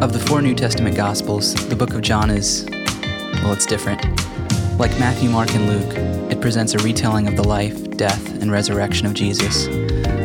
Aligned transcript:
Of 0.00 0.12
the 0.12 0.20
four 0.20 0.40
New 0.40 0.54
Testament 0.54 0.96
Gospels, 0.96 1.54
the 1.66 1.74
book 1.74 1.92
of 1.92 2.02
John 2.02 2.30
is, 2.30 2.64
well, 3.42 3.52
it's 3.52 3.66
different. 3.66 4.00
Like 4.78 4.92
Matthew, 5.00 5.28
Mark, 5.28 5.52
and 5.56 5.66
Luke, 5.66 6.30
it 6.30 6.40
presents 6.40 6.74
a 6.74 6.78
retelling 6.78 7.26
of 7.26 7.34
the 7.34 7.42
life, 7.42 7.90
death, 7.96 8.40
and 8.40 8.52
resurrection 8.52 9.06
of 9.06 9.14
Jesus. 9.14 9.66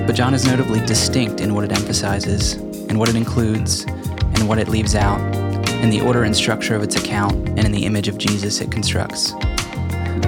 But 0.05 0.13
John 0.13 0.35
is 0.35 0.45
notably 0.45 0.79
distinct 0.85 1.41
in 1.41 1.55
what 1.55 1.63
it 1.63 1.71
emphasizes, 1.71 2.53
and 2.53 2.99
what 2.99 3.09
it 3.09 3.15
includes, 3.15 3.85
and 3.85 4.47
what 4.47 4.59
it 4.59 4.67
leaves 4.67 4.93
out, 4.93 5.19
in 5.81 5.89
the 5.89 6.01
order 6.01 6.23
and 6.23 6.35
structure 6.35 6.75
of 6.75 6.83
its 6.83 6.95
account, 6.95 7.33
and 7.33 7.65
in 7.65 7.71
the 7.71 7.85
image 7.85 8.07
of 8.07 8.19
Jesus 8.19 8.61
it 8.61 8.71
constructs. 8.71 9.31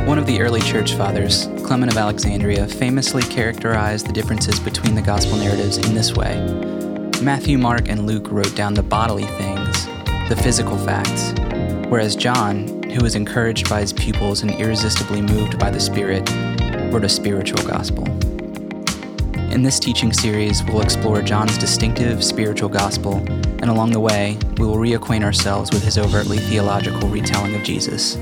One 0.08 0.18
of 0.18 0.26
the 0.26 0.42
early 0.42 0.62
church 0.62 0.96
fathers, 0.96 1.50
Clement 1.64 1.92
of 1.92 2.00
Alexandria, 2.00 2.68
famously 2.68 3.22
characterized 3.22 4.08
the 4.08 4.14
differences 4.14 4.60
between 4.60 4.96
the 4.96 5.04
gospel 5.04 5.38
narratives 5.38 5.78
in 5.78 5.94
this 5.94 6.16
way 6.16 6.75
Matthew, 7.26 7.58
Mark, 7.58 7.90
and 7.90 8.06
Luke 8.06 8.28
wrote 8.30 8.56
down 8.56 8.76
the 8.76 8.84
bodily 8.84 9.26
things, 9.26 9.88
the 10.30 10.40
physical 10.44 10.78
facts, 10.78 11.34
whereas 11.90 12.16
John, 12.16 12.84
who 12.84 13.02
was 13.02 13.16
encouraged 13.16 13.68
by 13.68 13.82
his 13.82 13.92
pupils 13.94 14.44
and 14.44 14.52
irresistibly 14.52 15.24
moved 15.24 15.58
by 15.58 15.72
the 15.72 15.80
Spirit, 15.80 16.30
wrote 16.94 17.04
a 17.04 17.10
spiritual 17.10 17.68
gospel. 17.68 18.06
In 19.52 19.64
this 19.64 19.80
teaching 19.80 20.14
series, 20.14 20.64
we'll 20.66 20.84
explore 20.84 21.24
John's 21.24 21.58
distinctive 21.58 22.24
spiritual 22.24 22.70
gospel, 22.70 23.16
and 23.16 23.72
along 23.72 23.90
the 23.90 24.00
way, 24.00 24.38
we 24.60 24.68
will 24.68 24.78
reacquaint 24.78 25.24
ourselves 25.24 25.72
with 25.74 25.84
his 25.84 25.98
overtly 25.98 26.38
theological 26.38 27.10
retelling 27.10 27.56
of 27.56 27.64
Jesus, 27.64 28.20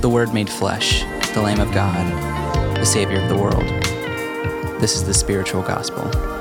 the 0.00 0.08
Word 0.08 0.32
made 0.32 0.48
flesh, 0.48 1.02
the 1.34 1.42
Lamb 1.42 1.58
of 1.58 1.72
God, 1.74 2.06
the 2.76 2.86
Savior 2.86 3.20
of 3.20 3.28
the 3.28 3.36
world. 3.36 3.66
This 4.80 4.94
is 4.94 5.02
the 5.02 5.12
spiritual 5.12 5.62
gospel. 5.62 6.33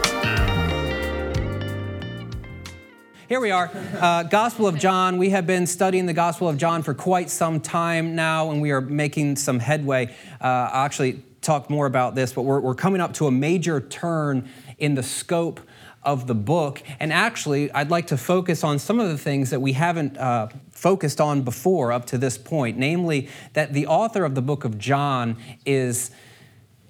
Here 3.33 3.39
we 3.39 3.49
are, 3.49 3.71
uh, 3.99 4.21
Gospel 4.21 4.67
of 4.67 4.77
John. 4.77 5.17
We 5.17 5.31
have 5.31 5.47
been 5.47 5.65
studying 5.65 6.05
the 6.05 6.13
Gospel 6.13 6.47
of 6.47 6.55
John 6.55 6.83
for 6.83 6.93
quite 6.93 7.31
some 7.31 7.59
time 7.59 8.13
now, 8.13 8.51
and 8.51 8.61
we 8.61 8.69
are 8.69 8.79
making 8.79 9.37
some 9.37 9.57
headway. 9.57 10.15
Uh, 10.39 10.69
I'll 10.71 10.85
actually 10.85 11.23
talk 11.41 11.67
more 11.67 11.87
about 11.87 12.13
this, 12.13 12.31
but 12.31 12.43
we're, 12.43 12.59
we're 12.59 12.75
coming 12.75 13.01
up 13.01 13.11
to 13.15 13.25
a 13.25 13.31
major 13.31 13.81
turn 13.81 14.47
in 14.77 14.93
the 14.93 15.01
scope 15.01 15.61
of 16.03 16.27
the 16.27 16.35
book. 16.35 16.83
And 16.99 17.11
actually, 17.11 17.71
I'd 17.71 17.89
like 17.89 18.05
to 18.07 18.17
focus 18.17 18.63
on 18.63 18.77
some 18.77 18.99
of 18.99 19.09
the 19.09 19.17
things 19.17 19.49
that 19.49 19.61
we 19.61 19.73
haven't 19.73 20.15
uh, 20.15 20.49
focused 20.69 21.19
on 21.19 21.41
before 21.41 21.91
up 21.91 22.05
to 22.05 22.19
this 22.19 22.37
point, 22.37 22.77
namely 22.77 23.29
that 23.53 23.73
the 23.73 23.87
author 23.87 24.25
of 24.25 24.35
the 24.35 24.43
book 24.43 24.63
of 24.63 24.77
John 24.77 25.37
is 25.65 26.11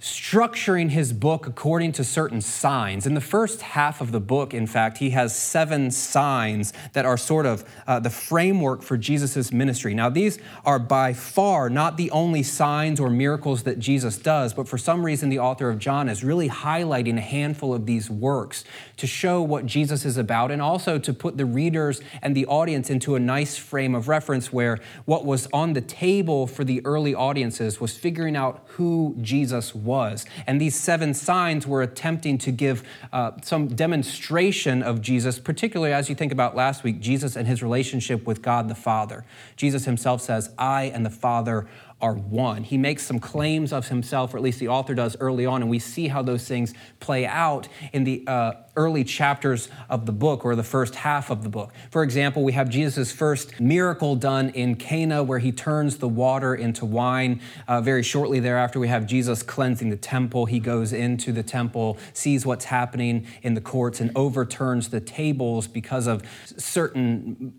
structuring 0.03 0.89
his 0.89 1.13
book 1.13 1.47
according 1.47 1.93
to 1.93 2.03
certain 2.03 2.41
signs. 2.41 3.07
In 3.07 3.13
the 3.13 3.21
first 3.21 3.61
half 3.61 4.01
of 4.01 4.11
the 4.11 4.19
book, 4.19 4.53
in 4.53 4.67
fact, 4.67 4.97
he 4.97 5.11
has 5.11 5.33
seven 5.33 5.91
signs 5.91 6.73
that 6.91 7.05
are 7.05 7.15
sort 7.15 7.45
of 7.45 7.63
uh, 7.87 8.01
the 8.01 8.09
framework 8.09 8.81
for 8.81 8.97
Jesus' 8.97 9.53
ministry. 9.53 9.93
Now, 9.93 10.09
these 10.09 10.39
are 10.65 10.77
by 10.77 11.13
far 11.13 11.69
not 11.69 11.95
the 11.95 12.11
only 12.11 12.43
signs 12.43 12.99
or 12.99 13.09
miracles 13.09 13.63
that 13.63 13.79
Jesus 13.79 14.17
does, 14.17 14.53
but 14.53 14.67
for 14.67 14.77
some 14.77 15.05
reason, 15.05 15.29
the 15.29 15.39
author 15.39 15.69
of 15.69 15.79
John 15.79 16.09
is 16.09 16.21
really 16.21 16.49
highlighting 16.49 17.17
a 17.17 17.21
handful 17.21 17.73
of 17.73 17.85
these 17.85 18.09
works 18.09 18.65
to 19.03 19.07
show 19.07 19.41
what 19.41 19.65
Jesus 19.65 20.05
is 20.05 20.15
about 20.15 20.49
and 20.49 20.61
also 20.61 20.97
to 20.97 21.13
put 21.13 21.35
the 21.35 21.45
readers 21.45 21.99
and 22.21 22.33
the 22.33 22.45
audience 22.45 22.89
into 22.89 23.15
a 23.15 23.19
nice 23.19 23.57
frame 23.57 23.93
of 23.93 24.07
reference 24.07 24.53
where 24.53 24.79
what 25.03 25.25
was 25.25 25.45
on 25.51 25.73
the 25.73 25.81
table 25.81 26.47
for 26.47 26.63
the 26.63 26.81
early 26.85 27.13
audiences 27.13 27.81
was 27.81 27.97
figuring 27.97 28.37
out 28.37 28.63
who 28.67 29.17
Jesus 29.19 29.75
was. 29.75 30.25
And 30.47 30.61
these 30.61 30.79
seven 30.79 31.13
signs 31.13 31.67
were 31.67 31.81
attempting 31.81 32.37
to 32.37 32.51
give 32.53 32.81
uh, 33.11 33.31
some 33.41 33.67
demonstration 33.67 34.81
of 34.81 35.01
Jesus, 35.01 35.38
particularly 35.38 35.91
as 35.91 36.07
you 36.07 36.15
think 36.15 36.31
about 36.31 36.55
last 36.55 36.85
week, 36.85 37.01
Jesus 37.01 37.35
and 37.35 37.45
his 37.45 37.61
relationship 37.61 38.25
with 38.25 38.41
God 38.41 38.69
the 38.69 38.75
Father. 38.75 39.25
Jesus 39.57 39.83
himself 39.83 40.21
says, 40.21 40.49
I 40.57 40.83
and 40.83 41.05
the 41.05 41.09
Father 41.09 41.67
are 42.03 42.14
one. 42.14 42.66
He 42.66 42.78
makes 42.78 43.06
some 43.06 43.18
claims 43.18 43.72
of 43.72 43.88
himself, 43.88 44.34
or 44.34 44.38
at 44.38 44.44
least 44.44 44.59
the 44.59 44.68
author 44.68 44.94
does 44.94 45.16
early 45.22 45.46
on, 45.46 45.62
and 45.62 45.72
we 45.72 45.80
see 45.80 46.09
how 46.09 46.22
those 46.22 46.46
things 46.46 46.74
play 47.00 47.25
out 47.25 47.69
in 47.94 48.03
the 48.03 48.25
uh, 48.28 48.52
early 48.75 49.06
chapters 49.06 49.69
of 49.90 50.06
the 50.06 50.12
book 50.12 50.44
or 50.44 50.53
the 50.58 50.64
first 50.64 50.96
half 50.96 51.30
of 51.30 51.44
the 51.44 51.50
book. 51.50 51.74
For 51.91 52.03
example, 52.03 52.44
we 52.44 52.52
have 52.52 52.69
Jesus' 52.69 53.14
first 53.14 53.62
miracle 53.62 54.18
done 54.18 54.50
in 54.50 54.75
Cana 54.75 55.24
where 55.24 55.40
he 55.40 55.53
turns 55.53 56.00
the 56.00 56.09
water 56.09 56.53
into 56.53 56.86
wine. 56.86 57.40
Uh, 57.69 57.80
very 57.80 58.03
shortly 58.03 58.41
thereafter, 58.41 58.81
we 58.81 58.90
have 58.90 59.08
Jesus 59.08 59.41
cleansing 59.41 59.90
the 59.90 59.96
temple. 59.96 60.46
He 60.46 60.59
goes 60.59 60.91
into 60.91 61.31
the 61.31 61.44
temple, 61.44 61.97
sees 62.12 62.46
what's 62.46 62.66
happening 62.66 63.25
in 63.44 63.53
the 63.53 63.62
courts, 63.62 64.02
and 64.02 64.12
overturns 64.14 64.90
the 64.90 65.00
tables 65.00 65.68
because 65.68 66.08
of 66.08 66.22
certain 66.58 67.53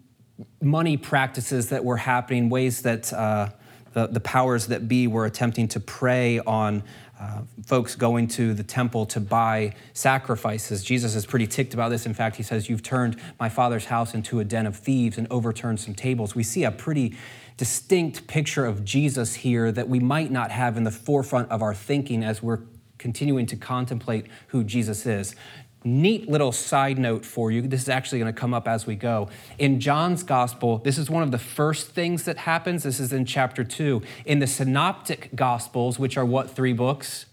money 0.61 0.99
practices 0.99 1.71
that 1.71 1.82
were 1.82 1.97
happening, 1.97 2.50
ways 2.50 2.82
that. 2.82 3.11
Uh, 3.11 3.49
the, 3.94 4.09
the 4.09 4.21
powers 4.21 4.66
that 4.66 4.87
be 4.87 5.06
were 5.06 5.25
attempting 5.25 5.69
to 5.69 5.81
prey 5.81 6.41
on 6.41 6.82
uh, 7.19 7.43
folks 7.65 7.94
going 7.94 8.27
to 8.27 8.53
the 8.53 8.62
temple 8.65 9.06
to 9.06 9.21
buy 9.21 9.72
sacrifices. 9.93 10.82
Jesus 10.82 11.15
is 11.15 11.25
pretty 11.25 11.47
ticked 11.47 11.72
about 11.72 11.88
this. 11.88 12.06
In 12.06 12.12
fact, 12.12 12.37
he 12.37 12.43
says, 12.43 12.69
You've 12.69 12.82
turned 12.82 13.21
my 13.38 13.49
father's 13.49 13.87
house 13.87 14.15
into 14.15 14.41
a 14.41 14.44
den 14.44 14.66
of 14.66 14.77
thieves 14.77 15.16
and 15.16 15.27
overturned 15.31 15.81
some 15.81 15.94
tables. 15.94 16.34
We 16.34 16.43
see 16.43 16.65
a 16.65 16.72
pretty 16.72 17.16
distinct 17.56 18.27
picture 18.27 18.66
of 18.66 18.84
Jesus 18.84 19.37
here 19.37 19.71
that 19.71 19.88
we 19.88 20.00
might 20.00 20.32
not 20.32 20.50
have 20.50 20.76
in 20.76 20.82
the 20.82 20.91
forefront 20.91 21.50
of 21.50 21.62
our 21.62 21.72
thinking 21.72 22.25
as 22.25 22.43
we're 22.43 22.61
continuing 22.99 23.47
to 23.47 23.56
contemplate 23.56 24.26
who 24.49 24.65
Jesus 24.65 25.06
is 25.06 25.37
neat 25.84 26.28
little 26.28 26.50
side 26.52 26.98
note 26.98 27.24
for 27.24 27.50
you. 27.50 27.62
This 27.62 27.82
is 27.82 27.88
actually 27.88 28.18
going 28.18 28.32
to 28.32 28.38
come 28.38 28.54
up 28.54 28.66
as 28.66 28.86
we 28.86 28.96
go. 28.96 29.28
In 29.58 29.80
John's 29.80 30.22
gospel, 30.22 30.78
this 30.78 30.98
is 30.98 31.10
one 31.10 31.22
of 31.22 31.30
the 31.30 31.38
first 31.38 31.90
things 31.90 32.24
that 32.24 32.38
happens. 32.38 32.82
This 32.82 32.98
is 32.98 33.12
in 33.12 33.26
chapter 33.26 33.62
2. 33.62 34.02
In 34.24 34.38
the 34.38 34.46
synoptic 34.46 35.30
gospels, 35.34 35.98
which 35.98 36.16
are 36.16 36.24
what 36.24 36.50
three 36.50 36.72
books? 36.72 37.26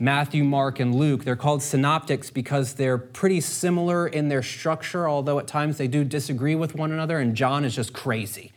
Matthew, 0.00 0.44
Mark, 0.44 0.78
and 0.78 0.94
Luke. 0.94 1.24
They're 1.24 1.34
called 1.34 1.62
synoptics 1.62 2.30
because 2.30 2.74
they're 2.74 2.98
pretty 2.98 3.40
similar 3.40 4.06
in 4.06 4.28
their 4.28 4.42
structure, 4.42 5.08
although 5.08 5.38
at 5.38 5.48
times 5.48 5.76
they 5.76 5.88
do 5.88 6.04
disagree 6.04 6.54
with 6.54 6.74
one 6.76 6.92
another, 6.92 7.18
and 7.18 7.34
John 7.34 7.64
is 7.64 7.74
just 7.74 7.92
crazy. 7.92 8.52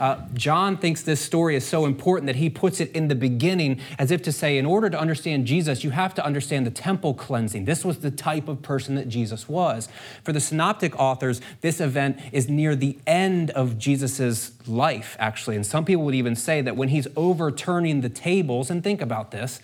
Uh, 0.00 0.22
John 0.32 0.78
thinks 0.78 1.02
this 1.02 1.20
story 1.20 1.54
is 1.54 1.66
so 1.66 1.84
important 1.84 2.26
that 2.26 2.36
he 2.36 2.48
puts 2.48 2.80
it 2.80 2.90
in 2.92 3.08
the 3.08 3.14
beginning 3.14 3.80
as 3.98 4.10
if 4.10 4.22
to 4.22 4.32
say, 4.32 4.56
in 4.56 4.64
order 4.64 4.88
to 4.88 4.98
understand 4.98 5.46
Jesus, 5.46 5.84
you 5.84 5.90
have 5.90 6.14
to 6.14 6.24
understand 6.24 6.66
the 6.66 6.70
temple 6.70 7.12
cleansing. 7.12 7.66
This 7.66 7.84
was 7.84 7.98
the 7.98 8.10
type 8.10 8.48
of 8.48 8.62
person 8.62 8.94
that 8.94 9.08
Jesus 9.08 9.48
was. 9.48 9.88
For 10.24 10.32
the 10.32 10.40
synoptic 10.40 10.98
authors, 10.98 11.42
this 11.60 11.80
event 11.80 12.18
is 12.32 12.48
near 12.48 12.74
the 12.74 12.98
end 13.06 13.50
of 13.50 13.76
Jesus' 13.76 14.52
life, 14.66 15.16
actually. 15.18 15.56
And 15.56 15.66
some 15.66 15.84
people 15.84 16.04
would 16.04 16.14
even 16.14 16.36
say 16.36 16.62
that 16.62 16.76
when 16.76 16.88
he's 16.88 17.06
overturning 17.16 18.00
the 18.00 18.08
tables, 18.08 18.70
and 18.70 18.82
think 18.82 19.02
about 19.02 19.30
this, 19.30 19.60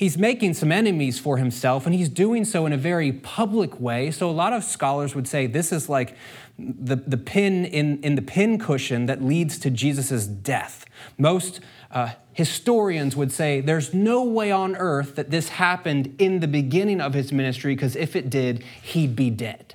he's 0.00 0.16
making 0.16 0.54
some 0.54 0.72
enemies 0.72 1.18
for 1.18 1.36
himself, 1.36 1.84
and 1.84 1.94
he's 1.94 2.08
doing 2.08 2.42
so 2.42 2.64
in 2.64 2.72
a 2.72 2.76
very 2.78 3.12
public 3.12 3.78
way. 3.78 4.10
So, 4.10 4.30
a 4.30 4.32
lot 4.32 4.54
of 4.54 4.64
scholars 4.64 5.14
would 5.14 5.28
say 5.28 5.46
this 5.46 5.72
is 5.72 5.90
like 5.90 6.16
the, 6.58 6.96
the 6.96 7.18
pin 7.18 7.66
in, 7.66 8.02
in 8.02 8.14
the 8.14 8.22
pin 8.22 8.58
cushion 8.58 9.04
that 9.06 9.22
leads 9.22 9.58
to 9.58 9.68
Jesus' 9.68 10.26
death. 10.26 10.86
Most 11.18 11.60
uh, 11.90 12.12
historians 12.32 13.14
would 13.14 13.30
say 13.30 13.60
there's 13.60 13.92
no 13.92 14.24
way 14.24 14.50
on 14.50 14.74
earth 14.74 15.16
that 15.16 15.30
this 15.30 15.50
happened 15.50 16.14
in 16.18 16.40
the 16.40 16.48
beginning 16.48 17.02
of 17.02 17.12
his 17.12 17.30
ministry, 17.30 17.74
because 17.74 17.94
if 17.94 18.16
it 18.16 18.30
did, 18.30 18.64
he'd 18.80 19.14
be 19.14 19.28
dead. 19.28 19.74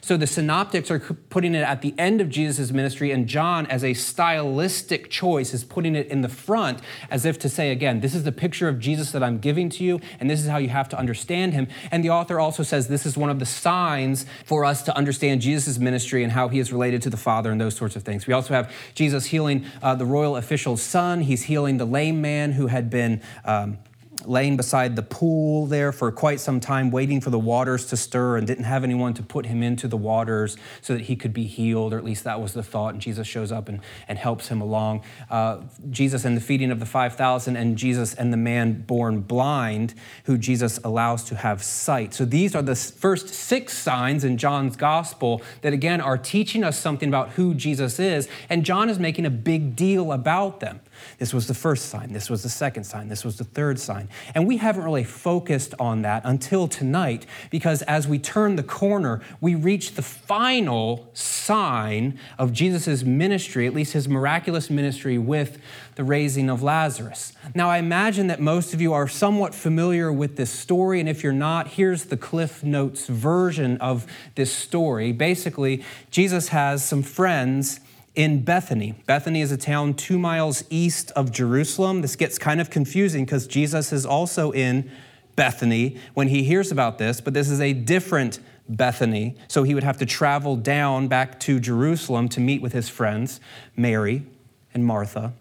So 0.00 0.16
the 0.16 0.26
synoptics 0.26 0.90
are 0.90 0.98
putting 0.98 1.54
it 1.54 1.62
at 1.62 1.82
the 1.82 1.94
end 1.98 2.20
of 2.20 2.28
Jesus' 2.28 2.70
ministry, 2.70 3.10
and 3.10 3.26
John, 3.26 3.66
as 3.66 3.84
a 3.84 3.94
stylistic 3.94 5.10
choice, 5.10 5.52
is 5.54 5.64
putting 5.64 5.94
it 5.94 6.06
in 6.08 6.20
the 6.20 6.28
front 6.28 6.80
as 7.10 7.24
if 7.24 7.38
to 7.40 7.48
say, 7.48 7.70
again, 7.70 8.00
this 8.00 8.14
is 8.14 8.24
the 8.24 8.32
picture 8.32 8.68
of 8.68 8.78
Jesus 8.78 9.12
that 9.12 9.22
I'm 9.22 9.38
giving 9.38 9.68
to 9.70 9.84
you, 9.84 10.00
and 10.20 10.30
this 10.30 10.40
is 10.40 10.48
how 10.48 10.58
you 10.58 10.68
have 10.68 10.88
to 10.90 10.98
understand 10.98 11.54
him. 11.54 11.68
And 11.90 12.04
the 12.04 12.10
author 12.10 12.38
also 12.40 12.62
says 12.62 12.88
this 12.88 13.06
is 13.06 13.16
one 13.16 13.30
of 13.30 13.38
the 13.38 13.46
signs 13.46 14.26
for 14.44 14.64
us 14.64 14.82
to 14.84 14.96
understand 14.96 15.40
Jesus' 15.40 15.78
ministry 15.78 16.22
and 16.22 16.32
how 16.32 16.48
he 16.48 16.58
is 16.58 16.72
related 16.72 17.02
to 17.02 17.10
the 17.10 17.16
Father 17.16 17.50
and 17.50 17.60
those 17.60 17.76
sorts 17.76 17.96
of 17.96 18.02
things. 18.02 18.26
We 18.26 18.34
also 18.34 18.54
have 18.54 18.72
Jesus 18.94 19.26
healing 19.26 19.66
uh, 19.82 19.94
the 19.94 20.06
royal 20.06 20.36
official's 20.36 20.82
son, 20.82 21.22
he's 21.22 21.44
healing 21.44 21.78
the 21.78 21.86
lame 21.86 22.20
man 22.20 22.52
who 22.52 22.68
had 22.68 22.90
been. 22.90 23.20
Um, 23.44 23.78
laying 24.26 24.56
beside 24.56 24.96
the 24.96 25.02
pool 25.02 25.66
there 25.66 25.92
for 25.92 26.10
quite 26.10 26.40
some 26.40 26.60
time, 26.60 26.90
waiting 26.90 27.20
for 27.20 27.30
the 27.30 27.38
waters 27.38 27.86
to 27.86 27.96
stir, 27.96 28.36
and 28.36 28.46
didn't 28.46 28.64
have 28.64 28.84
anyone 28.84 29.14
to 29.14 29.22
put 29.22 29.46
him 29.46 29.62
into 29.62 29.86
the 29.86 29.96
waters 29.96 30.56
so 30.80 30.94
that 30.94 31.02
he 31.02 31.16
could 31.16 31.32
be 31.32 31.44
healed, 31.44 31.92
or 31.92 31.98
at 31.98 32.04
least 32.04 32.24
that 32.24 32.40
was 32.40 32.52
the 32.52 32.62
thought. 32.62 32.94
And 32.94 33.02
Jesus 33.02 33.26
shows 33.26 33.52
up 33.52 33.68
and, 33.68 33.80
and 34.08 34.18
helps 34.18 34.48
him 34.48 34.60
along. 34.60 35.02
Uh, 35.30 35.62
Jesus 35.90 36.24
and 36.24 36.36
the 36.36 36.40
feeding 36.40 36.70
of 36.70 36.80
the 36.80 36.86
5,000, 36.86 37.56
and 37.56 37.76
Jesus 37.76 38.14
and 38.14 38.32
the 38.32 38.36
man 38.36 38.82
born 38.82 39.20
blind, 39.20 39.94
who 40.24 40.36
Jesus 40.36 40.78
allows 40.84 41.24
to 41.24 41.36
have 41.36 41.62
sight. 41.62 42.12
So 42.14 42.24
these 42.24 42.54
are 42.54 42.62
the 42.62 42.74
first 42.74 43.28
six 43.28 43.76
signs 43.76 44.24
in 44.24 44.36
John's 44.36 44.76
gospel 44.76 45.42
that, 45.62 45.72
again, 45.72 46.00
are 46.00 46.18
teaching 46.18 46.64
us 46.64 46.78
something 46.78 47.08
about 47.08 47.30
who 47.30 47.54
Jesus 47.54 47.98
is. 47.98 48.28
And 48.48 48.64
John 48.64 48.90
is 48.90 48.98
making 48.98 49.26
a 49.26 49.30
big 49.30 49.76
deal 49.76 50.12
about 50.12 50.60
them. 50.60 50.80
This 51.18 51.34
was 51.34 51.46
the 51.46 51.54
first 51.54 51.86
sign. 51.86 52.12
This 52.12 52.30
was 52.30 52.42
the 52.42 52.48
second 52.48 52.84
sign. 52.84 53.08
This 53.08 53.24
was 53.24 53.38
the 53.38 53.44
third 53.44 53.78
sign. 53.78 54.08
And 54.34 54.46
we 54.46 54.58
haven't 54.58 54.84
really 54.84 55.04
focused 55.04 55.74
on 55.78 56.02
that 56.02 56.22
until 56.24 56.68
tonight 56.68 57.26
because 57.50 57.82
as 57.82 58.06
we 58.06 58.18
turn 58.18 58.56
the 58.56 58.62
corner, 58.62 59.20
we 59.40 59.54
reach 59.54 59.94
the 59.94 60.02
final 60.02 61.10
sign 61.14 62.18
of 62.38 62.52
Jesus' 62.52 63.02
ministry, 63.02 63.66
at 63.66 63.74
least 63.74 63.92
his 63.92 64.08
miraculous 64.08 64.70
ministry 64.70 65.18
with 65.18 65.58
the 65.96 66.04
raising 66.04 66.48
of 66.48 66.62
Lazarus. 66.62 67.32
Now, 67.54 67.68
I 67.68 67.78
imagine 67.78 68.28
that 68.28 68.40
most 68.40 68.72
of 68.72 68.80
you 68.80 68.92
are 68.92 69.08
somewhat 69.08 69.54
familiar 69.54 70.12
with 70.12 70.36
this 70.36 70.50
story. 70.50 71.00
And 71.00 71.08
if 71.08 71.24
you're 71.24 71.32
not, 71.32 71.68
here's 71.68 72.04
the 72.04 72.16
Cliff 72.16 72.62
Notes 72.62 73.06
version 73.06 73.76
of 73.78 74.06
this 74.36 74.52
story. 74.52 75.10
Basically, 75.10 75.84
Jesus 76.10 76.48
has 76.48 76.84
some 76.84 77.02
friends 77.02 77.80
in 78.18 78.42
Bethany. 78.42 78.96
Bethany 79.06 79.40
is 79.40 79.52
a 79.52 79.56
town 79.56 79.94
two 79.94 80.18
miles 80.18 80.64
east 80.70 81.12
of 81.12 81.30
Jerusalem. 81.30 82.02
This 82.02 82.16
gets 82.16 82.36
kind 82.36 82.60
of 82.60 82.68
confusing 82.68 83.24
because 83.24 83.46
Jesus 83.46 83.92
is 83.92 84.04
also 84.04 84.50
in 84.50 84.90
Bethany 85.36 85.96
when 86.14 86.26
he 86.26 86.42
hears 86.42 86.72
about 86.72 86.98
this, 86.98 87.20
but 87.20 87.32
this 87.32 87.48
is 87.48 87.60
a 87.60 87.72
different 87.72 88.40
Bethany. 88.68 89.36
So 89.46 89.62
he 89.62 89.72
would 89.72 89.84
have 89.84 89.98
to 89.98 90.04
travel 90.04 90.56
down 90.56 91.06
back 91.06 91.38
to 91.40 91.60
Jerusalem 91.60 92.28
to 92.30 92.40
meet 92.40 92.60
with 92.60 92.72
his 92.72 92.88
friends, 92.88 93.40
Mary 93.76 94.26
and 94.74 94.84
Martha 94.84 95.32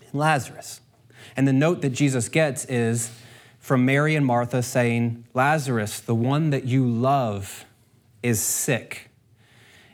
and 0.00 0.14
Lazarus. 0.14 0.80
And 1.36 1.46
the 1.46 1.52
note 1.52 1.82
that 1.82 1.90
Jesus 1.90 2.30
gets 2.30 2.64
is 2.64 3.10
from 3.58 3.84
Mary 3.84 4.16
and 4.16 4.24
Martha 4.24 4.62
saying, 4.62 5.24
Lazarus, 5.34 6.00
the 6.00 6.14
one 6.14 6.48
that 6.48 6.64
you 6.64 6.88
love, 6.88 7.66
is 8.22 8.40
sick. 8.40 9.05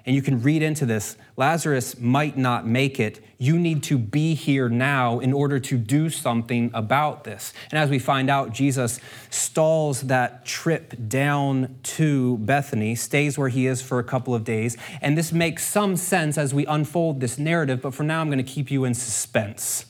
And 0.04 0.16
you 0.16 0.22
can 0.22 0.42
read 0.42 0.62
into 0.62 0.84
this 0.84 1.16
Lazarus 1.36 1.98
might 1.98 2.36
not 2.36 2.66
make 2.66 2.98
it. 2.98 3.20
You 3.38 3.58
need 3.58 3.82
to 3.84 3.98
be 3.98 4.34
here 4.34 4.68
now 4.68 5.18
in 5.20 5.32
order 5.32 5.58
to 5.60 5.78
do 5.78 6.10
something 6.10 6.70
about 6.74 7.24
this. 7.24 7.52
And 7.70 7.78
as 7.78 7.88
we 7.88 7.98
find 7.98 8.28
out, 8.28 8.52
Jesus 8.52 9.00
stalls 9.30 10.02
that 10.02 10.44
trip 10.44 10.94
down 11.08 11.76
to 11.82 12.38
Bethany, 12.38 12.94
stays 12.94 13.38
where 13.38 13.48
he 13.48 13.66
is 13.66 13.80
for 13.80 13.98
a 13.98 14.04
couple 14.04 14.34
of 14.34 14.44
days. 14.44 14.76
And 15.00 15.16
this 15.16 15.32
makes 15.32 15.64
some 15.64 15.96
sense 15.96 16.36
as 16.36 16.52
we 16.52 16.66
unfold 16.66 17.20
this 17.20 17.38
narrative, 17.38 17.82
but 17.82 17.94
for 17.94 18.02
now, 18.02 18.20
I'm 18.20 18.28
going 18.28 18.44
to 18.44 18.44
keep 18.44 18.70
you 18.70 18.84
in 18.84 18.94
suspense. 18.94 19.86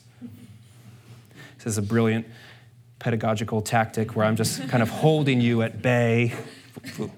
This 1.57 1.65
is 1.65 1.77
a 1.77 1.83
brilliant 1.83 2.27
pedagogical 2.99 3.61
tactic 3.61 4.15
where 4.15 4.25
I'm 4.25 4.35
just 4.35 4.67
kind 4.69 4.81
of 4.81 4.89
holding 4.89 5.41
you 5.41 5.61
at 5.61 5.81
bay 5.81 6.33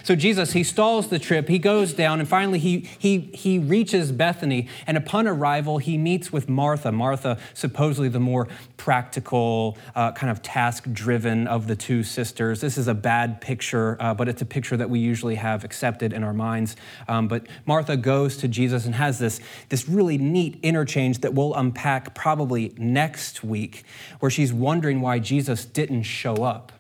so 0.04 0.16
Jesus, 0.16 0.54
he 0.54 0.64
stalls 0.64 1.08
the 1.08 1.18
trip, 1.18 1.48
he 1.48 1.58
goes 1.58 1.94
down, 1.94 2.20
and 2.20 2.30
finally 2.30 2.60
he, 2.60 2.88
he, 3.00 3.20
he 3.34 3.58
reaches 3.58 4.12
Bethany. 4.12 4.68
And 4.86 4.96
upon 4.96 5.28
arrival, 5.28 5.80
he 5.80 5.98
meets 5.98 6.32
with 6.32 6.48
Martha. 6.48 6.92
Martha, 6.92 7.40
supposedly 7.56 8.08
the 8.08 8.20
more 8.20 8.48
practical, 8.78 9.78
uh, 9.96 10.12
kind 10.12 10.30
of 10.30 10.44
task 10.44 10.86
driven 10.94 11.48
of 11.48 11.66
the 11.66 11.76
two 11.76 12.04
sisters. 12.04 12.62
This 12.62 12.78
is 12.78 12.88
a 12.88 12.94
bad 12.94 13.42
picture, 13.42 13.98
uh, 14.00 14.14
but 14.14 14.28
it's 14.28 14.42
a 14.42 14.46
picture 14.46 14.78
that 14.78 14.90
we 14.90 15.00
usually 15.00 15.36
have 15.36 15.64
accepted 15.64 16.14
in 16.14 16.24
our 16.24 16.34
minds. 16.34 16.76
Um, 17.08 17.28
but 17.28 17.48
Martha 17.66 17.98
goes 17.98 18.38
to 18.38 18.48
Jesus 18.48 18.86
and 18.86 18.94
has 18.96 19.18
this, 19.18 19.40
this 19.70 19.90
really 19.90 20.20
neat 20.20 20.60
interchange 20.62 21.22
that 21.22 21.34
we'll 21.34 21.56
unpack 21.56 22.14
probably 22.14 22.74
next 22.78 23.44
week, 23.44 23.84
where 24.20 24.30
she's 24.30 24.54
wondering 24.54 25.02
why 25.02 25.18
Jesus 25.18 25.66
didn't 25.66 26.04
show 26.04 26.36
up. 26.36 26.72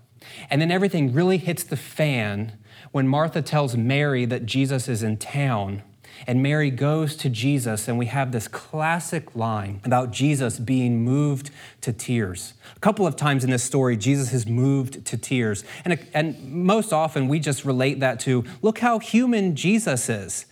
And 0.50 0.62
then 0.62 0.72
everything 0.72 1.14
really 1.14 1.38
hits 1.38 1.64
the 1.64 1.78
fan 1.78 2.54
when 2.92 3.08
Martha 3.08 3.42
tells 3.42 3.76
Mary 3.76 4.26
that 4.26 4.46
Jesus 4.46 4.88
is 4.88 5.04
in 5.04 5.18
town. 5.18 5.84
And 6.28 6.42
Mary 6.42 6.72
goes 6.72 7.16
to 7.18 7.30
Jesus, 7.30 7.88
and 7.88 7.98
we 7.98 8.06
have 8.06 8.32
this 8.32 8.48
classic 8.48 9.36
line 9.36 9.82
about 9.84 10.12
Jesus 10.12 10.58
being 10.58 11.04
moved 11.04 11.52
to 11.82 11.92
tears. 11.92 12.54
A 12.76 12.80
couple 12.80 13.06
of 13.06 13.16
times 13.16 13.44
in 13.44 13.50
this 13.50 13.64
story, 13.64 13.98
Jesus 13.98 14.34
is 14.34 14.48
moved 14.48 15.06
to 15.06 15.18
tears. 15.18 15.64
And, 15.84 16.00
and 16.14 16.52
most 16.52 16.94
often, 16.94 17.28
we 17.28 17.40
just 17.40 17.66
relate 17.66 18.00
that 18.00 18.20
to 18.22 18.46
look 18.62 18.80
how 18.80 19.00
human 19.00 19.56
Jesus 19.56 20.10
is. 20.10 20.46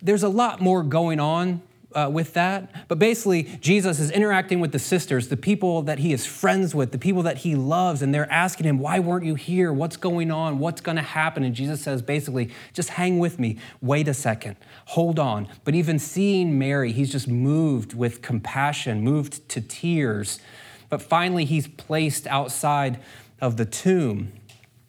There's 0.00 0.22
a 0.22 0.28
lot 0.28 0.60
more 0.60 0.82
going 0.82 1.20
on 1.20 1.62
uh, 1.94 2.10
with 2.12 2.34
that. 2.34 2.88
But 2.88 2.98
basically, 2.98 3.44
Jesus 3.60 3.98
is 3.98 4.10
interacting 4.10 4.60
with 4.60 4.72
the 4.72 4.78
sisters, 4.78 5.28
the 5.28 5.36
people 5.36 5.82
that 5.82 5.98
he 5.98 6.12
is 6.12 6.26
friends 6.26 6.74
with, 6.74 6.92
the 6.92 6.98
people 6.98 7.22
that 7.22 7.38
he 7.38 7.54
loves, 7.56 8.02
and 8.02 8.14
they're 8.14 8.30
asking 8.30 8.66
him, 8.66 8.78
Why 8.78 8.98
weren't 8.98 9.24
you 9.24 9.34
here? 9.34 9.72
What's 9.72 9.96
going 9.96 10.30
on? 10.30 10.58
What's 10.58 10.80
going 10.80 10.96
to 10.96 11.02
happen? 11.02 11.44
And 11.44 11.54
Jesus 11.54 11.82
says, 11.82 12.02
basically, 12.02 12.50
just 12.72 12.90
hang 12.90 13.18
with 13.18 13.38
me. 13.38 13.58
Wait 13.80 14.08
a 14.08 14.14
second. 14.14 14.56
Hold 14.86 15.18
on. 15.18 15.48
But 15.64 15.74
even 15.74 15.98
seeing 15.98 16.58
Mary, 16.58 16.92
he's 16.92 17.10
just 17.10 17.28
moved 17.28 17.94
with 17.94 18.22
compassion, 18.22 19.02
moved 19.02 19.48
to 19.50 19.60
tears. 19.60 20.40
But 20.90 21.02
finally, 21.02 21.44
he's 21.44 21.68
placed 21.68 22.26
outside 22.26 23.00
of 23.40 23.56
the 23.56 23.64
tomb 23.64 24.32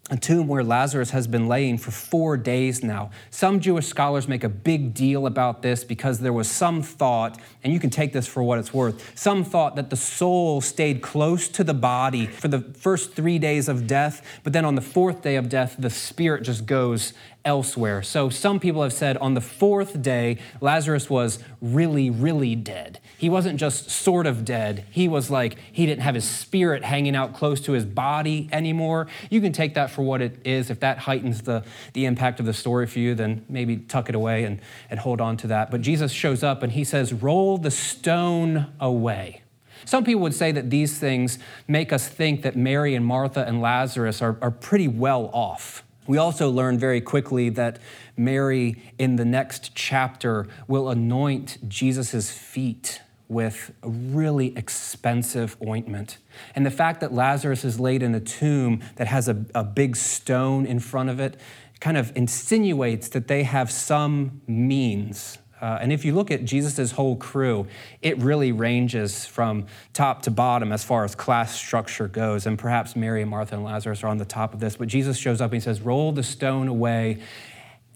a 0.10 0.18
tomb 0.18 0.48
where 0.48 0.64
Lazarus 0.64 1.12
has 1.12 1.28
been 1.28 1.48
laying 1.48 1.78
for 1.78 1.92
four 1.92 2.36
days 2.36 2.84
now. 2.84 3.12
Some 3.30 3.60
Jewish 3.60 3.88
scholars 3.88 4.28
make 4.28 4.44
a 4.44 4.50
big 4.50 4.94
deal 4.94 5.28
about 5.28 5.62
this 5.62 5.84
because 5.84 6.20
there 6.20 6.34
was 6.34 6.50
some 6.50 6.82
thought, 6.82 7.40
and 7.64 7.72
you 7.72 7.80
can 7.80 7.90
take 7.90 8.12
this 8.12 8.28
for 8.28 8.42
what 8.42 8.58
it's 8.58 8.74
worth, 8.74 9.18
some 9.18 9.44
thought 9.44 9.76
that 9.76 9.90
the 9.90 9.96
soul 9.96 10.62
stayed 10.62 11.02
close 11.02 11.48
to 11.50 11.64
the 11.64 11.74
body 11.74 12.26
for 12.26 12.48
the 12.48 12.60
first 12.60 13.14
three 13.14 13.38
days 13.38 13.70
of 13.70 13.86
death, 13.86 14.26
but 14.44 14.54
then 14.54 14.66
on 14.66 14.76
the 14.76 14.82
fourth 14.82 15.22
day 15.22 15.36
of 15.36 15.50
death, 15.50 15.76
the 15.78 15.90
spirit 15.90 16.44
just 16.44 16.66
goes 16.66 17.14
elsewhere. 17.46 18.04
So 18.04 18.30
some 18.30 18.60
people 18.60 18.84
have 18.84 18.94
said 18.94 19.18
on 19.18 19.34
the 19.34 19.42
fourth 19.42 20.02
day, 20.02 20.38
Lazarus 20.62 21.10
was 21.10 21.40
really, 21.62 22.10
really 22.10 22.56
dead. 22.56 23.00
He 23.18 23.30
wasn't 23.30 23.60
just 23.60 23.90
sort 23.90 24.28
of 24.28 24.46
dead. 24.46 24.86
He 24.92 25.08
was 25.08 25.30
like, 25.30 25.58
he 25.72 25.86
didn't 25.86 26.02
have 26.02 26.16
his 26.16 26.26
spirit 26.26 26.84
hanging 26.84 27.16
out 27.16 27.34
close 27.34 27.62
to 27.62 27.74
his 27.74 27.86
body 27.86 28.50
anymore. 28.52 29.08
You 29.30 29.42
can 29.42 29.52
take 29.52 29.74
that 29.76 29.90
for 29.90 30.02
what 30.02 30.22
it 30.22 30.40
is. 30.46 30.70
If 30.70 30.80
that 30.82 31.00
heightens 31.00 31.42
the, 31.42 31.64
the 31.94 32.06
impact 32.06 32.40
of 32.40 32.46
the 32.46 32.54
story 32.54 32.88
for 32.88 33.00
you, 33.00 33.16
then 33.16 33.46
maybe 33.50 33.78
tuck 33.78 34.10
it 34.10 34.16
away 34.16 34.44
and, 34.44 34.62
and 34.90 35.00
hold 35.00 35.22
on 35.22 35.38
to 35.38 35.48
that. 35.48 35.72
But 35.72 35.82
Jesus 35.82 36.12
shows 36.12 36.44
up 36.44 36.62
and 36.64 36.72
he 36.72 36.84
says, 36.84 37.14
Roll 37.14 37.58
the 37.58 37.72
stone 37.72 38.68
away. 38.80 39.42
Some 39.86 40.04
people 40.04 40.22
would 40.22 40.34
say 40.36 40.52
that 40.52 40.70
these 40.70 41.00
things 41.00 41.40
make 41.68 41.92
us 41.94 42.08
think 42.08 42.42
that 42.42 42.56
Mary 42.56 42.96
and 42.96 43.06
Martha 43.06 43.46
and 43.46 43.62
Lazarus 43.62 44.22
are, 44.22 44.38
are 44.42 44.52
pretty 44.52 44.88
well 44.88 45.30
off. 45.34 45.84
We 46.10 46.18
also 46.18 46.50
learn 46.50 46.80
very 46.80 47.02
quickly 47.02 47.50
that 47.50 47.78
Mary, 48.18 48.82
in 48.98 49.18
the 49.18 49.26
next 49.26 49.76
chapter, 49.76 50.48
will 50.68 50.90
anoint 50.90 51.60
Jesus' 51.70 52.32
feet 52.32 53.04
with 53.28 53.72
a 53.84 53.90
really 53.90 54.58
expensive 54.58 55.56
ointment. 55.64 56.18
And 56.56 56.66
the 56.66 56.72
fact 56.72 57.02
that 57.02 57.14
Lazarus 57.14 57.64
is 57.64 57.80
laid 57.80 58.02
in 58.02 58.16
a 58.16 58.20
tomb 58.20 58.82
that 58.96 59.06
has 59.06 59.28
a, 59.28 59.46
a 59.54 59.64
big 59.64 59.96
stone 59.96 60.66
in 60.66 60.80
front 60.80 61.12
of 61.12 61.20
it 61.20 61.40
kind 61.80 61.96
of 61.96 62.12
insinuates 62.16 63.10
that 63.10 63.28
they 63.28 63.44
have 63.44 63.70
some 63.70 64.42
means 64.48 65.38
uh, 65.62 65.80
and 65.82 65.92
if 65.92 66.06
you 66.06 66.14
look 66.14 66.32
at 66.32 66.46
Jesus' 66.46 66.92
whole 66.92 67.18
crew, 67.18 67.68
it 68.02 68.18
really 68.18 68.52
ranges 68.52 69.26
from 69.26 69.66
top 69.94 70.22
to 70.22 70.32
bottom 70.32 70.72
as 70.72 70.84
far 70.84 71.04
as 71.04 71.16
class 71.16 71.54
structure 71.54 72.08
goes. 72.08 72.46
And 72.46 72.58
perhaps 72.58 72.96
Mary 72.96 73.22
and 73.22 73.30
Martha 73.30 73.56
and 73.56 73.64
Lazarus 73.64 74.04
are 74.04 74.08
on 74.08 74.18
the 74.18 74.26
top 74.26 74.54
of 74.54 74.62
this. 74.62 74.78
But 74.78 74.88
Jesus 74.88 75.18
shows 75.18 75.42
up 75.42 75.52
and 75.52 75.62
he 75.62 75.64
says, 75.64 75.82
Roll 75.82 76.12
the 76.14 76.24
stone 76.24 76.68
away. 76.70 77.22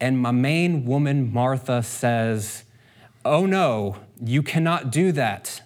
And 0.01 0.19
my 0.19 0.31
main 0.31 0.85
woman, 0.85 1.31
Martha, 1.31 1.83
says, 1.83 2.65
Oh 3.23 3.45
no, 3.45 3.97
you 4.21 4.43
cannot 4.43 4.91
do 4.91 5.13
that. 5.13 5.61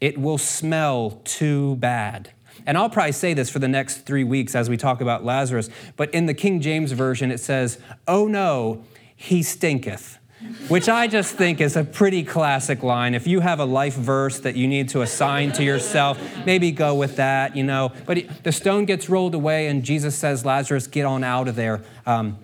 It 0.00 0.18
will 0.18 0.38
smell 0.38 1.22
too 1.24 1.76
bad. 1.76 2.32
And 2.66 2.76
I'll 2.76 2.90
probably 2.90 3.12
say 3.12 3.32
this 3.32 3.48
for 3.48 3.60
the 3.60 3.68
next 3.68 4.04
three 4.04 4.24
weeks 4.24 4.54
as 4.54 4.68
we 4.68 4.76
talk 4.76 5.00
about 5.00 5.24
Lazarus, 5.24 5.70
but 5.96 6.12
in 6.12 6.26
the 6.26 6.34
King 6.34 6.60
James 6.60 6.92
Version, 6.92 7.30
it 7.30 7.38
says, 7.38 7.78
Oh 8.06 8.26
no, 8.26 8.84
he 9.16 9.42
stinketh 9.42 10.18
which 10.68 10.88
I 10.88 11.06
just 11.06 11.34
think 11.34 11.60
is 11.60 11.76
a 11.76 11.84
pretty 11.84 12.22
classic 12.22 12.82
line. 12.82 13.14
If 13.14 13.26
you 13.26 13.40
have 13.40 13.60
a 13.60 13.64
life 13.64 13.94
verse 13.94 14.38
that 14.40 14.54
you 14.54 14.68
need 14.68 14.88
to 14.90 15.02
assign 15.02 15.52
to 15.52 15.64
yourself, 15.64 16.18
maybe 16.46 16.70
go 16.70 16.94
with 16.94 17.16
that, 17.16 17.56
you 17.56 17.64
know. 17.64 17.92
But 18.06 18.42
the 18.44 18.52
stone 18.52 18.84
gets 18.84 19.08
rolled 19.08 19.34
away, 19.34 19.66
and 19.66 19.82
Jesus 19.82 20.14
says, 20.16 20.44
Lazarus, 20.44 20.86
get 20.86 21.04
on 21.04 21.24
out 21.24 21.48
of 21.48 21.56
there. 21.56 21.82
Um, 22.06 22.38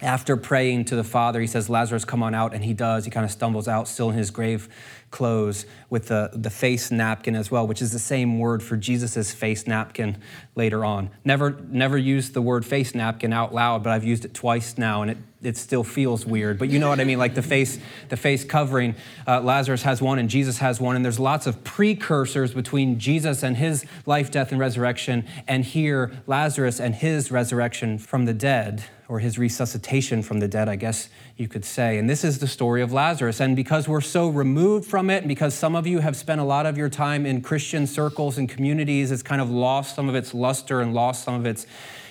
after 0.00 0.36
praying 0.36 0.84
to 0.86 0.96
the 0.96 1.04
Father, 1.04 1.40
he 1.40 1.46
says, 1.46 1.70
Lazarus, 1.70 2.04
come 2.04 2.22
on 2.22 2.34
out. 2.34 2.54
And 2.54 2.64
he 2.64 2.74
does. 2.74 3.04
He 3.04 3.10
kind 3.10 3.24
of 3.24 3.30
stumbles 3.30 3.68
out, 3.68 3.86
still 3.86 4.10
in 4.10 4.16
his 4.16 4.30
grave 4.30 4.68
clothes, 5.10 5.64
with 5.92 6.08
the, 6.08 6.30
the 6.32 6.48
face 6.48 6.90
napkin 6.90 7.36
as 7.36 7.50
well, 7.50 7.66
which 7.66 7.82
is 7.82 7.92
the 7.92 7.98
same 7.98 8.38
word 8.38 8.62
for 8.62 8.78
Jesus' 8.78 9.30
face 9.34 9.66
napkin 9.66 10.16
later 10.56 10.86
on. 10.86 11.10
Never, 11.22 11.50
never 11.68 11.98
used 11.98 12.32
the 12.32 12.40
word 12.40 12.64
face 12.64 12.94
napkin 12.94 13.30
out 13.30 13.52
loud, 13.52 13.84
but 13.84 13.92
I've 13.92 14.02
used 14.02 14.24
it 14.24 14.32
twice 14.32 14.78
now, 14.78 15.02
and 15.02 15.10
it 15.10 15.18
it 15.42 15.56
still 15.56 15.82
feels 15.82 16.24
weird. 16.24 16.58
But 16.58 16.68
you 16.68 16.78
know 16.78 16.88
what 16.88 17.00
I 17.00 17.04
mean? 17.04 17.18
Like 17.18 17.34
the 17.34 17.42
face, 17.42 17.78
the 18.08 18.16
face 18.16 18.44
covering. 18.44 18.94
Uh, 19.26 19.40
Lazarus 19.40 19.82
has 19.82 20.00
one 20.00 20.18
and 20.18 20.30
Jesus 20.30 20.58
has 20.58 20.80
one. 20.80 20.94
And 20.94 21.04
there's 21.04 21.18
lots 21.18 21.46
of 21.46 21.64
precursors 21.64 22.54
between 22.54 22.98
Jesus 22.98 23.42
and 23.42 23.56
his 23.56 23.84
life, 24.06 24.30
death, 24.30 24.52
and 24.52 24.60
resurrection, 24.60 25.26
and 25.48 25.64
here 25.64 26.12
Lazarus 26.26 26.80
and 26.80 26.94
his 26.94 27.30
resurrection 27.32 27.98
from 27.98 28.24
the 28.24 28.34
dead, 28.34 28.84
or 29.08 29.18
his 29.18 29.38
resuscitation 29.38 30.22
from 30.22 30.38
the 30.38 30.48
dead, 30.48 30.68
I 30.68 30.76
guess 30.76 31.08
you 31.36 31.48
could 31.48 31.64
say. 31.64 31.98
And 31.98 32.08
this 32.08 32.24
is 32.24 32.38
the 32.38 32.46
story 32.46 32.80
of 32.80 32.92
Lazarus. 32.92 33.40
And 33.40 33.56
because 33.56 33.88
we're 33.88 34.00
so 34.00 34.28
removed 34.28 34.88
from 34.88 35.10
it, 35.10 35.18
and 35.18 35.28
because 35.28 35.54
some 35.54 35.74
of 35.74 35.81
you 35.86 36.00
have 36.00 36.16
spent 36.16 36.40
a 36.40 36.44
lot 36.44 36.66
of 36.66 36.76
your 36.76 36.88
time 36.88 37.26
in 37.26 37.42
Christian 37.42 37.86
circles 37.86 38.38
and 38.38 38.48
communities, 38.48 39.10
it's 39.10 39.22
kind 39.22 39.40
of 39.40 39.50
lost 39.50 39.94
some 39.94 40.08
of 40.08 40.14
its 40.14 40.34
luster 40.34 40.80
and 40.80 40.94
lost 40.94 41.24
some 41.24 41.34
of 41.34 41.46
its, 41.46 41.66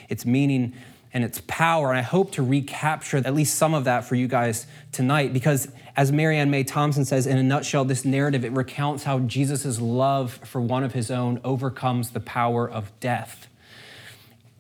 its 0.10 0.26
meaning 0.26 0.74
and 1.14 1.24
its 1.24 1.42
power. 1.48 1.90
And 1.90 1.98
I 1.98 2.02
hope 2.02 2.32
to 2.34 2.44
recapture 2.44 3.18
at 3.18 3.34
least 3.34 3.56
some 3.56 3.74
of 3.74 3.84
that 3.86 4.06
for 4.06 4.16
you 4.16 4.28
guys 4.28 4.68
tonight 4.92 5.34
because, 5.34 5.68
as 5.96 6.12
Marianne 6.12 6.50
Meye 6.50 6.64
Thompson 6.64 7.06
says, 7.06 7.28
in 7.28 7.38
a 7.38 7.44
nutshell, 7.44 7.86
this 7.86 8.06
narrative 8.06 8.46
it 8.46 8.52
recounts 8.52 9.04
how 9.04 9.20
Jesus' 9.20 9.80
love 9.80 10.34
for 10.44 10.62
one 10.62 10.84
of 10.84 10.94
his 10.94 11.12
own 11.12 11.42
overcomes 11.44 12.12
the 12.12 12.20
power 12.20 12.70
of 12.70 12.92
death. 13.00 13.48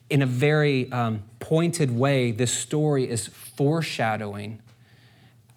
In 0.10 0.22
a 0.22 0.26
very 0.26 0.92
um, 0.92 1.24
pointed 1.40 1.96
way, 1.96 2.32
this 2.32 2.52
story 2.52 3.10
is 3.10 3.28
foreshadowing 3.28 4.62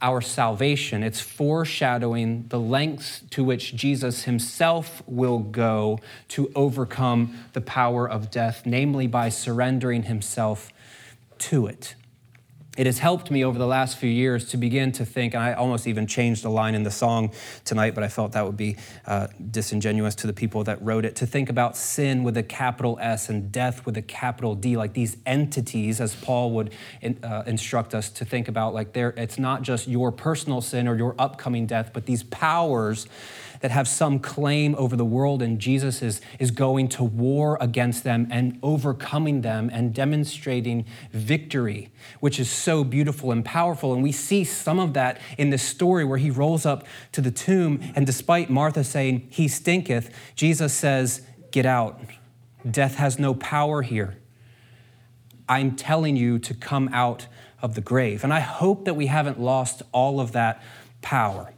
our 0.05 0.21
salvation. 0.21 1.03
It's 1.03 1.21
foreshadowing 1.21 2.45
the 2.49 2.61
lengths 2.61 3.23
to 3.31 3.43
which 3.43 3.75
Jesus 3.75 4.25
himself 4.25 5.03
will 5.07 5.39
go 5.39 5.99
to 6.29 6.53
overcome 6.55 7.39
the 7.55 7.63
power 7.63 8.07
of 8.07 8.31
death, 8.31 8.65
namely 8.67 9.07
by 9.07 9.31
surrendering 9.31 10.03
himself 10.03 10.71
to 11.39 11.67
it. 11.67 11.95
It 12.77 12.87
has 12.87 12.99
helped 12.99 13.31
me 13.31 13.45
over 13.45 13.57
the 13.57 13.69
last 13.69 13.99
few 13.99 14.11
years 14.11 14.49
to 14.49 14.57
begin 14.57 14.91
to 14.93 15.05
think, 15.05 15.35
and 15.35 15.43
I 15.45 15.53
almost 15.53 15.87
even 15.87 16.09
changed 16.09 16.45
a 16.45 16.49
line 16.49 16.75
in 16.75 16.83
the 16.83 16.91
song 16.91 17.31
tonight, 17.65 17.95
but 17.95 18.03
I 18.03 18.09
felt 18.09 18.33
that 18.33 18.45
would 18.45 18.57
be 18.57 18.77
uh, 19.07 19.29
disingenuous 19.53 20.17
to 20.17 20.27
the 20.27 20.33
people 20.33 20.65
that 20.65 20.83
wrote 20.83 21.05
it, 21.05 21.15
to 21.17 21.27
think 21.27 21.49
about 21.49 21.77
sin 21.77 22.25
with 22.25 22.37
a 22.37 22.43
capital 22.43 22.99
S 23.01 23.29
and 23.29 23.53
death 23.53 23.87
with 23.87 23.97
a 23.97 24.03
capital 24.03 24.57
D, 24.57 24.77
like 24.77 24.93
these 24.93 25.17
entities, 25.25 26.01
as 26.01 26.17
Paul 26.17 26.51
would 26.51 26.73
in, 27.01 27.23
uh, 27.23 27.45
instruct 27.47 27.95
us 27.95 28.11
to 28.11 28.25
think 28.25 28.49
about, 28.49 28.75
like 28.75 28.93
there, 28.93 29.11
it's 29.17 29.39
not 29.39 29.63
just 29.63 29.87
your 29.87 30.11
personal 30.11 30.61
sin 30.61 30.89
or 30.89 30.97
your 30.97 31.15
upcoming 31.17 31.67
death, 31.67 31.91
but 31.93 32.07
these 32.07 32.25
powers 32.25 33.07
that 33.61 33.71
have 33.71 33.89
some 33.89 34.19
claim 34.19 34.75
over 34.75 34.95
the 34.95 35.07
world, 35.07 35.41
and 35.41 35.59
Jesus 35.59 36.03
is, 36.03 36.21
is 36.39 36.51
going 36.51 36.87
to 36.87 37.03
war 37.03 37.57
against 37.63 38.05
them 38.05 38.27
and 38.31 38.59
overcoming 38.63 39.41
them 39.41 39.71
and 39.73 39.95
demonstrating 39.95 40.85
victory, 41.13 41.89
which 42.21 42.39
is 42.39 42.51
so 42.65 42.83
beautiful 42.83 43.31
and 43.31 43.45
powerful. 43.45 43.93
And 43.93 44.03
we 44.03 44.11
see 44.11 44.43
some 44.43 44.81
of 44.81 44.95
that 44.95 45.21
in 45.37 45.51
this 45.51 45.63
story 45.63 46.05
where 46.05 46.19
he 46.19 46.31
rolls 46.31 46.65
up 46.65 46.87
to 47.13 47.21
the 47.21 47.31
tomb, 47.31 47.81
and 47.95 48.07
despite 48.07 48.49
Martha 48.51 48.83
saying, 48.83 49.29
He 49.31 49.47
stinketh, 49.49 50.11
Jesus 50.35 50.73
says, 50.73 51.23
Get 51.51 51.67
out. 51.67 52.01
Death 52.69 52.97
has 52.97 53.19
no 53.19 53.35
power 53.35 53.83
here. 53.83 54.17
I'm 55.49 55.77
telling 55.77 56.17
you 56.17 56.39
to 56.39 56.55
come 56.55 56.89
out 56.93 57.27
of 57.61 57.75
the 57.75 57.81
grave. 57.81 58.25
And 58.25 58.33
I 58.33 58.41
hope 58.41 58.87
that 58.87 58.95
we 58.95 59.07
haven't 59.07 59.39
lost 59.39 59.83
all 59.93 60.19
of 60.19 60.33
that 60.33 60.63
power. 61.03 61.53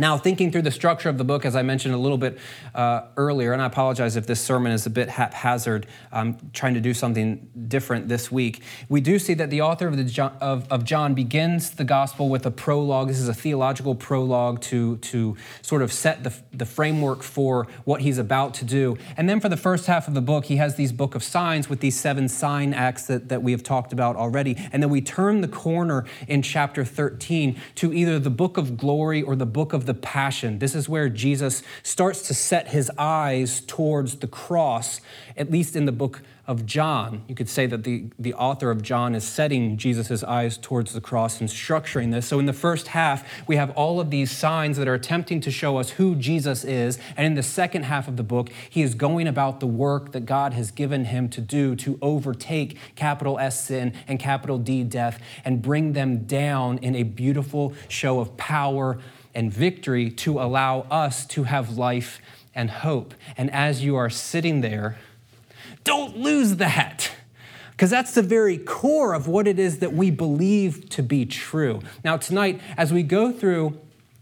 Now, 0.00 0.16
thinking 0.16 0.52
through 0.52 0.62
the 0.62 0.70
structure 0.70 1.08
of 1.08 1.18
the 1.18 1.24
book, 1.24 1.44
as 1.44 1.56
I 1.56 1.62
mentioned 1.62 1.92
a 1.92 1.98
little 1.98 2.18
bit 2.18 2.38
uh, 2.72 3.02
earlier, 3.16 3.52
and 3.52 3.60
I 3.60 3.66
apologize 3.66 4.14
if 4.14 4.28
this 4.28 4.40
sermon 4.40 4.70
is 4.70 4.86
a 4.86 4.90
bit 4.90 5.08
haphazard, 5.08 5.88
I'm 6.12 6.38
trying 6.52 6.74
to 6.74 6.80
do 6.80 6.94
something 6.94 7.50
different 7.66 8.08
this 8.08 8.30
week. 8.30 8.62
We 8.88 9.00
do 9.00 9.18
see 9.18 9.34
that 9.34 9.50
the 9.50 9.60
author 9.60 9.88
of, 9.88 9.96
the 9.96 10.04
John, 10.04 10.36
of, 10.40 10.70
of 10.70 10.84
John 10.84 11.14
begins 11.14 11.72
the 11.72 11.82
gospel 11.82 12.28
with 12.28 12.46
a 12.46 12.52
prologue. 12.52 13.08
This 13.08 13.18
is 13.18 13.28
a 13.28 13.34
theological 13.34 13.96
prologue 13.96 14.60
to, 14.62 14.98
to 14.98 15.36
sort 15.62 15.82
of 15.82 15.92
set 15.92 16.22
the, 16.22 16.32
the 16.52 16.66
framework 16.66 17.24
for 17.24 17.66
what 17.84 18.00
he's 18.02 18.18
about 18.18 18.54
to 18.54 18.64
do. 18.64 18.96
And 19.16 19.28
then 19.28 19.40
for 19.40 19.48
the 19.48 19.56
first 19.56 19.86
half 19.86 20.06
of 20.06 20.14
the 20.14 20.20
book, 20.20 20.44
he 20.44 20.58
has 20.58 20.76
these 20.76 20.92
book 20.92 21.16
of 21.16 21.24
signs 21.24 21.68
with 21.68 21.80
these 21.80 21.98
seven 21.98 22.28
sign 22.28 22.72
acts 22.72 23.08
that, 23.08 23.30
that 23.30 23.42
we 23.42 23.50
have 23.50 23.64
talked 23.64 23.92
about 23.92 24.14
already. 24.14 24.56
And 24.70 24.80
then 24.80 24.90
we 24.90 25.00
turn 25.00 25.40
the 25.40 25.48
corner 25.48 26.04
in 26.28 26.42
chapter 26.42 26.84
13 26.84 27.60
to 27.74 27.92
either 27.92 28.20
the 28.20 28.30
book 28.30 28.56
of 28.56 28.76
glory 28.76 29.22
or 29.22 29.34
the 29.34 29.44
book 29.44 29.72
of 29.72 29.87
the 29.88 29.94
passion. 29.94 30.60
This 30.60 30.76
is 30.76 30.88
where 30.88 31.08
Jesus 31.08 31.64
starts 31.82 32.22
to 32.28 32.34
set 32.34 32.68
his 32.68 32.92
eyes 32.96 33.60
towards 33.62 34.16
the 34.16 34.28
cross, 34.28 35.00
at 35.36 35.50
least 35.50 35.74
in 35.74 35.86
the 35.86 35.92
book 35.92 36.22
of 36.48 36.64
John. 36.64 37.24
You 37.28 37.34
could 37.34 37.48
say 37.48 37.66
that 37.66 37.84
the, 37.84 38.06
the 38.18 38.32
author 38.32 38.70
of 38.70 38.80
John 38.80 39.14
is 39.14 39.22
setting 39.22 39.76
Jesus' 39.76 40.22
eyes 40.22 40.56
towards 40.56 40.94
the 40.94 41.00
cross 41.00 41.40
and 41.40 41.48
structuring 41.48 42.10
this. 42.10 42.26
So 42.26 42.38
in 42.38 42.46
the 42.46 42.54
first 42.54 42.88
half, 42.88 43.22
we 43.46 43.56
have 43.56 43.70
all 43.72 44.00
of 44.00 44.08
these 44.08 44.30
signs 44.30 44.78
that 44.78 44.88
are 44.88 44.94
attempting 44.94 45.42
to 45.42 45.50
show 45.50 45.76
us 45.76 45.90
who 45.90 46.14
Jesus 46.16 46.64
is. 46.64 46.98
And 47.18 47.26
in 47.26 47.34
the 47.34 47.42
second 47.42 47.82
half 47.82 48.08
of 48.08 48.16
the 48.16 48.22
book, 48.22 48.48
he 48.70 48.80
is 48.80 48.94
going 48.94 49.28
about 49.28 49.60
the 49.60 49.66
work 49.66 50.12
that 50.12 50.24
God 50.24 50.54
has 50.54 50.70
given 50.70 51.04
him 51.04 51.28
to 51.30 51.42
do 51.42 51.76
to 51.76 51.98
overtake 52.00 52.78
capital 52.94 53.38
S 53.38 53.66
sin 53.66 53.92
and 54.06 54.18
capital 54.18 54.56
D 54.56 54.84
death 54.84 55.20
and 55.44 55.60
bring 55.60 55.92
them 55.92 56.24
down 56.24 56.78
in 56.78 56.94
a 56.94 57.02
beautiful 57.02 57.74
show 57.88 58.20
of 58.20 58.38
power 58.38 58.98
and 59.38 59.54
victory 59.54 60.10
to 60.10 60.40
allow 60.40 60.80
us 60.90 61.24
to 61.24 61.44
have 61.44 61.78
life 61.78 62.20
and 62.56 62.68
hope. 62.68 63.14
And 63.36 63.52
as 63.52 63.84
you 63.84 63.94
are 63.94 64.10
sitting 64.10 64.62
there, 64.62 64.98
don't 65.84 66.16
lose 66.16 66.56
that. 66.56 67.12
Because 67.70 67.88
that's 67.88 68.14
the 68.14 68.22
very 68.22 68.58
core 68.58 69.14
of 69.14 69.28
what 69.28 69.46
it 69.46 69.60
is 69.60 69.78
that 69.78 69.92
we 69.92 70.10
believe 70.10 70.88
to 70.88 71.04
be 71.04 71.24
true. 71.24 71.82
Now, 72.02 72.16
tonight, 72.16 72.60
as 72.76 72.92
we 72.92 73.04
go 73.04 73.30
through 73.30 73.78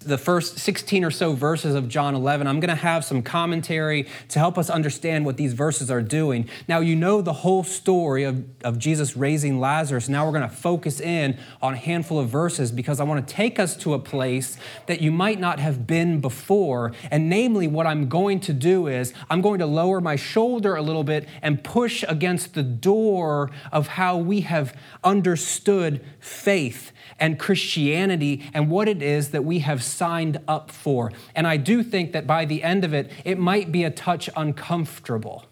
the 0.06 0.18
first 0.18 0.58
16 0.58 1.04
or 1.04 1.10
so 1.10 1.32
verses 1.32 1.74
of 1.74 1.88
John 1.88 2.14
11. 2.14 2.46
I'm 2.46 2.60
going 2.60 2.70
to 2.70 2.74
have 2.74 3.04
some 3.04 3.22
commentary 3.22 4.06
to 4.28 4.38
help 4.38 4.56
us 4.56 4.70
understand 4.70 5.26
what 5.26 5.36
these 5.36 5.52
verses 5.52 5.90
are 5.90 6.02
doing. 6.02 6.48
Now, 6.68 6.80
you 6.80 6.94
know 6.96 7.20
the 7.20 7.32
whole 7.32 7.64
story 7.64 8.24
of, 8.24 8.44
of 8.62 8.78
Jesus 8.78 9.16
raising 9.16 9.58
Lazarus. 9.58 10.08
Now, 10.08 10.24
we're 10.24 10.38
going 10.38 10.48
to 10.48 10.54
focus 10.54 11.00
in 11.00 11.38
on 11.60 11.74
a 11.74 11.76
handful 11.76 12.18
of 12.18 12.28
verses 12.28 12.70
because 12.70 13.00
I 13.00 13.04
want 13.04 13.26
to 13.26 13.34
take 13.34 13.58
us 13.58 13.76
to 13.78 13.94
a 13.94 13.98
place 13.98 14.56
that 14.86 15.00
you 15.00 15.10
might 15.10 15.40
not 15.40 15.58
have 15.58 15.86
been 15.86 16.20
before. 16.20 16.92
And 17.10 17.28
namely, 17.28 17.66
what 17.66 17.86
I'm 17.86 18.08
going 18.08 18.40
to 18.40 18.52
do 18.52 18.86
is 18.86 19.12
I'm 19.28 19.40
going 19.40 19.58
to 19.58 19.66
lower 19.66 20.00
my 20.00 20.16
shoulder 20.16 20.76
a 20.76 20.82
little 20.82 21.04
bit 21.04 21.28
and 21.42 21.62
push 21.62 22.04
against 22.08 22.54
the 22.54 22.62
door 22.62 23.50
of 23.72 23.88
how 23.88 24.16
we 24.16 24.42
have 24.42 24.76
understood 25.02 26.04
faith 26.20 26.92
and 27.18 27.38
Christianity 27.38 28.42
and 28.52 28.70
what 28.70 28.88
it 28.88 29.02
is 29.02 29.30
that 29.30 29.44
we 29.44 29.60
have 29.60 29.82
signed 29.82 30.40
up 30.46 30.70
for. 30.70 31.12
And 31.34 31.46
I 31.46 31.56
do 31.56 31.82
think 31.82 32.12
that 32.12 32.26
by 32.26 32.44
the 32.44 32.62
end 32.62 32.84
of 32.84 32.92
it, 32.92 33.10
it 33.24 33.38
might 33.38 33.72
be 33.72 33.84
a 33.84 33.90
touch 33.90 34.28
uncomfortable. 34.36 35.44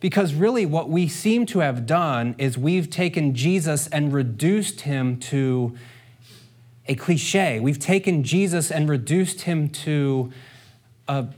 Because 0.00 0.34
really, 0.34 0.66
what 0.66 0.88
we 0.88 1.06
seem 1.06 1.46
to 1.46 1.60
have 1.60 1.86
done 1.86 2.34
is 2.36 2.58
we've 2.58 2.90
taken 2.90 3.34
Jesus 3.34 3.86
and 3.86 4.12
reduced 4.12 4.80
him 4.80 5.16
to 5.20 5.76
a 6.86 6.96
cliche. 6.96 7.60
We've 7.60 7.78
taken 7.78 8.24
Jesus 8.24 8.72
and 8.72 8.88
reduced 8.88 9.42
him 9.42 9.68
to 9.68 10.32
a 11.06 11.28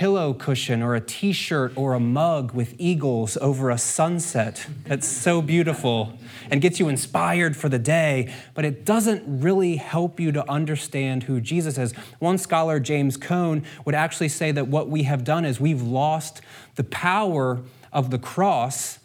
pillow 0.00 0.32
cushion 0.32 0.82
or 0.82 0.94
a 0.94 1.00
t 1.02 1.30
shirt 1.30 1.70
or 1.76 1.92
a 1.92 2.00
mug 2.00 2.52
with 2.52 2.74
eagles 2.78 3.36
over 3.42 3.68
a 3.68 3.76
sunset. 3.76 4.66
That's 4.86 5.06
so 5.06 5.42
beautiful 5.42 6.18
and 6.50 6.62
gets 6.62 6.80
you 6.80 6.88
inspired 6.88 7.54
for 7.54 7.68
the 7.68 7.78
day, 7.78 8.32
but 8.54 8.64
it 8.64 8.86
doesn't 8.86 9.22
really 9.26 9.76
help 9.76 10.18
you 10.18 10.32
to 10.32 10.50
understand 10.50 11.24
who 11.24 11.38
Jesus 11.38 11.76
is. 11.76 11.92
One 12.18 12.38
scholar, 12.38 12.80
James 12.80 13.18
Cone, 13.18 13.62
would 13.84 13.94
actually 13.94 14.30
say 14.30 14.52
that 14.52 14.68
what 14.68 14.88
we 14.88 15.02
have 15.02 15.22
done 15.22 15.44
is 15.44 15.60
we've 15.60 15.82
lost 15.82 16.40
the 16.76 16.84
power 16.84 17.60
of 17.92 18.10
the 18.10 18.18
cross 18.18 19.00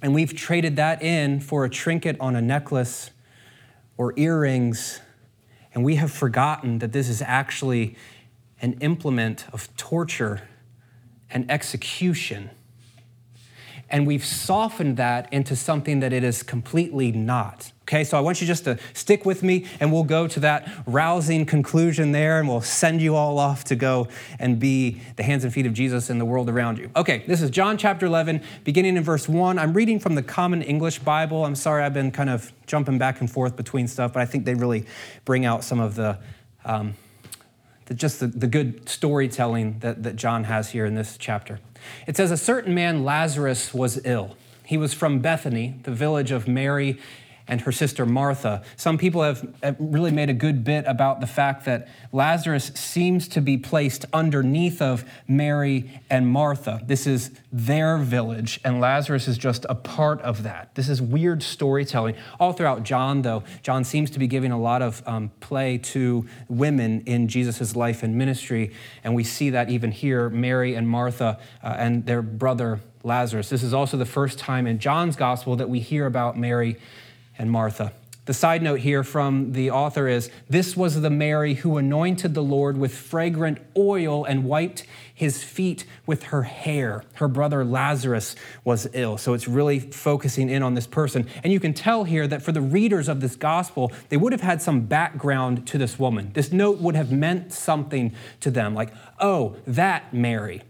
and 0.00 0.14
we've 0.14 0.32
traded 0.32 0.76
that 0.76 1.02
in 1.02 1.40
for 1.40 1.64
a 1.64 1.68
trinket 1.68 2.16
on 2.20 2.36
a 2.36 2.40
necklace 2.40 3.10
or 3.96 4.14
earrings, 4.16 5.00
and 5.74 5.82
we 5.84 5.96
have 5.96 6.12
forgotten 6.12 6.78
that 6.78 6.92
this 6.92 7.08
is 7.08 7.20
actually 7.20 7.96
an 8.60 8.74
implement 8.80 9.46
of 9.52 9.74
torture 9.76 10.42
and 11.30 11.50
execution. 11.50 12.50
And 13.92 14.06
we've 14.06 14.24
softened 14.24 14.96
that 14.98 15.32
into 15.32 15.56
something 15.56 16.00
that 16.00 16.12
it 16.12 16.22
is 16.22 16.44
completely 16.44 17.10
not. 17.10 17.72
Okay, 17.82 18.04
so 18.04 18.16
I 18.16 18.20
want 18.20 18.40
you 18.40 18.46
just 18.46 18.62
to 18.64 18.78
stick 18.92 19.26
with 19.26 19.42
me 19.42 19.66
and 19.80 19.92
we'll 19.92 20.04
go 20.04 20.28
to 20.28 20.38
that 20.40 20.70
rousing 20.86 21.44
conclusion 21.44 22.12
there 22.12 22.38
and 22.38 22.48
we'll 22.48 22.60
send 22.60 23.02
you 23.02 23.16
all 23.16 23.40
off 23.40 23.64
to 23.64 23.74
go 23.74 24.06
and 24.38 24.60
be 24.60 25.00
the 25.16 25.24
hands 25.24 25.42
and 25.42 25.52
feet 25.52 25.66
of 25.66 25.74
Jesus 25.74 26.08
in 26.08 26.18
the 26.18 26.24
world 26.24 26.48
around 26.48 26.78
you. 26.78 26.88
Okay, 26.94 27.24
this 27.26 27.42
is 27.42 27.50
John 27.50 27.76
chapter 27.76 28.06
11, 28.06 28.42
beginning 28.62 28.96
in 28.96 29.02
verse 29.02 29.28
1. 29.28 29.58
I'm 29.58 29.72
reading 29.72 29.98
from 29.98 30.14
the 30.14 30.22
Common 30.22 30.62
English 30.62 31.00
Bible. 31.00 31.44
I'm 31.44 31.56
sorry 31.56 31.82
I've 31.82 31.94
been 31.94 32.12
kind 32.12 32.30
of 32.30 32.52
jumping 32.66 32.96
back 32.96 33.20
and 33.20 33.28
forth 33.28 33.56
between 33.56 33.88
stuff, 33.88 34.12
but 34.12 34.22
I 34.22 34.26
think 34.26 34.44
they 34.44 34.54
really 34.54 34.86
bring 35.24 35.44
out 35.44 35.64
some 35.64 35.80
of 35.80 35.96
the. 35.96 36.16
Um, 36.64 36.94
just 37.94 38.20
the, 38.20 38.26
the 38.26 38.46
good 38.46 38.88
storytelling 38.88 39.78
that, 39.80 40.02
that 40.02 40.16
John 40.16 40.44
has 40.44 40.70
here 40.70 40.86
in 40.86 40.94
this 40.94 41.16
chapter. 41.18 41.60
It 42.06 42.16
says, 42.16 42.30
A 42.30 42.36
certain 42.36 42.74
man, 42.74 43.04
Lazarus, 43.04 43.74
was 43.74 44.00
ill. 44.04 44.36
He 44.64 44.76
was 44.76 44.94
from 44.94 45.18
Bethany, 45.18 45.80
the 45.82 45.90
village 45.90 46.30
of 46.30 46.46
Mary 46.46 46.98
and 47.50 47.60
her 47.62 47.72
sister 47.72 48.06
Martha. 48.06 48.62
Some 48.76 48.96
people 48.96 49.22
have 49.22 49.44
really 49.78 50.12
made 50.12 50.30
a 50.30 50.34
good 50.34 50.64
bit 50.64 50.84
about 50.86 51.20
the 51.20 51.26
fact 51.26 51.64
that 51.66 51.88
Lazarus 52.12 52.70
seems 52.74 53.28
to 53.28 53.40
be 53.40 53.58
placed 53.58 54.06
underneath 54.12 54.80
of 54.80 55.04
Mary 55.26 56.00
and 56.08 56.28
Martha. 56.28 56.80
This 56.84 57.06
is 57.06 57.32
their 57.52 57.98
village, 57.98 58.60
and 58.64 58.80
Lazarus 58.80 59.26
is 59.26 59.36
just 59.36 59.66
a 59.68 59.74
part 59.74 60.22
of 60.22 60.44
that. 60.44 60.74
This 60.76 60.88
is 60.88 61.02
weird 61.02 61.42
storytelling. 61.42 62.14
All 62.38 62.52
throughout 62.52 62.84
John, 62.84 63.22
though, 63.22 63.42
John 63.62 63.82
seems 63.82 64.10
to 64.12 64.20
be 64.20 64.28
giving 64.28 64.52
a 64.52 64.60
lot 64.60 64.80
of 64.80 65.02
um, 65.06 65.32
play 65.40 65.76
to 65.78 66.26
women 66.48 67.02
in 67.04 67.26
Jesus' 67.26 67.74
life 67.74 68.04
and 68.04 68.14
ministry, 68.14 68.72
and 69.02 69.14
we 69.14 69.24
see 69.24 69.50
that 69.50 69.68
even 69.68 69.90
here 69.90 70.30
Mary 70.30 70.76
and 70.76 70.88
Martha 70.88 71.40
uh, 71.64 71.74
and 71.76 72.06
their 72.06 72.22
brother 72.22 72.78
Lazarus. 73.02 73.48
This 73.48 73.62
is 73.62 73.74
also 73.74 73.96
the 73.96 74.06
first 74.06 74.38
time 74.38 74.66
in 74.66 74.78
John's 74.78 75.16
gospel 75.16 75.56
that 75.56 75.68
we 75.68 75.80
hear 75.80 76.06
about 76.06 76.38
Mary 76.38 76.76
and 77.40 77.50
Martha. 77.50 77.92
The 78.26 78.34
side 78.34 78.62
note 78.62 78.80
here 78.80 79.02
from 79.02 79.54
the 79.54 79.70
author 79.70 80.06
is 80.06 80.30
this 80.48 80.76
was 80.76 81.00
the 81.00 81.10
Mary 81.10 81.54
who 81.54 81.78
anointed 81.78 82.34
the 82.34 82.42
Lord 82.42 82.76
with 82.76 82.94
fragrant 82.94 83.58
oil 83.76 84.24
and 84.24 84.44
wiped 84.44 84.84
his 85.12 85.42
feet 85.42 85.86
with 86.06 86.24
her 86.24 86.42
hair. 86.42 87.02
Her 87.14 87.28
brother 87.28 87.64
Lazarus 87.64 88.36
was 88.62 88.86
ill. 88.92 89.16
So 89.16 89.32
it's 89.32 89.48
really 89.48 89.80
focusing 89.80 90.50
in 90.50 90.62
on 90.62 90.74
this 90.74 90.86
person. 90.86 91.26
And 91.42 91.52
you 91.52 91.58
can 91.58 91.72
tell 91.72 92.04
here 92.04 92.28
that 92.28 92.42
for 92.42 92.52
the 92.52 92.60
readers 92.60 93.08
of 93.08 93.20
this 93.20 93.36
gospel, 93.36 93.90
they 94.10 94.18
would 94.18 94.32
have 94.32 94.42
had 94.42 94.60
some 94.60 94.82
background 94.82 95.66
to 95.68 95.78
this 95.78 95.98
woman. 95.98 96.30
This 96.34 96.52
note 96.52 96.78
would 96.78 96.94
have 96.94 97.10
meant 97.10 97.54
something 97.54 98.14
to 98.40 98.50
them, 98.50 98.74
like, 98.74 98.92
oh, 99.18 99.56
that 99.66 100.12
Mary. 100.12 100.62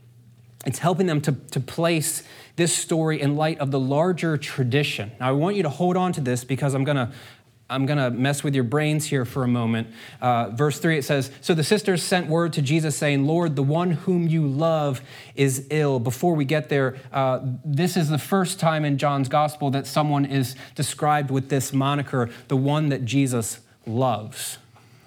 It's 0.64 0.78
helping 0.78 1.06
them 1.06 1.20
to, 1.22 1.32
to 1.32 1.60
place 1.60 2.22
this 2.56 2.74
story 2.74 3.20
in 3.20 3.36
light 3.36 3.58
of 3.58 3.70
the 3.70 3.80
larger 3.80 4.36
tradition. 4.36 5.12
Now, 5.20 5.28
I 5.28 5.32
want 5.32 5.56
you 5.56 5.62
to 5.62 5.68
hold 5.68 5.96
on 5.96 6.12
to 6.14 6.20
this 6.20 6.44
because 6.44 6.74
I'm 6.74 6.84
going 6.84 6.96
to. 6.96 7.12
I'm 7.72 7.86
going 7.86 7.98
to 7.98 8.10
mess 8.10 8.42
with 8.42 8.52
your 8.56 8.64
brains 8.64 9.06
here 9.06 9.24
for 9.24 9.44
a 9.44 9.46
moment. 9.46 9.86
Uh, 10.20 10.50
verse 10.50 10.80
3, 10.80 10.98
it 10.98 11.04
says 11.04 11.30
So 11.40 11.54
the 11.54 11.62
sisters 11.62 12.02
sent 12.02 12.26
word 12.26 12.52
to 12.54 12.62
Jesus 12.62 12.96
saying, 12.96 13.28
Lord, 13.28 13.54
the 13.54 13.62
one 13.62 13.92
whom 13.92 14.26
you 14.26 14.44
love 14.44 15.00
is 15.36 15.68
ill. 15.70 16.00
Before 16.00 16.34
we 16.34 16.44
get 16.44 16.68
there, 16.68 16.96
uh, 17.12 17.38
this 17.64 17.96
is 17.96 18.08
the 18.08 18.18
first 18.18 18.58
time 18.58 18.84
in 18.84 18.98
John's 18.98 19.28
gospel 19.28 19.70
that 19.70 19.86
someone 19.86 20.24
is 20.24 20.56
described 20.74 21.30
with 21.30 21.48
this 21.48 21.72
moniker, 21.72 22.28
the 22.48 22.56
one 22.56 22.88
that 22.88 23.04
Jesus 23.04 23.60
loves. 23.86 24.58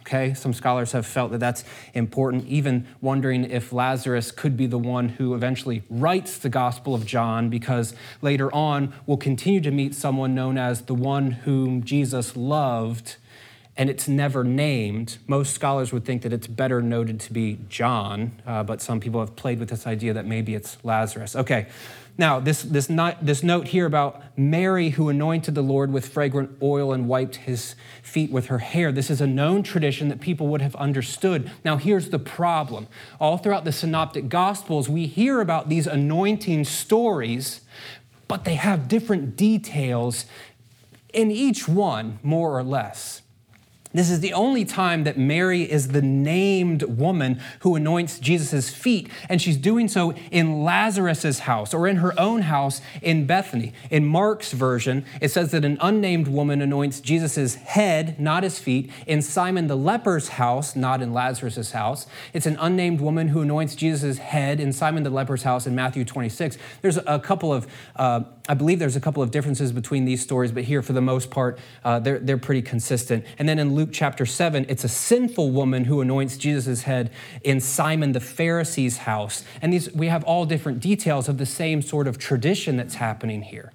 Okay, 0.05 0.33
some 0.33 0.51
scholars 0.51 0.91
have 0.91 1.05
felt 1.05 1.31
that 1.31 1.37
that's 1.39 1.63
important, 1.93 2.45
even 2.47 2.85
wondering 2.99 3.49
if 3.49 3.71
Lazarus 3.71 4.31
could 4.31 4.57
be 4.57 4.67
the 4.67 4.77
one 4.77 5.07
who 5.07 5.33
eventually 5.33 5.81
writes 5.89 6.37
the 6.37 6.49
Gospel 6.49 6.93
of 6.93 7.05
John, 7.05 7.49
because 7.49 7.95
later 8.21 8.53
on 8.53 8.93
we'll 9.05 9.15
continue 9.15 9.61
to 9.61 9.71
meet 9.71 9.95
someone 9.95 10.35
known 10.35 10.57
as 10.57 10.81
the 10.81 10.93
one 10.93 11.31
whom 11.31 11.85
Jesus 11.85 12.35
loved, 12.35 13.15
and 13.77 13.89
it's 13.89 14.09
never 14.09 14.43
named. 14.43 15.19
Most 15.25 15.55
scholars 15.55 15.93
would 15.93 16.03
think 16.03 16.21
that 16.23 16.33
it's 16.33 16.47
better 16.47 16.81
noted 16.81 17.21
to 17.21 17.31
be 17.31 17.59
John, 17.69 18.41
uh, 18.45 18.61
but 18.63 18.81
some 18.81 18.99
people 18.99 19.21
have 19.21 19.37
played 19.37 19.57
with 19.57 19.69
this 19.69 19.87
idea 19.87 20.13
that 20.13 20.25
maybe 20.25 20.53
it's 20.53 20.77
Lazarus. 20.83 21.33
Okay, 21.33 21.67
now, 22.15 22.39
this, 22.39 22.61
this, 22.61 22.89
not, 22.89 23.25
this 23.25 23.41
note 23.41 23.69
here 23.69 23.87
about 23.87 24.21
Mary 24.37 24.91
who 24.91 25.09
anointed 25.09 25.55
the 25.55 25.63
Lord 25.63 25.91
with 25.91 26.07
fragrant 26.07 26.51
oil 26.61 26.93
and 26.93 27.07
wiped 27.07 27.37
his 27.37 27.73
feet 28.03 28.31
with 28.31 28.47
her 28.47 28.59
hair, 28.59 28.91
this 28.91 29.09
is 29.09 29.19
a 29.19 29.25
known 29.25 29.63
tradition 29.63 30.09
that 30.09 30.21
people 30.21 30.47
would 30.47 30.61
have 30.61 30.75
understood. 30.75 31.49
Now, 31.65 31.77
here's 31.77 32.09
the 32.09 32.19
problem. 32.19 32.87
All 33.19 33.39
throughout 33.39 33.65
the 33.65 33.71
Synoptic 33.71 34.29
Gospels, 34.29 34.87
we 34.87 35.07
hear 35.07 35.41
about 35.41 35.69
these 35.69 35.87
anointing 35.87 36.65
stories, 36.65 37.61
but 38.27 38.45
they 38.45 38.55
have 38.55 38.87
different 38.87 39.35
details 39.35 40.25
in 41.13 41.31
each 41.31 41.67
one, 41.67 42.19
more 42.21 42.55
or 42.55 42.63
less. 42.63 43.22
This 43.93 44.09
is 44.09 44.21
the 44.21 44.33
only 44.33 44.65
time 44.65 45.03
that 45.03 45.17
Mary 45.17 45.69
is 45.69 45.89
the 45.89 46.01
named 46.01 46.81
woman 46.83 47.39
who 47.59 47.75
anoints 47.75 48.17
Jesus' 48.17 48.73
feet, 48.73 49.07
and 49.29 49.39
she's 49.39 49.55
doing 49.57 49.87
so 49.87 50.13
in 50.31 50.63
Lazarus' 50.63 51.39
house 51.39 51.73
or 51.73 51.87
in 51.87 51.97
her 51.97 52.19
own 52.19 52.41
house 52.41 52.81
in 53.03 53.27
Bethany. 53.27 53.71
In 53.91 54.05
Mark's 54.05 54.51
version, 54.51 55.05
it 55.21 55.29
says 55.29 55.51
that 55.51 55.63
an 55.63 55.77
unnamed 55.79 56.27
woman 56.27 56.59
anoints 56.61 57.01
Jesus' 57.01 57.55
head, 57.55 58.19
not 58.19 58.41
his 58.41 58.57
feet, 58.57 58.89
in 59.05 59.21
Simon 59.21 59.67
the 59.67 59.77
leper's 59.77 60.29
house, 60.29 60.75
not 60.75 61.01
in 61.01 61.13
Lazarus' 61.13 61.71
house. 61.71 62.07
It's 62.33 62.47
an 62.47 62.57
unnamed 62.59 62.99
woman 62.99 63.27
who 63.27 63.41
anoints 63.41 63.75
Jesus' 63.75 64.17
head 64.17 64.59
in 64.59 64.73
Simon 64.73 65.03
the 65.03 65.11
leper's 65.11 65.43
house 65.43 65.67
in 65.67 65.75
Matthew 65.75 66.03
26. 66.03 66.57
There's 66.81 66.97
a 66.97 67.19
couple 67.19 67.53
of 67.53 67.67
uh, 67.95 68.21
I 68.49 68.55
believe 68.55 68.77
there's 68.79 68.97
a 68.97 69.01
couple 69.01 69.23
of 69.23 69.31
differences 69.31 69.71
between 69.71 70.03
these 70.03 70.21
stories, 70.21 70.51
but 70.51 70.65
here, 70.65 70.81
for 70.81 70.91
the 70.91 71.01
most 71.01 71.29
part, 71.29 71.59
uh, 71.85 71.99
they're, 71.99 72.19
they're 72.19 72.37
pretty 72.37 72.61
consistent. 72.61 73.25
And 73.39 73.47
then 73.47 73.57
in 73.57 73.73
Luke 73.73 73.89
chapter 73.93 74.25
7, 74.25 74.65
it's 74.67 74.83
a 74.83 74.89
sinful 74.89 75.51
woman 75.51 75.85
who 75.85 76.01
anoints 76.01 76.35
Jesus' 76.35 76.81
head 76.81 77.09
in 77.43 77.61
Simon 77.61 78.11
the 78.11 78.19
Pharisee's 78.19 78.97
house. 78.97 79.45
And 79.61 79.71
these, 79.71 79.93
we 79.93 80.07
have 80.07 80.25
all 80.25 80.45
different 80.45 80.81
details 80.81 81.29
of 81.29 81.37
the 81.37 81.45
same 81.45 81.81
sort 81.81 82.05
of 82.05 82.17
tradition 82.17 82.75
that's 82.75 82.95
happening 82.95 83.43
here, 83.43 83.71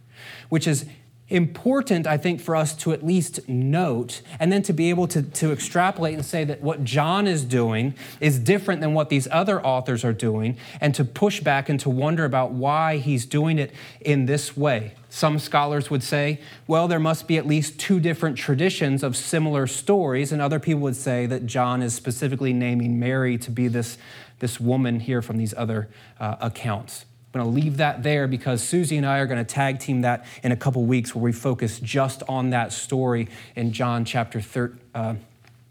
which 0.50 0.66
is 0.66 0.84
important, 1.28 2.06
I 2.06 2.16
think, 2.16 2.40
for 2.40 2.56
us 2.56 2.74
to 2.76 2.92
at 2.92 3.04
least 3.04 3.46
note 3.48 4.22
and 4.40 4.50
then 4.50 4.62
to 4.62 4.72
be 4.72 4.88
able 4.90 5.06
to, 5.08 5.22
to 5.22 5.52
extrapolate 5.52 6.14
and 6.14 6.24
say 6.24 6.44
that 6.44 6.62
what 6.62 6.84
John 6.84 7.26
is 7.26 7.44
doing 7.44 7.94
is 8.20 8.38
different 8.38 8.80
than 8.80 8.94
what 8.94 9.10
these 9.10 9.28
other 9.30 9.64
authors 9.64 10.04
are 10.04 10.12
doing 10.12 10.56
and 10.80 10.94
to 10.94 11.04
push 11.04 11.40
back 11.40 11.68
and 11.68 11.78
to 11.80 11.90
wonder 11.90 12.24
about 12.24 12.52
why 12.52 12.96
he's 12.96 13.26
doing 13.26 13.58
it 13.58 13.72
in 14.00 14.26
this 14.26 14.56
way. 14.56 14.94
Some 15.10 15.38
scholars 15.38 15.90
would 15.90 16.02
say, 16.02 16.40
well, 16.66 16.86
there 16.86 17.00
must 17.00 17.26
be 17.26 17.38
at 17.38 17.46
least 17.46 17.78
two 17.78 17.98
different 17.98 18.36
traditions 18.36 19.02
of 19.02 19.16
similar 19.16 19.66
stories, 19.66 20.32
and 20.32 20.42
other 20.42 20.60
people 20.60 20.82
would 20.82 20.96
say 20.96 21.24
that 21.26 21.46
John 21.46 21.82
is 21.82 21.94
specifically 21.94 22.52
naming 22.52 22.98
Mary 22.98 23.38
to 23.38 23.50
be 23.50 23.68
this, 23.68 23.96
this 24.40 24.60
woman 24.60 25.00
here 25.00 25.22
from 25.22 25.38
these 25.38 25.54
other 25.56 25.88
uh, 26.20 26.36
accounts. 26.40 27.06
I'm 27.34 27.40
going 27.42 27.54
to 27.54 27.60
leave 27.60 27.76
that 27.76 28.02
there 28.02 28.26
because 28.26 28.62
Susie 28.62 28.96
and 28.96 29.04
I 29.04 29.18
are 29.18 29.26
going 29.26 29.38
to 29.38 29.44
tag 29.44 29.80
team 29.80 30.00
that 30.00 30.24
in 30.42 30.50
a 30.50 30.56
couple 30.56 30.84
weeks 30.84 31.14
where 31.14 31.22
we 31.22 31.32
focus 31.32 31.78
just 31.78 32.22
on 32.26 32.50
that 32.50 32.72
story 32.72 33.28
in 33.54 33.72
John 33.72 34.06
chapter 34.06 34.40
thir- 34.40 34.78
uh, 34.94 35.14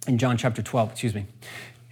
in 0.08 0.20
John 0.20 0.38
chapter 0.38 0.62
12, 0.62 0.92
excuse 0.92 1.16
me. 1.16 1.26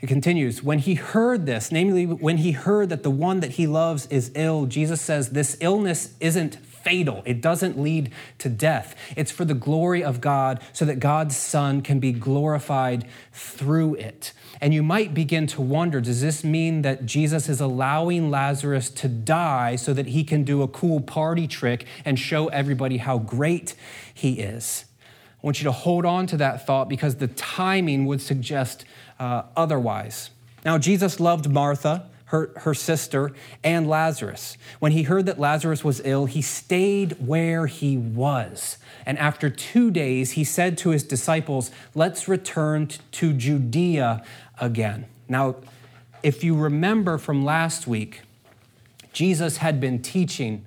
It 0.01 0.07
continues, 0.07 0.61
when 0.61 0.79
he 0.79 0.93
heard 0.93 1.47
this, 1.47 1.71
namely 1.71 2.05
when 2.05 2.37
he 2.37 2.51
heard 2.51 2.89
that 2.89 3.01
the 3.01 3.09
one 3.09 3.39
that 3.39 3.51
he 3.51 3.65
loves 3.65 4.05
is 4.07 4.31
ill, 4.35 4.67
Jesus 4.67 5.01
says 5.01 5.29
this 5.29 5.57
illness 5.61 6.13
isn't 6.19 6.57
fatal. 6.57 7.23
It 7.25 7.41
doesn't 7.41 7.79
lead 7.79 8.11
to 8.37 8.49
death. 8.49 8.95
It's 9.15 9.31
for 9.31 9.45
the 9.45 9.55
glory 9.55 10.03
of 10.03 10.21
God 10.21 10.61
so 10.73 10.85
that 10.85 10.99
God's 10.99 11.35
Son 11.35 11.81
can 11.81 11.99
be 11.99 12.11
glorified 12.11 13.07
through 13.33 13.95
it. 13.95 14.31
And 14.61 14.73
you 14.73 14.83
might 14.83 15.13
begin 15.13 15.47
to 15.47 15.61
wonder 15.61 16.01
does 16.01 16.21
this 16.21 16.43
mean 16.43 16.81
that 16.83 17.05
Jesus 17.05 17.49
is 17.49 17.59
allowing 17.59 18.31
Lazarus 18.31 18.89
to 18.91 19.07
die 19.07 19.75
so 19.75 19.93
that 19.93 20.07
he 20.07 20.23
can 20.23 20.43
do 20.43 20.61
a 20.61 20.67
cool 20.67 21.01
party 21.01 21.47
trick 21.47 21.85
and 22.03 22.17
show 22.17 22.47
everybody 22.47 22.97
how 22.97 23.17
great 23.17 23.75
he 24.13 24.39
is? 24.39 24.85
I 25.01 25.45
want 25.45 25.59
you 25.59 25.65
to 25.65 25.71
hold 25.71 26.05
on 26.05 26.27
to 26.27 26.37
that 26.37 26.65
thought 26.65 26.89
because 26.89 27.15
the 27.15 27.27
timing 27.27 28.05
would 28.05 28.21
suggest 28.21 28.85
uh, 29.19 29.43
otherwise. 29.55 30.31
Now, 30.63 30.77
Jesus 30.77 31.19
loved 31.19 31.49
Martha 31.49 32.09
her, 32.25 32.51
her 32.57 32.73
sister, 32.73 33.31
and 33.63 33.87
Lazarus. 33.87 34.57
When 34.79 34.91
he 34.91 35.03
heard 35.03 35.25
that 35.27 35.39
Lazarus 35.39 35.83
was 35.83 36.01
ill, 36.03 36.25
he 36.25 36.41
stayed 36.41 37.15
where 37.25 37.67
he 37.67 37.97
was. 37.97 38.77
And 39.05 39.17
after 39.19 39.49
two 39.49 39.91
days, 39.91 40.31
he 40.31 40.43
said 40.43 40.77
to 40.79 40.89
his 40.89 41.03
disciples, 41.03 41.69
Let's 41.93 42.27
return 42.27 42.89
to 43.11 43.33
Judea 43.33 44.23
again. 44.59 45.05
Now, 45.27 45.55
if 46.23 46.43
you 46.43 46.55
remember 46.55 47.17
from 47.17 47.45
last 47.45 47.87
week, 47.87 48.21
Jesus 49.13 49.57
had 49.57 49.79
been 49.79 50.01
teaching, 50.01 50.65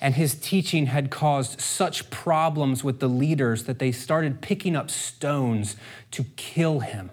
and 0.00 0.14
his 0.14 0.34
teaching 0.34 0.86
had 0.86 1.10
caused 1.10 1.60
such 1.60 2.10
problems 2.10 2.82
with 2.82 3.00
the 3.00 3.08
leaders 3.08 3.64
that 3.64 3.78
they 3.78 3.92
started 3.92 4.40
picking 4.40 4.74
up 4.74 4.90
stones 4.90 5.76
to 6.12 6.24
kill 6.36 6.80
him. 6.80 7.10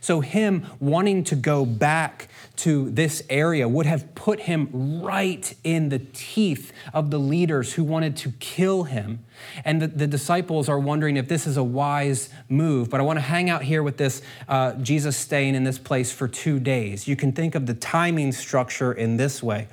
So, 0.00 0.20
him 0.20 0.66
wanting 0.80 1.24
to 1.24 1.36
go 1.36 1.64
back 1.64 2.28
to 2.56 2.90
this 2.90 3.22
area 3.28 3.68
would 3.68 3.86
have 3.86 4.14
put 4.14 4.40
him 4.40 5.02
right 5.02 5.54
in 5.64 5.88
the 5.88 5.98
teeth 5.98 6.72
of 6.92 7.10
the 7.10 7.18
leaders 7.18 7.74
who 7.74 7.84
wanted 7.84 8.16
to 8.18 8.32
kill 8.38 8.84
him. 8.84 9.24
And 9.64 9.82
the, 9.82 9.88
the 9.88 10.06
disciples 10.06 10.68
are 10.68 10.78
wondering 10.78 11.16
if 11.16 11.28
this 11.28 11.46
is 11.46 11.56
a 11.56 11.64
wise 11.64 12.30
move. 12.48 12.90
But 12.90 13.00
I 13.00 13.02
want 13.02 13.18
to 13.18 13.24
hang 13.24 13.50
out 13.50 13.62
here 13.62 13.82
with 13.82 13.96
this 13.96 14.22
uh, 14.48 14.74
Jesus 14.74 15.16
staying 15.16 15.54
in 15.54 15.64
this 15.64 15.78
place 15.78 16.12
for 16.12 16.28
two 16.28 16.60
days. 16.60 17.08
You 17.08 17.16
can 17.16 17.32
think 17.32 17.54
of 17.54 17.66
the 17.66 17.74
timing 17.74 18.32
structure 18.32 18.92
in 18.92 19.16
this 19.16 19.42
way. 19.42 19.68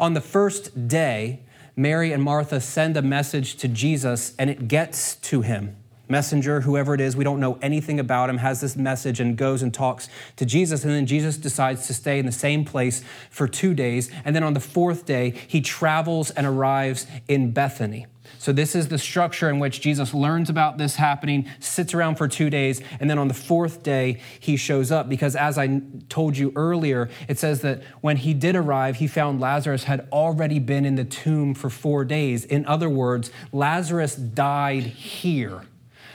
On 0.00 0.14
the 0.14 0.20
first 0.20 0.88
day, 0.88 1.40
Mary 1.76 2.12
and 2.12 2.22
Martha 2.22 2.60
send 2.60 2.96
a 2.96 3.02
message 3.02 3.56
to 3.56 3.68
Jesus, 3.68 4.34
and 4.38 4.50
it 4.50 4.68
gets 4.68 5.16
to 5.16 5.42
him 5.42 5.76
messenger, 6.12 6.60
whoever 6.60 6.94
it 6.94 7.00
is, 7.00 7.16
we 7.16 7.24
don't 7.24 7.40
know 7.40 7.58
anything 7.60 7.98
about 7.98 8.30
him, 8.30 8.38
has 8.38 8.60
this 8.60 8.76
message 8.76 9.18
and 9.18 9.36
goes 9.36 9.62
and 9.62 9.74
talks 9.74 10.08
to 10.36 10.46
Jesus. 10.46 10.84
And 10.84 10.92
then 10.92 11.06
Jesus 11.06 11.36
decides 11.36 11.88
to 11.88 11.94
stay 11.94 12.20
in 12.20 12.26
the 12.26 12.30
same 12.30 12.64
place 12.64 13.02
for 13.30 13.48
two 13.48 13.74
days. 13.74 14.12
And 14.24 14.36
then 14.36 14.44
on 14.44 14.54
the 14.54 14.60
fourth 14.60 15.04
day, 15.06 15.30
he 15.48 15.60
travels 15.60 16.30
and 16.30 16.46
arrives 16.46 17.08
in 17.26 17.50
Bethany. 17.50 18.06
So, 18.38 18.52
this 18.52 18.74
is 18.74 18.88
the 18.88 18.98
structure 18.98 19.48
in 19.48 19.58
which 19.58 19.80
Jesus 19.80 20.14
learns 20.14 20.48
about 20.48 20.78
this 20.78 20.96
happening, 20.96 21.48
sits 21.60 21.94
around 21.94 22.16
for 22.16 22.28
two 22.28 22.50
days, 22.50 22.80
and 22.98 23.08
then 23.08 23.18
on 23.18 23.28
the 23.28 23.34
fourth 23.34 23.82
day, 23.82 24.20
he 24.38 24.56
shows 24.56 24.90
up. 24.90 25.08
Because 25.08 25.36
as 25.36 25.58
I 25.58 25.80
told 26.08 26.36
you 26.36 26.52
earlier, 26.56 27.08
it 27.28 27.38
says 27.38 27.60
that 27.62 27.82
when 28.00 28.16
he 28.16 28.34
did 28.34 28.56
arrive, 28.56 28.96
he 28.96 29.06
found 29.06 29.40
Lazarus 29.40 29.84
had 29.84 30.08
already 30.12 30.58
been 30.58 30.84
in 30.84 30.94
the 30.94 31.04
tomb 31.04 31.54
for 31.54 31.70
four 31.70 32.04
days. 32.04 32.44
In 32.44 32.66
other 32.66 32.88
words, 32.88 33.30
Lazarus 33.52 34.16
died 34.16 34.84
here 34.84 35.62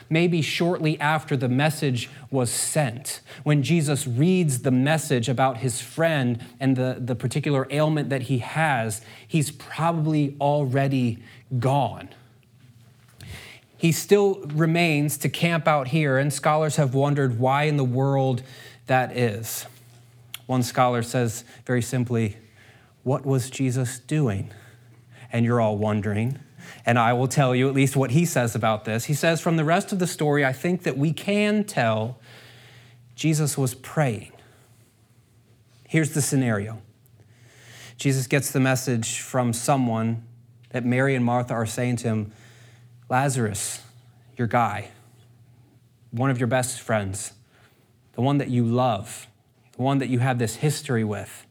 maybe 0.09 0.41
shortly 0.41 0.99
after 0.99 1.35
the 1.37 1.49
message 1.49 2.09
was 2.31 2.49
sent. 2.49 3.21
When 3.43 3.63
Jesus 3.63 4.07
reads 4.07 4.59
the 4.59 4.71
message 4.71 5.29
about 5.29 5.57
his 5.57 5.81
friend 5.81 6.43
and 6.59 6.75
the, 6.75 6.97
the 6.99 7.15
particular 7.15 7.67
ailment 7.69 8.09
that 8.09 8.23
he 8.23 8.39
has, 8.39 9.01
he's 9.27 9.51
probably 9.51 10.35
already 10.39 11.19
gone. 11.59 12.09
He 13.77 13.91
still 13.91 14.41
remains 14.45 15.17
to 15.19 15.29
camp 15.29 15.67
out 15.67 15.89
here, 15.89 16.17
and 16.17 16.33
scholars 16.33 16.77
have 16.77 16.95
wondered 16.95 17.39
why 17.39 17.63
in 17.63 17.77
the 17.77 17.83
world 17.83 18.41
that 18.87 19.15
is. 19.15 19.65
One 20.47 20.63
scholar 20.63 21.03
says 21.03 21.43
very 21.65 21.81
simply, 21.81 22.37
What 23.03 23.25
was 23.25 23.49
Jesus 23.49 23.99
doing? 23.99 24.51
And 25.31 25.45
you're 25.45 25.61
all 25.61 25.77
wondering, 25.77 26.39
and 26.85 26.97
I 26.97 27.13
will 27.13 27.27
tell 27.27 27.55
you 27.55 27.67
at 27.67 27.73
least 27.73 27.95
what 27.95 28.11
he 28.11 28.25
says 28.25 28.55
about 28.55 28.85
this. 28.85 29.05
He 29.05 29.13
says, 29.13 29.41
From 29.41 29.57
the 29.57 29.65
rest 29.65 29.91
of 29.91 29.99
the 29.99 30.07
story, 30.07 30.45
I 30.45 30.53
think 30.53 30.83
that 30.83 30.97
we 30.97 31.13
can 31.13 31.63
tell 31.63 32.19
Jesus 33.15 33.57
was 33.57 33.73
praying. 33.73 34.31
Here's 35.87 36.13
the 36.13 36.21
scenario 36.21 36.81
Jesus 37.97 38.27
gets 38.27 38.51
the 38.51 38.59
message 38.59 39.19
from 39.19 39.53
someone 39.53 40.23
that 40.69 40.85
Mary 40.85 41.15
and 41.15 41.25
Martha 41.25 41.53
are 41.53 41.65
saying 41.65 41.97
to 41.97 42.07
him 42.07 42.31
Lazarus, 43.09 43.81
your 44.37 44.47
guy, 44.47 44.89
one 46.11 46.29
of 46.29 46.39
your 46.39 46.47
best 46.47 46.81
friends, 46.81 47.33
the 48.13 48.21
one 48.21 48.37
that 48.37 48.49
you 48.49 48.63
love, 48.63 49.27
the 49.75 49.81
one 49.81 49.97
that 49.99 50.09
you 50.09 50.19
have 50.19 50.39
this 50.39 50.57
history 50.57 51.03
with, 51.03 51.45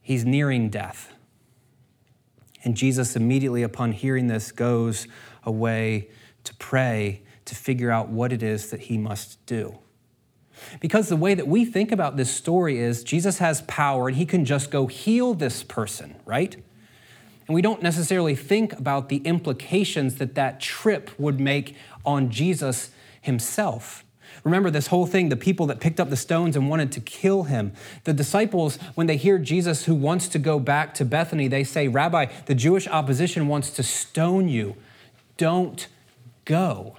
he's 0.00 0.24
nearing 0.24 0.68
death. 0.68 1.12
And 2.64 2.76
Jesus, 2.76 3.16
immediately 3.16 3.62
upon 3.62 3.92
hearing 3.92 4.28
this, 4.28 4.52
goes 4.52 5.06
away 5.44 6.08
to 6.44 6.54
pray 6.56 7.22
to 7.44 7.54
figure 7.54 7.90
out 7.90 8.08
what 8.08 8.32
it 8.32 8.42
is 8.42 8.70
that 8.70 8.82
he 8.82 8.98
must 8.98 9.44
do. 9.46 9.78
Because 10.80 11.08
the 11.08 11.16
way 11.16 11.34
that 11.34 11.48
we 11.48 11.64
think 11.64 11.90
about 11.90 12.16
this 12.16 12.30
story 12.30 12.78
is 12.78 13.02
Jesus 13.02 13.38
has 13.38 13.62
power 13.62 14.08
and 14.08 14.16
he 14.16 14.26
can 14.26 14.44
just 14.44 14.70
go 14.70 14.86
heal 14.86 15.34
this 15.34 15.62
person, 15.62 16.14
right? 16.24 16.54
And 16.54 17.54
we 17.54 17.62
don't 17.62 17.82
necessarily 17.82 18.36
think 18.36 18.72
about 18.78 19.08
the 19.08 19.18
implications 19.18 20.16
that 20.16 20.36
that 20.36 20.60
trip 20.60 21.10
would 21.18 21.40
make 21.40 21.76
on 22.04 22.30
Jesus 22.30 22.90
himself. 23.20 24.04
Remember 24.44 24.70
this 24.70 24.88
whole 24.88 25.06
thing 25.06 25.28
the 25.28 25.36
people 25.36 25.66
that 25.66 25.80
picked 25.80 26.00
up 26.00 26.10
the 26.10 26.16
stones 26.16 26.56
and 26.56 26.68
wanted 26.68 26.90
to 26.92 27.00
kill 27.00 27.44
him. 27.44 27.72
The 28.04 28.12
disciples, 28.12 28.76
when 28.94 29.06
they 29.06 29.16
hear 29.16 29.38
Jesus 29.38 29.84
who 29.84 29.94
wants 29.94 30.28
to 30.28 30.38
go 30.38 30.58
back 30.58 30.94
to 30.94 31.04
Bethany, 31.04 31.46
they 31.48 31.64
say, 31.64 31.88
Rabbi, 31.88 32.26
the 32.46 32.54
Jewish 32.54 32.88
opposition 32.88 33.46
wants 33.46 33.70
to 33.70 33.82
stone 33.82 34.48
you. 34.48 34.76
Don't 35.36 35.86
go. 36.44 36.96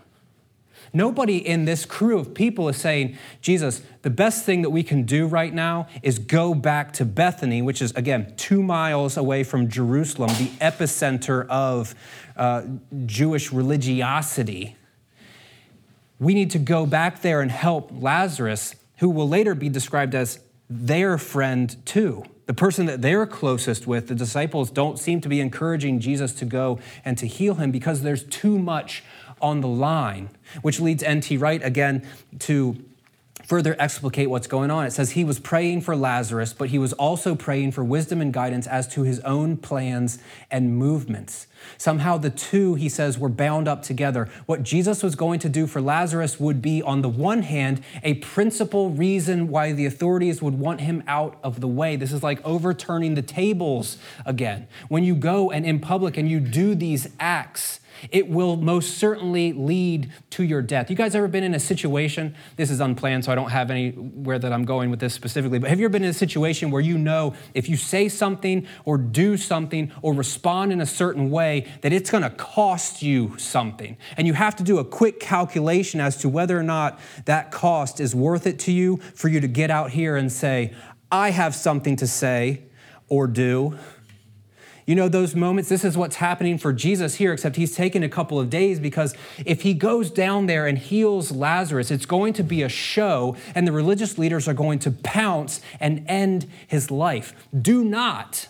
Nobody 0.96 1.38
in 1.38 1.66
this 1.66 1.86
crew 1.86 2.20
of 2.20 2.36
people 2.36 2.70
is 2.70 2.78
saying, 2.78 3.18
Jesus, 3.42 3.82
the 4.04 4.12
best 4.12 4.46
thing 4.46 4.62
that 4.62 4.70
we 4.70 4.84
can 4.84 5.04
do 5.04 5.26
right 5.26 5.52
now 5.52 5.88
is 6.04 6.20
go 6.20 6.54
back 6.54 6.94
to 6.94 7.06
Bethany, 7.06 7.64
which 7.64 7.82
is, 7.82 7.92
again, 7.94 8.34
two 8.38 8.62
miles 8.62 9.18
away 9.18 9.44
from 9.44 9.70
Jerusalem, 9.70 10.30
the 10.38 10.52
epicenter 10.62 11.48
of 11.48 11.96
uh, 12.38 12.62
Jewish 13.06 13.52
religiosity 13.52 14.78
we 16.24 16.34
need 16.34 16.52
to 16.52 16.60
go 16.60 16.86
back 16.86 17.22
there 17.22 17.42
and 17.42 17.52
help 17.52 17.92
Lazarus, 17.94 18.76
who 18.98 19.10
will 19.10 19.28
later 19.28 19.56
be 19.56 19.70
described 19.70 20.16
as 20.16 20.40
their 20.70 21.18
friend 21.18 21.76
too. 21.86 22.24
The 22.46 22.54
person 22.54 22.86
that 22.88 23.02
they're 23.02 23.26
closest 23.26 23.88
with, 23.88 24.08
the 24.08 24.16
disciples 24.16 24.70
don't 24.70 25.00
seem 25.00 25.22
to 25.22 25.30
be 25.30 25.40
encouraging 25.40 26.00
Jesus 26.00 26.34
to 26.34 26.46
go 26.46 26.80
and 27.06 27.18
to 27.18 27.26
heal 27.26 27.56
him 27.56 27.72
because 27.72 28.02
there's 28.02 28.24
too 28.24 28.60
much 28.60 29.04
on 29.42 29.62
the 29.62 29.68
line, 29.68 30.30
which 30.62 30.80
leads 30.80 31.04
N.T. 31.04 31.38
Wright 31.38 31.64
again 31.64 32.08
to 32.40 32.84
further 33.44 33.76
explicate 33.78 34.30
what's 34.30 34.48
going 34.48 34.72
on. 34.72 34.86
It 34.86 34.92
says 34.92 35.12
he 35.12 35.24
was 35.24 35.40
praying 35.40 35.82
for 35.82 35.96
Lazarus, 35.96 36.54
but 36.54 36.70
he 36.70 36.80
was 36.80 36.94
also 36.94 37.36
praying 37.36 37.74
for 37.74 37.84
wisdom 37.84 38.22
and 38.22 38.34
guidance 38.34 38.68
as 38.68 38.88
to 38.90 39.04
his 39.04 39.20
own 39.22 39.58
plans 39.58 40.18
and 40.50 40.76
movements. 40.76 41.48
Somehow 41.78 42.18
the 42.18 42.30
two, 42.30 42.76
he 42.76 42.90
says, 42.90 43.18
were 43.18 43.30
bound 43.30 43.68
up 43.68 43.84
together. 43.84 44.30
What 44.46 44.64
Jesus 44.64 45.04
was 45.04 45.16
going 45.16 45.40
to 45.40 45.50
do 45.50 45.68
for 45.68 45.82
Lazarus 45.82 46.40
would 46.40 46.62
be, 46.62 46.82
on 46.82 47.02
the 47.02 47.10
one 47.10 47.44
hand, 47.44 47.82
a 48.02 48.16
principal 48.16 48.90
reason 48.90 49.48
why 49.48 49.72
the 49.72 49.86
authorities 49.86 50.42
would 50.42 50.60
want 50.60 50.82
him 50.82 51.04
out 51.08 51.38
of 51.44 51.62
the 51.62 51.68
way. 51.68 51.96
This 51.96 52.12
is 52.12 52.24
like 52.24 52.44
overturning 52.46 53.16
the 53.16 53.22
tables 53.22 53.98
again. 54.26 54.68
When 54.90 55.04
you 55.04 55.16
go 55.16 55.52
and 55.52 55.66
in 55.66 55.80
public 55.80 56.18
and 56.18 56.30
you 56.30 56.40
do 56.40 56.76
these 56.76 57.08
acts, 57.20 57.80
it 58.12 58.28
will 58.28 58.56
most 58.56 58.98
certainly 58.98 59.54
lead 59.54 60.12
to 60.32 60.44
your 60.44 60.62
death. 60.62 60.90
You 60.90 60.96
guys 60.96 61.16
ever 61.16 61.28
been 61.28 61.44
in 61.44 61.54
a 61.54 61.60
situation? 61.60 62.36
This 62.56 62.70
is 62.70 62.80
unplanned, 62.80 63.26
so 63.26 63.32
I 63.32 63.36
don't 63.36 63.52
have 63.52 63.72
anywhere 63.72 64.40
that 64.40 64.52
I'm 64.52 64.66
going 64.66 64.90
with 64.90 65.00
this 65.00 65.14
specifically, 65.14 65.60
but 65.60 65.70
have 65.70 65.80
you 65.80 65.86
ever 65.86 65.94
been 65.94 66.04
in 66.04 66.10
a 66.10 66.14
situation 66.14 66.72
where 66.72 66.82
you 66.82 66.98
know 66.98 67.34
if 67.54 67.70
you 67.70 67.78
say 67.78 68.10
something 68.10 68.68
or 68.86 68.98
do 68.98 69.38
something 69.38 69.92
or 70.02 70.14
respond 70.14 70.72
in 70.72 70.82
a 70.82 70.86
certain 70.86 71.30
way, 71.32 71.68
that 71.82 71.94
it's 71.94 72.10
going 72.10 72.24
to 72.24 72.30
cost 72.30 73.02
you 73.02 73.38
something? 73.38 73.98
And 74.18 74.28
you 74.28 74.34
have 74.34 74.56
to 74.58 74.64
do 74.64 74.80
a 74.80 74.86
quick 74.86 75.20
calculation 75.20 76.00
as 76.00 76.18
to 76.18 76.30
whether 76.30 76.58
or 76.58 76.64
not 76.64 77.00
that 77.26 77.52
cost 77.52 78.00
is 78.00 78.16
worth 78.16 78.48
it 78.48 78.60
to 78.60 78.72
you 78.72 78.98
for 78.98 79.28
you 79.28 79.40
to 79.40 79.48
get 79.48 79.72
out 79.72 79.92
here 79.92 80.16
and 80.16 80.32
say, 80.32 80.74
I 81.12 81.30
have 81.30 81.54
something 81.54 81.96
to 81.98 82.08
say 82.08 82.64
or 83.08 83.28
do 83.28 83.78
you 84.86 84.96
know, 84.96 85.08
those 85.08 85.36
moments, 85.36 85.70
this 85.70 85.84
is 85.84 85.98
what's 85.98 86.18
happening 86.18 86.58
for 86.58 86.74
Jesus 86.74 87.16
here, 87.16 87.34
except 87.34 87.56
he's 87.56 87.76
taken 87.76 88.04
a 88.04 88.10
couple 88.10 88.40
of 88.40 88.50
days 88.50 88.80
because 88.80 89.16
if 89.46 89.62
he 89.62 89.74
goes 89.74 90.12
down 90.12 90.46
there 90.46 90.68
and 90.68 90.78
heals 90.78 91.32
Lazarus, 91.32 91.92
it's 91.92 92.06
going 92.06 92.34
to 92.34 92.44
be 92.44 92.62
a 92.62 92.70
show, 92.70 93.36
and 93.56 93.68
the 93.68 93.72
religious 93.72 94.18
leaders 94.18 94.48
are 94.48 94.54
going 94.54 94.80
to 94.80 94.92
pounce 94.92 95.62
and 95.80 96.04
end 96.08 96.50
his 96.68 96.92
life. 96.92 97.34
Do 97.60 97.84
not 97.84 98.48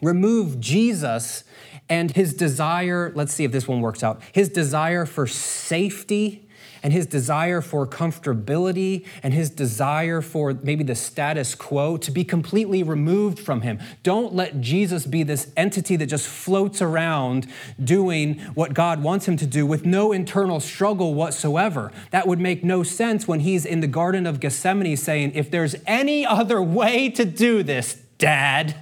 remove 0.00 0.60
Jesus 0.60 1.44
and 1.88 2.12
his 2.12 2.32
desire, 2.32 3.12
let's 3.14 3.34
see 3.34 3.44
if 3.44 3.52
this 3.52 3.66
one 3.66 3.80
works 3.80 4.02
out, 4.02 4.22
his 4.32 4.48
desire 4.48 5.04
for 5.04 5.26
safety 5.26 6.48
and 6.82 6.92
his 6.92 7.06
desire 7.06 7.60
for 7.60 7.86
comfortability 7.86 9.06
and 9.22 9.34
his 9.34 9.50
desire 9.50 10.20
for 10.20 10.54
maybe 10.62 10.84
the 10.84 10.94
status 10.94 11.54
quo 11.54 11.96
to 11.98 12.10
be 12.10 12.24
completely 12.24 12.82
removed 12.82 13.38
from 13.38 13.62
him. 13.62 13.78
Don't 14.02 14.34
let 14.34 14.60
Jesus 14.60 15.06
be 15.06 15.22
this 15.22 15.52
entity 15.56 15.96
that 15.96 16.06
just 16.06 16.26
floats 16.26 16.80
around 16.80 17.46
doing 17.82 18.38
what 18.54 18.74
God 18.74 19.02
wants 19.02 19.26
him 19.26 19.36
to 19.36 19.46
do 19.46 19.66
with 19.66 19.84
no 19.84 20.12
internal 20.12 20.60
struggle 20.60 21.14
whatsoever. 21.14 21.92
That 22.10 22.26
would 22.26 22.40
make 22.40 22.64
no 22.64 22.82
sense 22.82 23.28
when 23.28 23.40
he's 23.40 23.66
in 23.66 23.80
the 23.80 23.86
Garden 23.86 24.26
of 24.26 24.40
Gethsemane 24.40 24.96
saying, 24.96 25.32
If 25.34 25.50
there's 25.50 25.76
any 25.86 26.24
other 26.24 26.62
way 26.62 27.10
to 27.10 27.24
do 27.24 27.62
this, 27.62 27.94
Dad, 28.18 28.76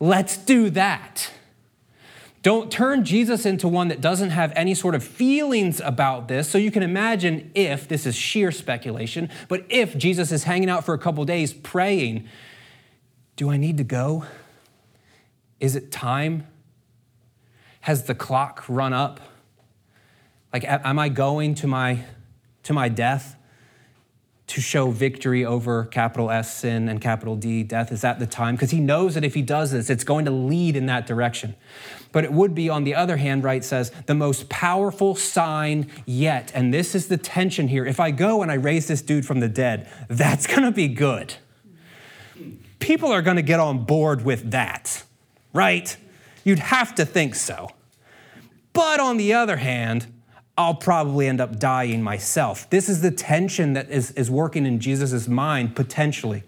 let's 0.00 0.36
do 0.36 0.70
that. 0.70 1.30
Don't 2.42 2.70
turn 2.70 3.04
Jesus 3.04 3.44
into 3.44 3.66
one 3.66 3.88
that 3.88 4.00
doesn't 4.00 4.30
have 4.30 4.52
any 4.54 4.74
sort 4.74 4.94
of 4.94 5.02
feelings 5.02 5.80
about 5.80 6.28
this. 6.28 6.48
So 6.48 6.56
you 6.56 6.70
can 6.70 6.82
imagine 6.82 7.50
if, 7.54 7.88
this 7.88 8.06
is 8.06 8.14
sheer 8.14 8.52
speculation, 8.52 9.28
but 9.48 9.64
if 9.68 9.96
Jesus 9.96 10.30
is 10.30 10.44
hanging 10.44 10.70
out 10.70 10.84
for 10.84 10.94
a 10.94 10.98
couple 10.98 11.24
days 11.24 11.52
praying, 11.52 12.28
do 13.36 13.50
I 13.50 13.56
need 13.56 13.76
to 13.78 13.84
go? 13.84 14.24
Is 15.58 15.74
it 15.74 15.90
time? 15.90 16.46
Has 17.80 18.04
the 18.04 18.14
clock 18.14 18.64
run 18.68 18.92
up? 18.92 19.20
Like, 20.52 20.64
am 20.64 20.98
I 20.98 21.08
going 21.08 21.54
to 21.56 21.66
my, 21.66 22.04
to 22.62 22.72
my 22.72 22.88
death? 22.88 23.34
to 24.48 24.62
show 24.62 24.90
victory 24.90 25.44
over 25.44 25.84
capital 25.84 26.30
S 26.30 26.56
sin 26.56 26.88
and 26.88 27.00
capital 27.00 27.36
D 27.36 27.62
death? 27.62 27.92
Is 27.92 28.00
that 28.00 28.18
the 28.18 28.26
time? 28.26 28.54
Because 28.54 28.70
he 28.70 28.80
knows 28.80 29.14
that 29.14 29.22
if 29.22 29.34
he 29.34 29.42
does 29.42 29.72
this, 29.72 29.90
it's 29.90 30.04
going 30.04 30.24
to 30.24 30.30
lead 30.30 30.74
in 30.74 30.86
that 30.86 31.06
direction. 31.06 31.54
But 32.12 32.24
it 32.24 32.32
would 32.32 32.54
be, 32.54 32.68
on 32.68 32.84
the 32.84 32.94
other 32.94 33.16
hand, 33.16 33.44
Wright 33.44 33.64
says, 33.64 33.90
the 34.06 34.14
most 34.14 34.48
powerful 34.48 35.14
sign 35.14 35.90
yet. 36.06 36.50
And 36.54 36.72
this 36.72 36.94
is 36.94 37.08
the 37.08 37.18
tension 37.18 37.68
here. 37.68 37.84
If 37.84 38.00
I 38.00 38.10
go 38.10 38.42
and 38.42 38.50
I 38.50 38.54
raise 38.54 38.88
this 38.88 39.02
dude 39.02 39.26
from 39.26 39.40
the 39.40 39.48
dead, 39.48 39.88
that's 40.08 40.46
going 40.54 40.62
to 40.62 40.70
be 40.70 40.88
good. 40.88 41.34
People 42.78 43.10
are 43.12 43.22
going 43.22 43.36
to 43.36 43.42
get 43.42 43.60
on 43.60 43.84
board 43.84 44.24
with 44.24 44.52
that, 44.52 45.02
right? 45.52 45.96
You'd 46.44 46.60
have 46.60 46.94
to 46.94 47.04
think 47.04 47.34
so. 47.34 47.70
But 48.72 49.00
on 49.00 49.16
the 49.16 49.34
other 49.34 49.56
hand, 49.56 50.06
I'll 50.56 50.74
probably 50.74 51.28
end 51.28 51.40
up 51.40 51.58
dying 51.58 52.02
myself. 52.02 52.68
This 52.70 52.88
is 52.88 53.00
the 53.00 53.10
tension 53.10 53.74
that 53.74 53.90
is, 53.90 54.10
is 54.12 54.30
working 54.30 54.66
in 54.66 54.80
Jesus' 54.80 55.28
mind, 55.28 55.76
potentially. 55.76 56.42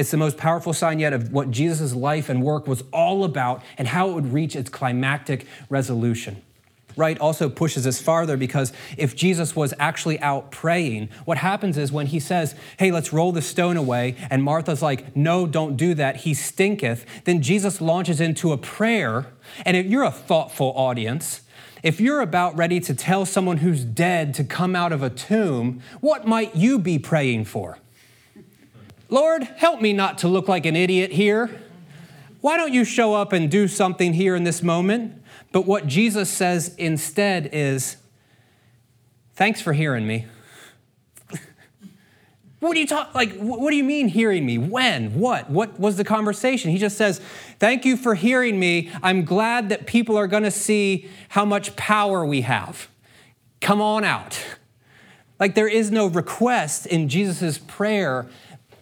It's 0.00 0.10
the 0.10 0.16
most 0.16 0.38
powerful 0.38 0.72
sign 0.72 0.98
yet 0.98 1.12
of 1.12 1.30
what 1.30 1.50
Jesus' 1.50 1.94
life 1.94 2.30
and 2.30 2.42
work 2.42 2.66
was 2.66 2.82
all 2.90 3.22
about 3.22 3.62
and 3.76 3.86
how 3.86 4.08
it 4.08 4.14
would 4.14 4.32
reach 4.32 4.56
its 4.56 4.70
climactic 4.70 5.46
resolution. 5.68 6.40
Wright 6.96 7.18
also 7.18 7.50
pushes 7.50 7.84
this 7.84 8.00
farther 8.00 8.38
because 8.38 8.72
if 8.96 9.14
Jesus 9.14 9.54
was 9.54 9.74
actually 9.78 10.18
out 10.20 10.50
praying, 10.50 11.10
what 11.26 11.36
happens 11.36 11.76
is 11.76 11.92
when 11.92 12.06
he 12.06 12.18
says, 12.18 12.54
Hey, 12.78 12.90
let's 12.90 13.12
roll 13.12 13.30
the 13.30 13.42
stone 13.42 13.76
away, 13.76 14.16
and 14.30 14.42
Martha's 14.42 14.80
like, 14.80 15.14
No, 15.14 15.46
don't 15.46 15.76
do 15.76 15.92
that, 15.92 16.16
he 16.16 16.32
stinketh, 16.32 17.04
then 17.24 17.42
Jesus 17.42 17.82
launches 17.82 18.22
into 18.22 18.52
a 18.52 18.56
prayer. 18.56 19.26
And 19.66 19.76
if 19.76 19.84
you're 19.84 20.04
a 20.04 20.10
thoughtful 20.10 20.72
audience, 20.76 21.42
if 21.82 22.00
you're 22.00 22.22
about 22.22 22.56
ready 22.56 22.80
to 22.80 22.94
tell 22.94 23.26
someone 23.26 23.58
who's 23.58 23.84
dead 23.84 24.32
to 24.32 24.44
come 24.44 24.74
out 24.74 24.92
of 24.92 25.02
a 25.02 25.10
tomb, 25.10 25.82
what 26.00 26.26
might 26.26 26.56
you 26.56 26.78
be 26.78 26.98
praying 26.98 27.44
for? 27.44 27.76
Lord, 29.10 29.42
help 29.42 29.80
me 29.80 29.92
not 29.92 30.18
to 30.18 30.28
look 30.28 30.48
like 30.48 30.64
an 30.64 30.76
idiot 30.76 31.12
here. 31.12 31.60
Why 32.40 32.56
don't 32.56 32.72
you 32.72 32.84
show 32.84 33.14
up 33.14 33.32
and 33.32 33.50
do 33.50 33.68
something 33.68 34.14
here 34.14 34.34
in 34.34 34.44
this 34.44 34.62
moment? 34.62 35.22
But 35.52 35.66
what 35.66 35.86
Jesus 35.86 36.30
says 36.30 36.74
instead 36.76 37.50
is, 37.52 37.96
Thanks 39.40 39.62
for 39.62 39.72
hearing 39.72 40.06
me. 40.06 40.26
what 42.60 42.74
do 42.74 42.78
you 42.78 42.86
talk 42.86 43.14
like 43.14 43.38
what 43.38 43.70
do 43.70 43.76
you 43.76 43.84
mean 43.84 44.08
hearing 44.08 44.44
me? 44.44 44.58
When? 44.58 45.18
What? 45.18 45.48
What 45.48 45.80
was 45.80 45.96
the 45.96 46.04
conversation? 46.04 46.70
He 46.70 46.76
just 46.76 46.98
says, 46.98 47.22
"Thank 47.58 47.86
you 47.86 47.96
for 47.96 48.14
hearing 48.14 48.60
me. 48.60 48.90
I'm 49.02 49.24
glad 49.24 49.70
that 49.70 49.86
people 49.86 50.18
are 50.18 50.26
going 50.26 50.42
to 50.42 50.50
see 50.50 51.08
how 51.30 51.46
much 51.46 51.74
power 51.76 52.22
we 52.22 52.42
have. 52.42 52.88
Come 53.62 53.80
on 53.80 54.04
out." 54.04 54.44
Like 55.38 55.54
there 55.54 55.68
is 55.68 55.90
no 55.90 56.06
request 56.06 56.84
in 56.84 57.08
Jesus' 57.08 57.56
prayer 57.56 58.26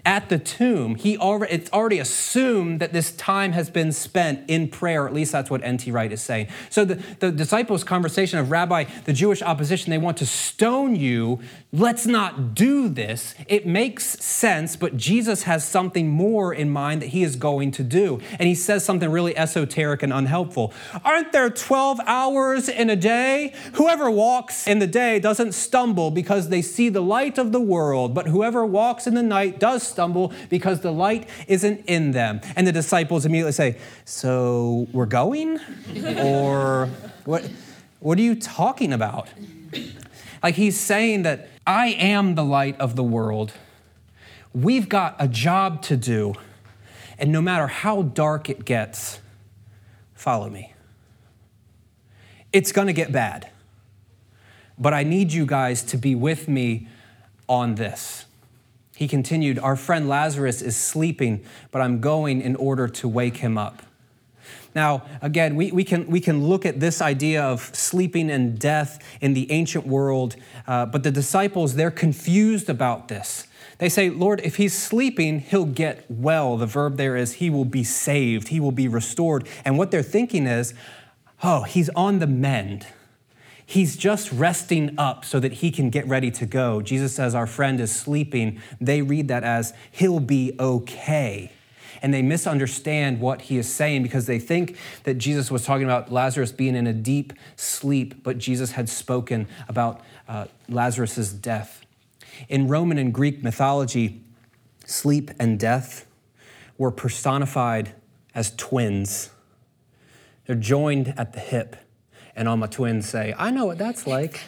at 0.05 0.29
the 0.29 0.39
tomb, 0.39 0.95
he 0.95 1.17
already, 1.19 1.53
it's 1.53 1.73
already 1.73 1.99
assumed 1.99 2.81
that 2.81 2.93
this 2.93 3.13
time 3.13 3.53
has 3.53 3.71
been 3.71 3.93
spent 3.93 4.49
in 4.49 4.69
prayer. 4.69 5.07
At 5.07 5.15
least 5.15 5.33
that's 5.33 5.51
what 5.51 5.63
N.T. 5.63 5.91
Wright 5.91 6.13
is 6.13 6.23
saying. 6.23 6.49
So 6.71 6.85
the, 6.85 6.95
the 7.21 7.31
disciples' 7.31 7.85
conversation 7.85 8.39
of 8.39 8.51
Rabbi, 8.51 8.85
the 9.05 9.13
Jewish 9.13 9.43
opposition, 9.43 9.91
they 9.91 9.99
want 9.99 10.17
to 10.19 10.27
stone 10.27 10.97
you. 10.97 11.41
Let's 11.73 12.07
not 12.07 12.55
do 12.55 12.89
this. 12.89 13.35
It 13.47 13.67
makes 13.67 14.05
sense, 14.25 14.77
but 14.77 14.97
Jesus 14.97 15.43
has 15.43 15.67
something 15.67 16.09
more 16.09 16.55
in 16.55 16.71
mind 16.71 17.03
that 17.03 17.09
he 17.09 17.23
is 17.23 17.37
going 17.37 17.71
to 17.73 17.83
do. 17.83 18.21
And 18.39 18.49
he 18.49 18.55
says 18.55 18.85
something 18.85 19.11
really 19.11 19.37
esoteric 19.37 20.03
and 20.03 20.13
unhelpful. 20.13 20.73
Aren't 21.05 21.33
there 21.33 21.51
12 21.51 22.01
hours 22.07 22.69
in 22.69 22.91
a 22.91 22.97
day? 22.97 23.53
Whoever 23.75 24.11
walks 24.11 24.67
in 24.67 24.79
the 24.79 24.87
day 24.87 25.19
doesn't 25.19 25.53
stumble 25.53 26.11
because 26.11 26.49
they 26.49 26.63
see 26.63 26.89
the 26.89 27.03
light 27.03 27.39
of 27.39 27.53
the 27.53 27.61
world, 27.61 28.15
but 28.15 28.29
whoever 28.29 28.65
walks 28.65 29.07
in 29.07 29.15
the 29.15 29.23
night 29.23 29.59
does 29.59 29.88
stumble 29.89 30.33
because 30.49 30.81
the 30.81 30.93
light 30.93 31.29
isn't 31.47 31.85
in 31.87 32.13
them. 32.13 32.41
And 32.57 32.67
the 32.67 32.73
disciples 32.73 33.27
immediately 33.27 33.53
say, 33.53 33.79
So 34.05 34.87
we're 34.93 35.07
going? 35.07 35.59
or 36.19 36.89
what, 37.25 37.49
what 38.01 38.19
are 38.19 38.23
you 38.23 38.35
talking 38.35 38.93
about? 38.93 39.29
Like 40.43 40.55
he's 40.55 40.79
saying 40.79 41.23
that 41.23 41.49
I 41.67 41.89
am 41.89 42.35
the 42.35 42.45
light 42.45 42.79
of 42.81 42.97
the 42.97 43.03
world. 43.03 43.53
We've 44.55 44.89
got 44.89 45.17
a 45.19 45.29
job 45.29 45.83
to 45.83 45.97
do. 45.97 46.35
And 47.19 47.33
no 47.33 47.41
matter 47.41 47.67
how 47.67 48.03
dark 48.03 48.49
it 48.49 48.65
gets, 48.65 49.21
follow 50.15 50.49
me. 50.49 50.73
It's 52.53 52.73
going 52.73 52.87
to 52.87 52.93
get 52.93 53.13
bad. 53.13 53.51
But 54.79 54.95
I 54.95 55.03
need 55.03 55.33
you 55.33 55.45
guys 55.45 55.83
to 55.85 55.97
be 55.97 56.15
with 56.15 56.49
me 56.49 56.89
on 57.49 57.75
this. 57.75 58.27
He 58.99 59.07
continued, 59.07 59.61
Our 59.61 59.77
friend 59.77 60.09
Lazarus 60.09 60.61
is 60.61 60.77
sleeping, 60.77 61.45
but 61.71 61.81
I'm 61.81 62.01
going 62.01 62.41
in 62.41 62.57
order 62.57 62.89
to 62.89 63.07
wake 63.07 63.37
him 63.37 63.57
up. 63.57 63.85
Now, 64.75 65.05
again, 65.23 65.55
we, 65.55 65.71
we, 65.71 65.85
can, 65.85 66.09
we 66.09 66.21
can 66.21 66.45
look 66.49 66.67
at 66.67 66.81
this 66.81 67.01
idea 67.01 67.41
of 67.41 67.73
sleeping 67.73 68.29
and 68.29 68.59
death 68.59 69.01
in 69.21 69.35
the 69.35 69.53
ancient 69.53 69.87
world, 69.87 70.35
uh, 70.67 70.85
but 70.87 71.05
the 71.05 71.13
disciples, 71.13 71.77
they're 71.77 71.93
confused 71.93 72.69
about 72.69 73.07
this. 73.07 73.47
They 73.79 73.89
say, 73.89 74.11
Lord, 74.11 74.41
if 74.43 74.57
he's 74.57 74.77
sleeping, 74.77 75.39
he'll 75.39 75.65
get 75.65 76.05
well. 76.09 76.57
The 76.57 76.67
verb 76.67 76.97
there 76.97 77.15
is, 77.15 77.35
he 77.35 77.51
will 77.51 77.65
be 77.65 77.85
saved, 77.85 78.49
he 78.49 78.59
will 78.59 78.73
be 78.73 78.89
restored. 78.89 79.47
And 79.65 79.79
what 79.79 79.93
they're 79.93 80.03
thinking 80.03 80.49
is, 80.49 80.75
oh, 81.45 81.63
he's 81.63 81.89
on 81.91 82.19
the 82.19 82.27
mend. 82.27 82.89
He's 83.71 83.99
just 83.99 84.33
resting 84.33 84.95
up 84.97 85.27
so 85.27 85.39
that 85.41 85.53
he 85.53 85.71
can 85.71 85.91
get 85.91 86.09
ready 86.09 86.31
to 86.31 86.47
go. 86.47 86.81
Jesus 86.81 87.15
says, 87.15 87.35
Our 87.35 87.47
friend 87.47 87.79
is 87.81 87.95
sleeping. 87.95 88.63
They 88.81 89.03
read 89.03 89.29
that 89.29 89.45
as, 89.45 89.75
He'll 89.91 90.21
be 90.21 90.57
okay. 90.59 91.53
And 92.01 92.15
they 92.15 92.23
misunderstand 92.23 93.21
what 93.21 93.43
he 93.43 93.59
is 93.59 93.71
saying 93.71 94.05
because 94.05 94.25
they 94.25 94.39
think 94.39 94.79
that 95.05 95.19
Jesus 95.19 95.51
was 95.51 95.67
talking 95.67 95.85
about 95.85 96.11
Lazarus 96.11 96.51
being 96.51 96.77
in 96.77 96.87
a 96.87 96.95
deep 96.95 97.35
sleep, 97.57 98.23
but 98.23 98.39
Jesus 98.39 98.73
had 98.73 98.89
spoken 98.89 99.47
about 99.69 100.01
uh, 100.27 100.47
Lazarus' 100.71 101.31
death. 101.31 101.85
In 102.49 102.69
Roman 102.69 102.97
and 102.97 103.13
Greek 103.13 103.43
mythology, 103.43 104.23
sleep 104.87 105.31
and 105.39 105.61
death 105.61 106.07
were 106.79 106.91
personified 106.91 107.93
as 108.35 108.51
twins. 108.57 109.29
They're 110.47 110.57
joined 110.57 111.13
at 111.19 111.35
the 111.35 111.41
hip 111.41 111.77
and 112.39 112.49
all 112.49 112.57
my 112.57 112.69
twins 112.69 113.09
say, 113.09 113.35
I 113.37 113.51
know 113.51 113.67
what 113.67 113.79
that's 113.79 114.07
like. 114.07 114.41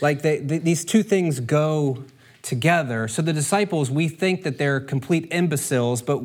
like 0.00 0.22
they, 0.22 0.38
they, 0.38 0.56
these 0.56 0.84
two 0.86 1.02
things 1.02 1.38
go 1.38 2.02
together. 2.40 3.08
So 3.08 3.20
the 3.20 3.34
disciples, 3.34 3.90
we 3.90 4.08
think 4.08 4.42
that 4.44 4.56
they're 4.56 4.80
complete 4.80 5.28
imbeciles, 5.30 6.00
but 6.00 6.22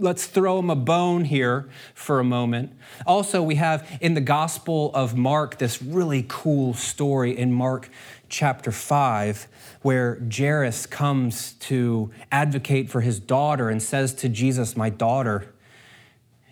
let's 0.00 0.26
throw 0.26 0.56
them 0.56 0.68
a 0.68 0.74
bone 0.74 1.26
here 1.26 1.68
for 1.94 2.18
a 2.18 2.24
moment. 2.24 2.76
Also, 3.06 3.40
we 3.40 3.54
have 3.54 3.88
in 4.00 4.14
the 4.14 4.20
Gospel 4.20 4.90
of 4.94 5.16
Mark 5.16 5.58
this 5.58 5.80
really 5.80 6.24
cool 6.28 6.74
story 6.74 7.38
in 7.38 7.52
Mark 7.52 7.88
chapter 8.28 8.72
5 8.72 9.46
where 9.82 10.20
Jairus 10.28 10.86
comes 10.86 11.52
to 11.52 12.10
advocate 12.32 12.90
for 12.90 13.00
his 13.00 13.20
daughter 13.20 13.70
and 13.70 13.80
says 13.80 14.12
to 14.14 14.28
Jesus, 14.28 14.76
My 14.76 14.90
daughter, 14.90 15.54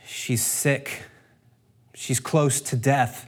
she's 0.06 0.46
sick 0.46 1.02
She's 1.98 2.20
close 2.20 2.60
to 2.60 2.76
death. 2.76 3.26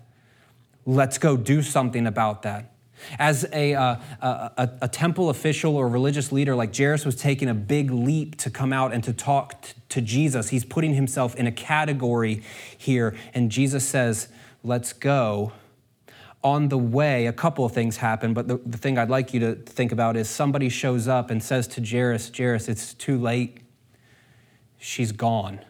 Let's 0.85 1.17
go 1.17 1.39
do 1.39 1.63
something 1.63 2.07
about 2.07 2.43
that. 2.43 2.75
As 3.19 3.47
a, 3.51 3.75
uh, 3.75 3.97
a, 4.21 4.71
a, 4.83 4.89
temple 4.89 5.31
official 5.31 5.75
or 5.75 5.89
religious 5.89 6.33
leader 6.33 6.55
like 6.55 6.77
Jairus 6.77 7.07
was 7.07 7.17
taking 7.17 7.49
a 7.49 7.55
big 7.55 7.91
leap 7.91 8.37
to 8.39 8.51
come 8.51 8.73
out 8.73 8.93
and 8.93 9.03
to 9.05 9.15
talk 9.15 9.63
t- 9.63 9.73
to 9.89 10.03
Jesus, 10.03 10.51
he's 10.51 10.67
putting 10.67 10.93
himself 10.93 11.35
in 11.37 11.47
a 11.47 11.53
category 11.53 12.43
here. 12.77 13.17
And 13.33 13.51
Jesus 13.51 13.89
says, 13.89 14.29
Let's 14.63 14.93
go. 14.93 15.53
On 16.45 16.69
the 16.69 16.79
way, 16.79 17.27
a 17.27 17.33
couple 17.33 17.65
of 17.65 17.73
things 17.73 17.97
happen, 17.97 18.35
but 18.35 18.49
the, 18.49 18.59
the 18.67 18.77
thing 18.77 18.99
I'd 18.99 19.09
like 19.09 19.33
you 19.33 19.41
to 19.41 19.55
think 19.55 19.93
about 19.93 20.15
is 20.17 20.29
somebody 20.29 20.69
shows 20.69 21.09
up 21.09 21.31
and 21.31 21.43
says 21.43 21.67
to 21.69 21.85
Jairus, 21.85 22.31
Jairus, 22.37 22.69
it's 22.69 22.93
too 22.93 23.19
late. 23.19 23.61
She's 24.79 25.13
gone. 25.13 25.61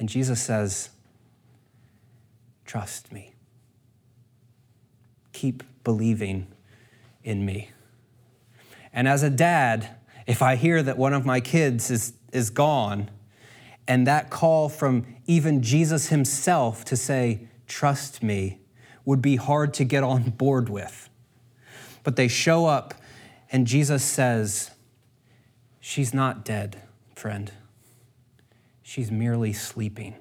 And 0.00 0.08
Jesus 0.08 0.40
says, 0.40 0.88
Trust 2.64 3.12
me. 3.12 3.34
Keep 5.34 5.62
believing 5.84 6.46
in 7.22 7.44
me. 7.44 7.70
And 8.94 9.06
as 9.06 9.22
a 9.22 9.28
dad, 9.28 9.96
if 10.26 10.40
I 10.40 10.56
hear 10.56 10.82
that 10.82 10.96
one 10.96 11.12
of 11.12 11.26
my 11.26 11.40
kids 11.40 11.90
is, 11.90 12.14
is 12.32 12.48
gone, 12.48 13.10
and 13.86 14.06
that 14.06 14.30
call 14.30 14.70
from 14.70 15.04
even 15.26 15.62
Jesus 15.62 16.08
himself 16.08 16.82
to 16.86 16.96
say, 16.96 17.48
Trust 17.66 18.22
me, 18.22 18.60
would 19.04 19.20
be 19.20 19.36
hard 19.36 19.74
to 19.74 19.84
get 19.84 20.02
on 20.02 20.30
board 20.30 20.70
with. 20.70 21.10
But 22.04 22.16
they 22.16 22.28
show 22.28 22.64
up, 22.64 22.94
and 23.52 23.66
Jesus 23.66 24.02
says, 24.02 24.70
She's 25.78 26.14
not 26.14 26.42
dead, 26.42 26.80
friend. 27.14 27.52
She's 28.90 29.12
merely 29.12 29.52
sleeping. 29.52 30.16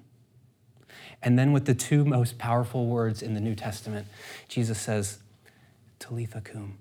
And 1.24 1.40
then, 1.40 1.54
with 1.54 1.66
the 1.66 1.74
two 1.74 2.06
most 2.06 2.38
powerful 2.38 2.86
words 2.86 3.24
in 3.24 3.34
the 3.34 3.40
New 3.40 3.56
Testament, 3.56 4.06
Jesus 4.48 4.80
says, 4.80 5.18
Talitha 5.98 6.40
cum. 6.42 6.78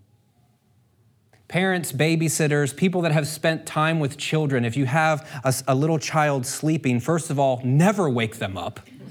Parents, 1.48 1.90
babysitters, 1.90 2.76
people 2.76 3.00
that 3.00 3.12
have 3.12 3.26
spent 3.26 3.64
time 3.64 4.00
with 4.00 4.18
children, 4.18 4.66
if 4.66 4.76
you 4.76 4.84
have 4.84 5.26
a, 5.42 5.54
a 5.66 5.74
little 5.74 5.98
child 5.98 6.44
sleeping, 6.44 7.00
first 7.00 7.30
of 7.30 7.38
all, 7.38 7.62
never 7.64 8.10
wake 8.10 8.36
them 8.36 8.58
up. 8.58 8.80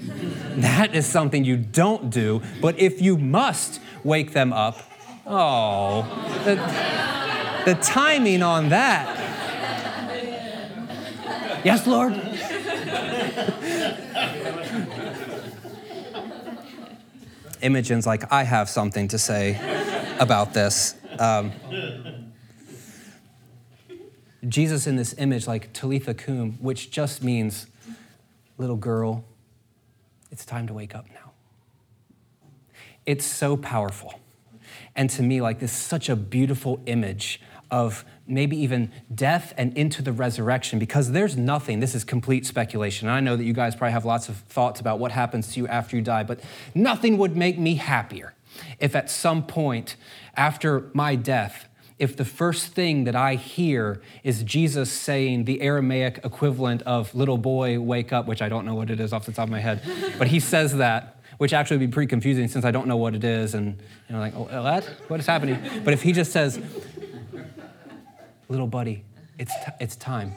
that 0.58 0.94
is 0.94 1.04
something 1.04 1.44
you 1.44 1.56
don't 1.56 2.10
do. 2.10 2.40
But 2.62 2.78
if 2.78 3.02
you 3.02 3.18
must 3.18 3.80
wake 4.04 4.34
them 4.34 4.52
up, 4.52 4.78
oh, 5.26 6.02
the, 6.44 6.54
the 7.72 7.76
timing 7.80 8.44
on 8.44 8.68
that. 8.68 9.24
Yes, 11.64 11.84
Lord? 11.88 12.37
Imogen's 17.62 18.06
like, 18.06 18.32
I 18.32 18.42
have 18.42 18.68
something 18.68 19.08
to 19.08 19.18
say 19.18 19.58
about 20.18 20.54
this. 20.54 20.94
Um, 21.18 21.52
Jesus 24.46 24.86
in 24.86 24.96
this 24.96 25.14
image, 25.18 25.46
like 25.46 25.72
Talitha 25.72 26.14
cum, 26.14 26.52
which 26.60 26.90
just 26.90 27.22
means 27.22 27.66
little 28.56 28.76
girl, 28.76 29.24
It's 30.30 30.44
time 30.44 30.66
to 30.66 30.74
wake 30.74 30.94
up 30.94 31.06
now. 31.14 31.32
It's 33.06 33.24
so 33.24 33.56
powerful. 33.56 34.20
And 34.94 35.08
to 35.10 35.22
me, 35.22 35.40
like 35.40 35.58
this, 35.58 35.72
is 35.72 35.78
such 35.78 36.08
a 36.08 36.16
beautiful 36.16 36.80
image 36.86 37.40
of 37.70 38.04
maybe 38.28 38.56
even 38.56 38.90
death 39.14 39.54
and 39.56 39.76
into 39.76 40.02
the 40.02 40.12
resurrection 40.12 40.78
because 40.78 41.12
there's 41.12 41.36
nothing, 41.36 41.80
this 41.80 41.94
is 41.94 42.04
complete 42.04 42.46
speculation. 42.46 43.08
I 43.08 43.20
know 43.20 43.36
that 43.36 43.44
you 43.44 43.52
guys 43.52 43.74
probably 43.74 43.92
have 43.92 44.04
lots 44.04 44.28
of 44.28 44.36
thoughts 44.36 44.80
about 44.80 44.98
what 44.98 45.12
happens 45.12 45.52
to 45.54 45.60
you 45.60 45.68
after 45.68 45.96
you 45.96 46.02
die, 46.02 46.22
but 46.22 46.40
nothing 46.74 47.18
would 47.18 47.36
make 47.36 47.58
me 47.58 47.76
happier 47.76 48.34
if 48.80 48.94
at 48.94 49.10
some 49.10 49.44
point 49.44 49.96
after 50.36 50.90
my 50.92 51.14
death, 51.14 51.68
if 51.98 52.16
the 52.16 52.24
first 52.24 52.74
thing 52.74 53.04
that 53.04 53.16
I 53.16 53.34
hear 53.34 54.00
is 54.22 54.42
Jesus 54.42 54.90
saying 54.90 55.44
the 55.44 55.60
Aramaic 55.60 56.20
equivalent 56.24 56.82
of 56.82 57.14
little 57.14 57.38
boy, 57.38 57.80
wake 57.80 58.12
up, 58.12 58.26
which 58.26 58.42
I 58.42 58.48
don't 58.48 58.64
know 58.64 58.74
what 58.74 58.90
it 58.90 59.00
is 59.00 59.12
off 59.12 59.26
the 59.26 59.32
top 59.32 59.44
of 59.44 59.50
my 59.50 59.60
head, 59.60 59.82
but 60.18 60.28
he 60.28 60.40
says 60.40 60.76
that 60.76 61.16
which 61.38 61.52
actually 61.52 61.78
would 61.78 61.90
be 61.90 61.92
pretty 61.92 62.08
confusing 62.08 62.48
since 62.48 62.64
I 62.64 62.72
don't 62.72 62.88
know 62.88 62.96
what 62.96 63.14
it 63.14 63.24
is. 63.24 63.54
And 63.54 63.80
you 64.08 64.14
know, 64.14 64.20
like, 64.20 64.34
oh, 64.34 64.62
what? 64.62 64.84
What 65.06 65.20
is 65.20 65.26
happening? 65.26 65.58
But 65.84 65.94
if 65.94 66.02
he 66.02 66.12
just 66.12 66.32
says, 66.32 66.60
little 68.48 68.66
buddy, 68.66 69.04
it's, 69.38 69.54
t- 69.54 69.72
it's 69.80 69.96
time. 69.96 70.32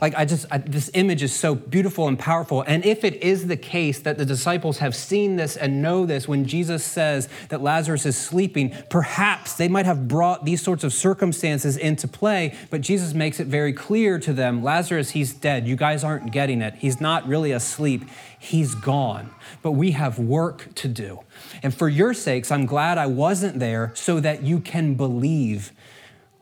Like, 0.00 0.16
I 0.16 0.24
just, 0.24 0.44
I, 0.50 0.58
this 0.58 0.90
image 0.92 1.22
is 1.22 1.34
so 1.34 1.54
beautiful 1.54 2.08
and 2.08 2.18
powerful. 2.18 2.62
And 2.62 2.84
if 2.84 3.04
it 3.04 3.22
is 3.22 3.46
the 3.46 3.56
case 3.56 4.00
that 4.00 4.18
the 4.18 4.26
disciples 4.26 4.78
have 4.78 4.94
seen 4.94 5.36
this 5.36 5.56
and 5.56 5.80
know 5.80 6.04
this 6.04 6.28
when 6.28 6.44
Jesus 6.44 6.84
says 6.84 7.28
that 7.48 7.62
Lazarus 7.62 8.04
is 8.04 8.14
sleeping, 8.14 8.74
perhaps 8.90 9.54
they 9.54 9.68
might 9.68 9.86
have 9.86 10.06
brought 10.08 10.44
these 10.44 10.60
sorts 10.60 10.84
of 10.84 10.92
circumstances 10.92 11.76
into 11.76 12.06
play, 12.06 12.54
but 12.70 12.80
Jesus 12.82 13.14
makes 13.14 13.40
it 13.40 13.46
very 13.46 13.72
clear 13.72 14.18
to 14.18 14.32
them 14.32 14.62
Lazarus, 14.62 15.10
he's 15.10 15.32
dead. 15.32 15.66
You 15.66 15.76
guys 15.76 16.04
aren't 16.04 16.32
getting 16.32 16.60
it. 16.60 16.74
He's 16.74 17.00
not 17.00 17.26
really 17.26 17.52
asleep, 17.52 18.02
he's 18.38 18.74
gone. 18.74 19.30
But 19.62 19.72
we 19.72 19.92
have 19.92 20.18
work 20.18 20.74
to 20.74 20.88
do. 20.88 21.20
And 21.62 21.72
for 21.72 21.88
your 21.88 22.12
sakes, 22.12 22.50
I'm 22.50 22.66
glad 22.66 22.98
I 22.98 23.06
wasn't 23.06 23.58
there 23.58 23.92
so 23.94 24.20
that 24.20 24.42
you 24.42 24.60
can 24.60 24.96
believe. 24.96 25.72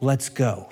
Let's 0.02 0.28
go. 0.28 0.68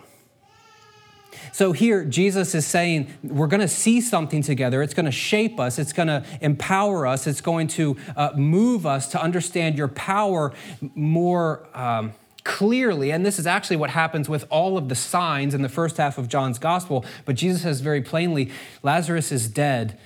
So 1.52 1.72
here, 1.72 2.04
Jesus 2.04 2.54
is 2.54 2.66
saying, 2.66 3.14
we're 3.22 3.46
going 3.46 3.60
to 3.60 3.68
see 3.68 4.00
something 4.00 4.42
together. 4.42 4.82
It's 4.82 4.92
going 4.92 5.06
to 5.06 5.12
shape 5.12 5.58
us, 5.58 5.78
it's 5.78 5.92
going 5.92 6.08
to 6.08 6.24
empower 6.40 7.06
us, 7.06 7.26
it's 7.26 7.40
going 7.40 7.68
to 7.68 7.96
uh, 8.16 8.32
move 8.36 8.84
us 8.84 9.08
to 9.12 9.22
understand 9.22 9.78
your 9.78 9.88
power 9.88 10.52
more. 10.94 11.66
Um, 11.72 12.12
clearly, 12.42 13.12
and 13.12 13.24
this 13.24 13.38
is 13.38 13.46
actually 13.46 13.76
what 13.76 13.90
happens 13.90 14.26
with 14.26 14.46
all 14.48 14.78
of 14.78 14.88
the 14.88 14.94
signs 14.94 15.54
in 15.54 15.60
the 15.60 15.68
first 15.68 15.98
half 15.98 16.16
of 16.16 16.26
John's 16.26 16.58
gospel, 16.58 17.04
but 17.26 17.36
Jesus 17.36 17.62
says 17.62 17.82
very 17.82 18.00
plainly 18.00 18.50
Lazarus 18.82 19.30
is 19.30 19.46
dead. 19.46 19.98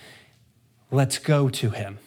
Let's 0.90 1.18
go 1.18 1.48
to 1.48 1.70
him. 1.70 1.98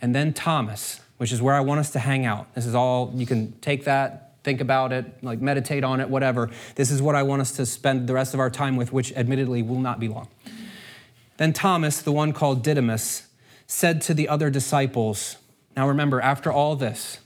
And 0.00 0.14
then 0.14 0.32
Thomas, 0.32 1.00
which 1.18 1.32
is 1.32 1.42
where 1.42 1.54
I 1.54 1.60
want 1.60 1.80
us 1.80 1.90
to 1.90 1.98
hang 1.98 2.24
out. 2.24 2.54
This 2.54 2.64
is 2.64 2.76
all, 2.76 3.12
you 3.14 3.26
can 3.26 3.52
take 3.60 3.84
that, 3.84 4.23
think 4.44 4.60
about 4.60 4.92
it, 4.92 5.24
like 5.24 5.40
meditate 5.40 5.82
on 5.82 6.00
it, 6.00 6.08
whatever. 6.08 6.50
This 6.76 6.90
is 6.90 7.02
what 7.02 7.16
I 7.16 7.22
want 7.22 7.40
us 7.42 7.52
to 7.52 7.66
spend 7.66 8.06
the 8.06 8.12
rest 8.12 8.34
of 8.34 8.40
our 8.40 8.50
time 8.50 8.76
with, 8.76 8.92
which 8.92 9.12
admittedly 9.14 9.62
will 9.62 9.80
not 9.80 9.98
be 9.98 10.06
long. 10.06 10.28
Then 11.38 11.52
Thomas, 11.52 12.00
the 12.00 12.12
one 12.12 12.32
called 12.32 12.62
Didymus, 12.62 13.26
said 13.66 14.00
to 14.02 14.14
the 14.14 14.28
other 14.28 14.50
disciples, 14.50 15.38
Now 15.76 15.88
remember, 15.88 16.20
after 16.20 16.52
all 16.52 16.76
this, 16.76 17.18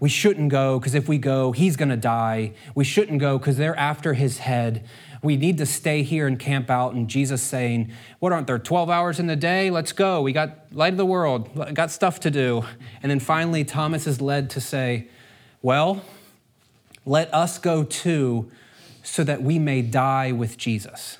we 0.00 0.08
shouldn't 0.08 0.48
go 0.48 0.78
because 0.78 0.94
if 0.94 1.06
we 1.06 1.18
go, 1.18 1.52
he's 1.52 1.76
going 1.76 1.90
to 1.90 1.96
die. 1.96 2.54
We 2.74 2.84
shouldn't 2.84 3.20
go 3.20 3.38
because 3.38 3.58
they're 3.58 3.76
after 3.76 4.14
his 4.14 4.38
head. 4.38 4.88
We 5.22 5.36
need 5.36 5.58
to 5.58 5.66
stay 5.66 6.02
here 6.02 6.26
and 6.26 6.38
camp 6.38 6.70
out. 6.70 6.94
And 6.94 7.06
Jesus 7.06 7.42
saying, 7.42 7.92
What 8.18 8.32
aren't 8.32 8.46
there 8.46 8.58
12 8.58 8.88
hours 8.88 9.20
in 9.20 9.26
the 9.26 9.36
day? 9.36 9.70
Let's 9.70 9.92
go. 9.92 10.22
We 10.22 10.32
got 10.32 10.72
light 10.72 10.94
of 10.94 10.96
the 10.96 11.04
world, 11.04 11.50
got 11.74 11.90
stuff 11.90 12.18
to 12.20 12.30
do. 12.30 12.64
And 13.02 13.10
then 13.10 13.20
finally, 13.20 13.62
Thomas 13.62 14.06
is 14.06 14.22
led 14.22 14.48
to 14.50 14.60
say, 14.62 15.08
well, 15.62 16.02
let 17.04 17.32
us 17.34 17.58
go 17.58 17.84
too, 17.84 18.50
so 19.02 19.24
that 19.24 19.42
we 19.42 19.58
may 19.58 19.82
die 19.82 20.32
with 20.32 20.56
Jesus. 20.56 21.18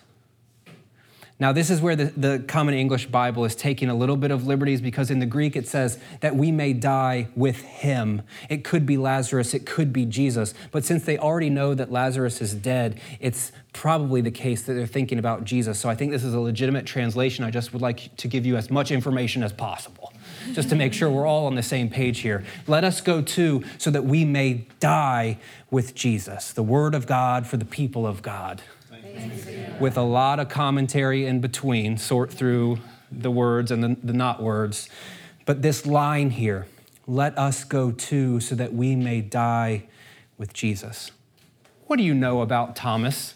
Now, 1.40 1.52
this 1.52 1.70
is 1.70 1.80
where 1.80 1.96
the, 1.96 2.04
the, 2.04 2.44
Common 2.46 2.74
English 2.74 3.06
Bible 3.06 3.46
is 3.46 3.54
taking 3.54 3.88
a 3.88 3.94
little 3.94 4.18
bit 4.18 4.30
of 4.30 4.46
liberties 4.46 4.82
because 4.82 5.10
in 5.10 5.20
the 5.20 5.26
Greek 5.26 5.56
it 5.56 5.66
says 5.66 5.98
that 6.20 6.36
we 6.36 6.52
may 6.52 6.74
die 6.74 7.28
with 7.34 7.62
him. 7.62 8.20
It 8.50 8.62
could 8.62 8.84
be 8.84 8.98
Lazarus, 8.98 9.54
it 9.54 9.64
could 9.64 9.90
be 9.90 10.04
Jesus. 10.04 10.52
But 10.70 10.84
since 10.84 11.04
they 11.04 11.16
already 11.16 11.48
know 11.48 11.72
that 11.74 11.90
Lazarus 11.90 12.42
is 12.42 12.54
dead, 12.54 13.00
it's 13.20 13.52
probably 13.72 14.20
the 14.20 14.30
case 14.30 14.62
that 14.62 14.74
they're 14.74 14.86
thinking 14.86 15.18
about 15.18 15.44
Jesus. 15.44 15.78
So 15.78 15.88
I 15.88 15.94
think 15.94 16.12
this 16.12 16.24
is 16.24 16.34
a 16.34 16.40
legitimate 16.40 16.84
translation. 16.84 17.42
I 17.42 17.50
just 17.50 17.72
would 17.72 17.80
like 17.80 18.14
to 18.18 18.28
give 18.28 18.44
you 18.44 18.58
as 18.58 18.70
much 18.70 18.90
information 18.90 19.42
as 19.42 19.52
possible 19.52 19.99
just 20.52 20.68
to 20.70 20.76
make 20.76 20.92
sure 20.92 21.10
we're 21.10 21.26
all 21.26 21.46
on 21.46 21.54
the 21.54 21.62
same 21.62 21.88
page 21.88 22.20
here. 22.20 22.44
Let 22.66 22.84
us 22.84 23.00
go 23.00 23.22
too, 23.22 23.64
so 23.78 23.90
that 23.90 24.04
we 24.04 24.24
may 24.24 24.66
die 24.80 25.38
with 25.70 25.94
Jesus, 25.94 26.52
the 26.52 26.62
Word 26.62 26.94
of 26.94 27.06
God 27.06 27.46
for 27.46 27.56
the 27.56 27.64
people 27.64 28.06
of 28.06 28.22
God. 28.22 28.62
With 29.80 29.96
a 29.96 30.02
lot 30.02 30.38
of 30.40 30.48
commentary 30.48 31.26
in 31.26 31.40
between, 31.40 31.98
sort 31.98 32.30
through 32.30 32.78
the 33.10 33.30
words 33.30 33.70
and 33.70 33.82
the, 33.82 33.96
the 34.02 34.12
not 34.12 34.42
words. 34.42 34.88
But 35.46 35.62
this 35.62 35.86
line 35.86 36.30
here, 36.30 36.66
let 37.06 37.36
us 37.38 37.64
go 37.64 37.90
too, 37.90 38.40
so 38.40 38.54
that 38.54 38.72
we 38.72 38.94
may 38.94 39.20
die 39.20 39.84
with 40.38 40.52
Jesus. 40.52 41.10
What 41.86 41.96
do 41.96 42.02
you 42.04 42.14
know 42.14 42.40
about 42.40 42.76
Thomas? 42.76 43.34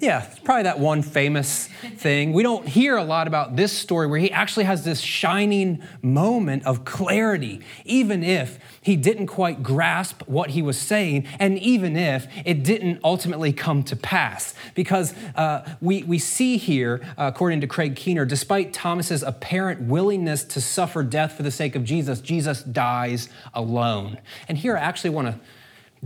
Yeah, 0.00 0.24
it's 0.24 0.38
probably 0.38 0.62
that 0.62 0.78
one 0.78 1.02
famous 1.02 1.66
thing. 1.96 2.32
We 2.32 2.42
don't 2.42 2.66
hear 2.66 2.96
a 2.96 3.04
lot 3.04 3.26
about 3.26 3.56
this 3.56 3.70
story 3.70 4.06
where 4.06 4.18
he 4.18 4.32
actually 4.32 4.64
has 4.64 4.82
this 4.82 4.98
shining 4.98 5.82
moment 6.00 6.64
of 6.64 6.86
clarity, 6.86 7.60
even 7.84 8.24
if 8.24 8.58
he 8.80 8.96
didn't 8.96 9.26
quite 9.26 9.62
grasp 9.62 10.22
what 10.26 10.50
he 10.50 10.62
was 10.62 10.78
saying, 10.78 11.26
and 11.38 11.58
even 11.58 11.98
if 11.98 12.26
it 12.46 12.62
didn't 12.64 13.00
ultimately 13.04 13.52
come 13.52 13.82
to 13.82 13.94
pass. 13.94 14.54
Because 14.74 15.12
uh, 15.34 15.68
we, 15.82 16.02
we 16.04 16.18
see 16.18 16.56
here, 16.56 17.02
uh, 17.18 17.30
according 17.34 17.60
to 17.60 17.66
Craig 17.66 17.94
Keener, 17.94 18.24
despite 18.24 18.72
Thomas's 18.72 19.22
apparent 19.22 19.82
willingness 19.82 20.44
to 20.44 20.62
suffer 20.62 21.02
death 21.02 21.34
for 21.34 21.42
the 21.42 21.50
sake 21.50 21.76
of 21.76 21.84
Jesus, 21.84 22.22
Jesus 22.22 22.62
dies 22.62 23.28
alone. 23.52 24.16
And 24.48 24.56
here 24.56 24.78
I 24.78 24.80
actually 24.80 25.10
want 25.10 25.28
to 25.28 25.38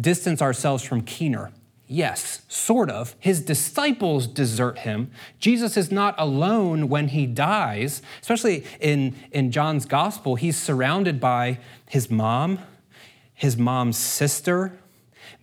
distance 0.01 0.43
ourselves 0.43 0.83
from 0.83 1.03
Keener 1.03 1.53
Yes, 1.87 2.43
sort 2.49 2.91
of. 2.91 3.15
His 3.21 3.43
disciples 3.43 4.27
desert 4.27 4.79
him. 4.79 5.11
Jesus 5.39 5.77
is 5.77 5.93
not 5.93 6.15
alone 6.17 6.89
when 6.89 7.09
he 7.09 7.27
dies, 7.27 8.01
especially 8.23 8.65
in, 8.81 9.15
in 9.33 9.51
John's 9.51 9.85
gospel. 9.85 10.37
He's 10.37 10.57
surrounded 10.57 11.21
by 11.21 11.59
his 11.87 12.11
mom, 12.11 12.59
his 13.35 13.59
mom's 13.59 13.99
sister, 13.99 14.79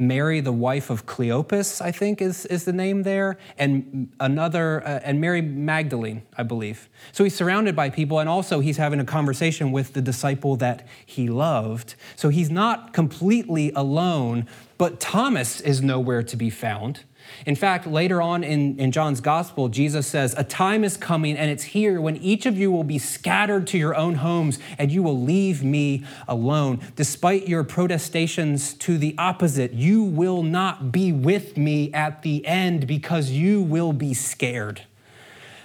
Mary, 0.02 0.42
the 0.42 0.52
wife 0.52 0.90
of 0.90 1.06
Cleopas, 1.06 1.80
I 1.80 1.92
think 1.92 2.22
is, 2.22 2.48
is 2.48 2.66
the 2.66 2.74
name 2.74 3.04
there, 3.04 3.38
and 3.58 4.12
another, 4.20 4.82
uh, 4.86 5.00
and 5.04 5.22
Mary 5.22 5.42
Magdalene, 5.42 6.24
I 6.36 6.42
believe. 6.42 6.90
So 7.12 7.24
he's 7.24 7.36
surrounded 7.36 7.76
by 7.76 7.92
people, 7.92 8.18
and 8.18 8.28
also 8.28 8.62
he's 8.62 8.78
having 8.78 9.00
a 9.00 9.06
conversation 9.06 9.72
with 9.72 9.94
the 9.94 10.02
disciple 10.02 10.56
that 10.58 10.88
he 11.06 11.30
loved. 11.30 11.94
So 12.16 12.30
he's 12.30 12.50
not 12.50 12.94
completely 12.94 13.72
alone, 13.74 14.48
but 14.82 15.00
Thomas 15.00 15.62
is 15.62 15.84
nowhere 15.84 16.24
to 16.24 16.36
be 16.36 16.50
found. 16.50 17.02
In 17.46 17.56
fact, 17.56 17.86
later 17.86 18.20
on 18.20 18.44
in, 18.44 18.80
in 18.80 18.92
John's 18.92 19.22
gospel, 19.22 19.70
Jesus 19.70 20.08
says, 20.08 20.34
A 20.36 20.44
time 20.44 20.84
is 20.84 20.98
coming 20.98 21.38
and 21.38 21.52
it's 21.52 21.62
here 21.62 22.02
when 22.02 22.18
each 22.18 22.48
of 22.48 22.58
you 22.58 22.72
will 22.72 22.84
be 22.84 22.98
scattered 22.98 23.68
to 23.68 23.78
your 23.78 23.96
own 23.96 24.16
homes 24.16 24.58
and 24.80 24.92
you 24.92 25.04
will 25.04 25.22
leave 25.22 25.64
me 25.64 26.04
alone. 26.28 26.82
Despite 26.96 27.48
your 27.48 27.64
protestations 27.64 28.74
to 28.74 28.98
the 28.98 29.14
opposite, 29.20 29.72
you 29.72 30.02
will 30.02 30.42
not 30.42 30.92
be 30.92 31.12
with 31.12 31.58
me 31.58 31.94
at 31.94 32.24
the 32.24 32.44
end 32.48 32.88
because 32.88 33.30
you 33.30 33.62
will 33.62 33.94
be 33.94 34.16
scared 34.16 34.82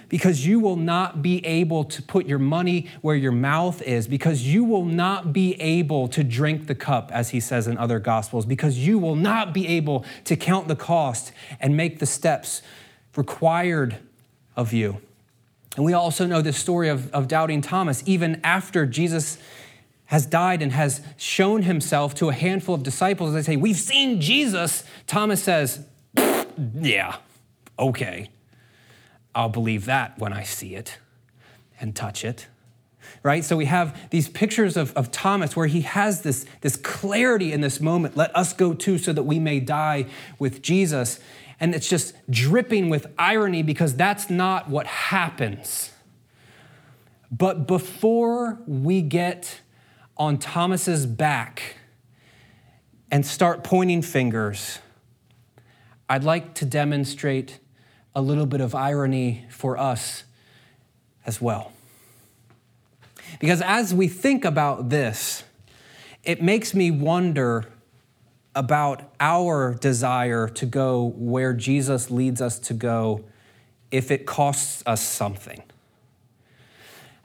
because 0.09 0.45
you 0.45 0.59
will 0.59 0.75
not 0.75 1.21
be 1.21 1.45
able 1.45 1.83
to 1.83 2.01
put 2.01 2.25
your 2.25 2.39
money 2.39 2.87
where 3.01 3.15
your 3.15 3.31
mouth 3.31 3.81
is, 3.81 4.07
because 4.07 4.43
you 4.43 4.63
will 4.63 4.85
not 4.85 5.33
be 5.33 5.53
able 5.61 6.07
to 6.09 6.23
drink 6.23 6.67
the 6.67 6.75
cup, 6.75 7.11
as 7.11 7.29
he 7.29 7.39
says 7.39 7.67
in 7.67 7.77
other 7.77 7.99
gospels, 7.99 8.45
because 8.45 8.77
you 8.77 8.97
will 8.97 9.15
not 9.15 9.53
be 9.53 9.67
able 9.67 10.05
to 10.23 10.35
count 10.35 10.67
the 10.67 10.75
cost 10.75 11.31
and 11.59 11.75
make 11.75 11.99
the 11.99 12.05
steps 12.05 12.61
required 13.15 13.97
of 14.55 14.73
you. 14.73 15.01
And 15.75 15.85
we 15.85 15.93
also 15.93 16.25
know 16.25 16.41
the 16.41 16.53
story 16.53 16.89
of, 16.89 17.11
of 17.13 17.27
doubting 17.27 17.61
Thomas, 17.61 18.01
even 18.05 18.41
after 18.43 18.85
Jesus 18.85 19.37
has 20.05 20.25
died 20.25 20.61
and 20.61 20.71
has 20.71 21.01
shown 21.17 21.63
himself 21.63 22.15
to 22.15 22.29
a 22.29 22.33
handful 22.33 22.73
of 22.73 22.81
disciples. 22.81 23.33
They 23.33 23.43
say, 23.43 23.57
We've 23.57 23.77
seen 23.77 24.21
Jesus. 24.21 24.83
Thomas 25.05 25.43
says, 25.43 25.85
Yeah, 26.73 27.17
okay. 27.77 28.29
I'll 29.37 29.49
believe 29.49 29.85
that 29.85 30.17
when 30.17 30.33
I 30.33 30.41
see 30.41 30.73
it 30.73 30.97
and 31.79 31.95
touch 31.95 32.25
it. 32.25 32.47
Right? 33.21 33.45
So 33.45 33.55
we 33.55 33.65
have 33.65 34.09
these 34.09 34.27
pictures 34.27 34.75
of, 34.75 34.91
of 34.97 35.11
Thomas 35.11 35.55
where 35.55 35.67
he 35.67 35.81
has 35.81 36.23
this, 36.23 36.47
this 36.61 36.75
clarity 36.75 37.53
in 37.53 37.61
this 37.61 37.79
moment. 37.79 38.17
Let 38.17 38.35
us 38.35 38.51
go 38.51 38.73
too 38.73 38.97
so 38.97 39.13
that 39.13 39.23
we 39.23 39.37
may 39.37 39.59
die 39.59 40.07
with 40.39 40.63
Jesus. 40.63 41.19
And 41.59 41.75
it's 41.75 41.87
just 41.87 42.15
dripping 42.31 42.89
with 42.89 43.05
irony 43.19 43.61
because 43.61 43.95
that's 43.95 44.27
not 44.27 44.71
what 44.71 44.87
happens. 44.87 45.91
But 47.31 47.67
before 47.67 48.57
we 48.65 49.03
get 49.03 49.61
on 50.17 50.39
Thomas's 50.39 51.05
back 51.05 51.75
and 53.11 53.23
start 53.23 53.63
pointing 53.63 54.01
fingers, 54.01 54.79
I'd 56.09 56.23
like 56.23 56.55
to 56.55 56.65
demonstrate 56.65 57.59
a 58.17 58.21
little 58.21 58.47
bit 58.47 58.61
of 58.61 58.73
irony 58.73 59.45
for 59.47 59.77
us 59.77 60.23
as 61.23 61.39
well. 61.39 61.71
Because 63.39 63.61
as 63.61 63.93
we 63.93 64.07
think 64.07 64.43
about 64.43 64.89
this, 64.89 65.43
it 66.23 66.41
makes 66.41 66.73
me 66.73 66.89
wonder 66.89 67.65
about 68.55 69.03
our 69.19 69.75
desire 69.75 70.47
to 70.47 70.65
go 70.65 71.13
where 71.15 71.53
Jesus 71.53 72.09
leads 72.09 72.41
us 72.41 72.57
to 72.57 72.73
go 72.73 73.23
if 73.91 74.09
it 74.09 74.25
costs 74.25 74.81
us 74.87 74.99
something. 74.99 75.61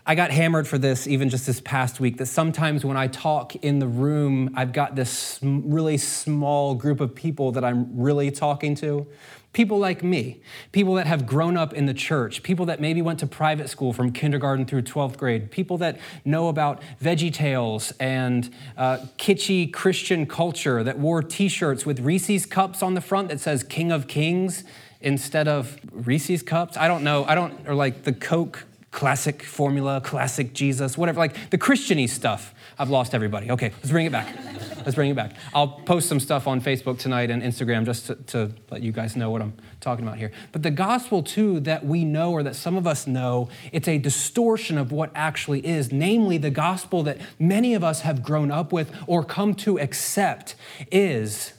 I 0.04 0.14
got 0.14 0.30
hammered 0.30 0.68
for 0.68 0.76
this 0.76 1.06
even 1.06 1.30
just 1.30 1.46
this 1.46 1.60
past 1.60 2.00
week 2.00 2.18
that 2.18 2.26
sometimes 2.26 2.84
when 2.84 2.98
I 2.98 3.06
talk 3.06 3.56
in 3.56 3.78
the 3.78 3.88
room, 3.88 4.50
I've 4.54 4.74
got 4.74 4.94
this 4.94 5.38
really 5.42 5.96
small 5.96 6.74
group 6.74 7.00
of 7.00 7.14
people 7.14 7.52
that 7.52 7.64
I'm 7.64 7.98
really 7.98 8.30
talking 8.30 8.74
to. 8.76 9.06
People 9.52 9.78
like 9.78 10.02
me, 10.02 10.40
people 10.72 10.94
that 10.94 11.06
have 11.06 11.26
grown 11.26 11.58
up 11.58 11.74
in 11.74 11.84
the 11.84 11.92
church, 11.92 12.42
people 12.42 12.64
that 12.66 12.80
maybe 12.80 13.02
went 13.02 13.18
to 13.18 13.26
private 13.26 13.68
school 13.68 13.92
from 13.92 14.10
kindergarten 14.10 14.64
through 14.64 14.82
12th 14.82 15.18
grade, 15.18 15.50
people 15.50 15.76
that 15.78 15.98
know 16.24 16.48
about 16.48 16.80
Veggie 17.02 17.32
Tales 17.32 17.92
and 18.00 18.50
uh, 18.78 18.98
kitschy 19.18 19.70
Christian 19.70 20.24
culture, 20.24 20.82
that 20.82 20.98
wore 20.98 21.22
t 21.22 21.48
shirts 21.48 21.84
with 21.84 22.00
Reese's 22.00 22.46
cups 22.46 22.82
on 22.82 22.94
the 22.94 23.02
front 23.02 23.28
that 23.28 23.40
says 23.40 23.62
King 23.62 23.92
of 23.92 24.08
Kings 24.08 24.64
instead 25.02 25.48
of 25.48 25.78
Reese's 25.92 26.42
cups. 26.42 26.78
I 26.78 26.88
don't 26.88 27.04
know. 27.04 27.24
I 27.24 27.34
don't, 27.34 27.68
or 27.68 27.74
like 27.74 28.04
the 28.04 28.12
Coke 28.14 28.64
classic 28.90 29.42
formula, 29.42 30.00
classic 30.00 30.52
Jesus, 30.52 30.96
whatever, 30.96 31.18
like 31.18 31.50
the 31.50 31.58
Christiany 31.58 32.08
stuff. 32.08 32.54
I've 32.82 32.90
lost 32.90 33.14
everybody. 33.14 33.48
Okay, 33.48 33.70
let's 33.76 33.90
bring 33.92 34.06
it 34.06 34.10
back. 34.10 34.34
Let's 34.78 34.96
bring 34.96 35.08
it 35.08 35.14
back. 35.14 35.36
I'll 35.54 35.68
post 35.68 36.08
some 36.08 36.18
stuff 36.18 36.48
on 36.48 36.60
Facebook 36.60 36.98
tonight 36.98 37.30
and 37.30 37.40
Instagram 37.40 37.84
just 37.84 38.08
to, 38.08 38.16
to, 38.16 38.52
let 38.70 38.82
you 38.82 38.90
guys 38.90 39.14
know 39.14 39.30
what 39.30 39.40
I'm 39.40 39.54
talking 39.80 40.04
about 40.04 40.18
here. 40.18 40.32
But 40.50 40.64
the 40.64 40.72
gospel, 40.72 41.22
too, 41.22 41.60
that 41.60 41.86
we 41.86 42.04
know 42.04 42.32
or 42.32 42.42
that 42.42 42.56
some 42.56 42.76
of 42.76 42.84
us 42.84 43.06
know, 43.06 43.48
it's 43.70 43.86
a 43.86 43.98
distortion 43.98 44.78
of 44.78 44.90
what 44.90 45.12
actually 45.14 45.64
is, 45.64 45.92
namely 45.92 46.38
the 46.38 46.50
gospel 46.50 47.04
that 47.04 47.18
many 47.38 47.74
of 47.74 47.84
us 47.84 48.00
have 48.00 48.20
grown 48.20 48.50
up 48.50 48.72
with 48.72 48.92
or 49.06 49.22
come 49.22 49.54
to 49.54 49.78
accept 49.78 50.56
is 50.90 51.52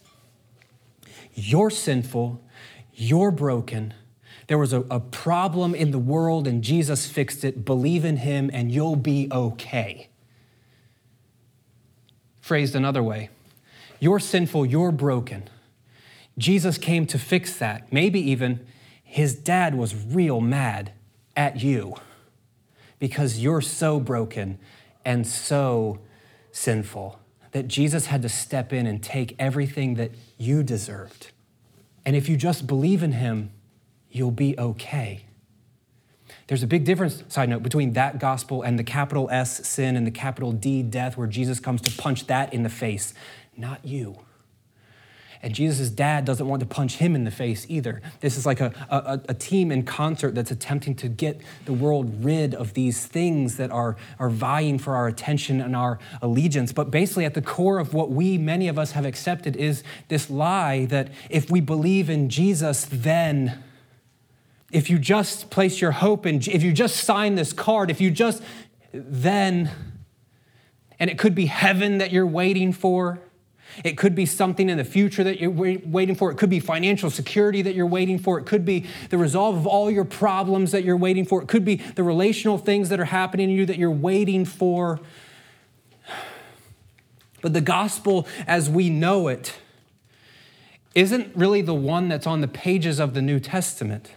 you're 1.33 1.69
sinful, 1.69 2.43
you're 2.93 3.31
broken 3.31 3.93
there 4.47 4.57
was 4.57 4.73
a, 4.73 4.81
a 4.91 4.99
problem 4.99 5.73
in 5.73 5.91
the 5.91 5.99
world 5.99 6.47
and 6.47 6.61
Jesus 6.61 7.09
fixed 7.09 7.45
it. 7.45 7.63
Believe 7.63 8.03
in 8.03 8.17
him 8.17 8.49
and 8.51 8.69
you'll 8.69 8.97
be 8.97 9.29
okay. 9.31 10.09
Phrased 12.53 12.75
another 12.75 13.01
way, 13.01 13.31
you're 13.99 14.19
sinful, 14.19 14.67
you're 14.67 14.91
broken. 14.91 15.49
Jesus 16.37 16.77
came 16.77 17.07
to 17.07 17.17
fix 17.17 17.57
that. 17.57 17.91
Maybe 17.91 18.19
even 18.29 18.63
his 19.03 19.33
dad 19.33 19.73
was 19.73 19.95
real 19.95 20.39
mad 20.39 20.91
at 21.35 21.63
you 21.63 21.95
because 22.99 23.39
you're 23.39 23.59
so 23.59 23.99
broken 23.99 24.59
and 25.03 25.25
so 25.25 25.97
sinful 26.51 27.19
that 27.53 27.67
Jesus 27.67 28.05
had 28.05 28.21
to 28.21 28.29
step 28.29 28.71
in 28.71 28.85
and 28.85 29.01
take 29.01 29.35
everything 29.39 29.95
that 29.95 30.11
you 30.37 30.61
deserved. 30.61 31.31
And 32.05 32.15
if 32.15 32.29
you 32.29 32.37
just 32.37 32.67
believe 32.67 33.01
in 33.01 33.13
him, 33.13 33.49
you'll 34.11 34.29
be 34.29 34.55
okay. 34.59 35.25
There's 36.53 36.61
a 36.61 36.67
big 36.67 36.85
difference, 36.85 37.23
side 37.29 37.49
note, 37.49 37.63
between 37.63 37.93
that 37.93 38.19
gospel 38.19 38.61
and 38.61 38.77
the 38.77 38.83
capital 38.83 39.27
S 39.31 39.67
sin 39.67 39.97
and 39.97 40.05
the 40.05 40.11
capital 40.11 40.51
D 40.51 40.83
death, 40.83 41.17
where 41.17 41.25
Jesus 41.25 41.59
comes 41.59 41.81
to 41.81 41.89
punch 41.99 42.27
that 42.27 42.53
in 42.53 42.61
the 42.61 42.69
face, 42.69 43.15
not 43.57 43.83
you. 43.83 44.19
And 45.41 45.55
Jesus' 45.55 45.89
dad 45.89 46.25
doesn't 46.25 46.47
want 46.47 46.59
to 46.59 46.67
punch 46.67 46.97
him 46.97 47.15
in 47.15 47.23
the 47.23 47.31
face 47.31 47.65
either. 47.69 48.03
This 48.19 48.37
is 48.37 48.45
like 48.45 48.61
a, 48.61 48.71
a, 48.91 49.19
a, 49.29 49.33
team 49.33 49.71
in 49.71 49.81
concert 49.81 50.35
that's 50.35 50.51
attempting 50.51 50.93
to 50.97 51.07
get 51.07 51.41
the 51.65 51.73
world 51.73 52.23
rid 52.23 52.53
of 52.53 52.75
these 52.75 53.03
things 53.03 53.57
that 53.57 53.71
are, 53.71 53.97
are 54.19 54.29
vying 54.29 54.77
for 54.77 54.95
our 54.95 55.07
attention 55.07 55.59
and 55.59 55.75
our 55.75 55.97
allegiance. 56.21 56.71
But 56.71 56.91
basically, 56.91 57.25
at 57.25 57.33
the 57.33 57.41
core 57.41 57.79
of 57.79 57.95
what 57.95 58.11
we, 58.11 58.37
many 58.37 58.67
of 58.67 58.77
us, 58.77 58.91
have 58.91 59.05
accepted 59.05 59.55
is 59.55 59.81
this 60.07 60.29
lie 60.29 60.85
that 60.85 61.09
if 61.31 61.49
we 61.49 61.61
believe 61.61 62.11
in 62.11 62.29
Jesus, 62.29 62.85
then 62.85 63.63
if 64.73 64.89
you 64.89 64.97
just 64.97 65.51
place 65.51 65.79
your 65.79 65.91
hope 65.91 66.25
in, 66.25 66.37
if 66.37 66.63
you 66.63 66.73
just 66.73 66.97
sign 66.97 67.35
this 67.35 67.53
card, 67.53 67.91
if 67.91 68.01
you 68.01 68.09
just, 68.09 68.41
then, 68.91 69.69
and 70.99 71.09
it 71.09 71.19
could 71.19 71.35
be 71.35 71.45
heaven 71.45 71.99
that 71.99 72.11
you're 72.11 72.27
waiting 72.27 72.73
for. 72.73 73.19
It 73.83 73.97
could 73.97 74.15
be 74.15 74.25
something 74.25 74.69
in 74.69 74.77
the 74.77 74.83
future 74.83 75.23
that 75.23 75.39
you're 75.39 75.51
waiting 75.51 76.15
for. 76.15 76.31
It 76.31 76.37
could 76.37 76.49
be 76.49 76.59
financial 76.59 77.09
security 77.09 77.61
that 77.61 77.75
you're 77.75 77.87
waiting 77.87 78.17
for. 78.17 78.39
It 78.39 78.45
could 78.45 78.65
be 78.65 78.85
the 79.09 79.17
resolve 79.17 79.55
of 79.55 79.67
all 79.67 79.89
your 79.89 80.05
problems 80.05 80.71
that 80.71 80.83
you're 80.83 80.97
waiting 80.97 81.25
for. 81.25 81.41
It 81.41 81.47
could 81.47 81.65
be 81.65 81.75
the 81.75 82.03
relational 82.03 82.57
things 82.57 82.89
that 82.89 82.99
are 82.99 83.05
happening 83.05 83.49
to 83.49 83.53
you 83.53 83.65
that 83.67 83.77
you're 83.77 83.91
waiting 83.91 84.43
for. 84.43 84.99
But 87.41 87.53
the 87.53 87.61
gospel 87.61 88.27
as 88.47 88.69
we 88.69 88.89
know 88.89 89.27
it 89.27 89.53
isn't 90.95 91.35
really 91.35 91.61
the 91.61 91.73
one 91.73 92.07
that's 92.07 92.27
on 92.27 92.41
the 92.41 92.47
pages 92.47 92.99
of 92.99 93.13
the 93.13 93.21
New 93.21 93.39
Testament. 93.39 94.11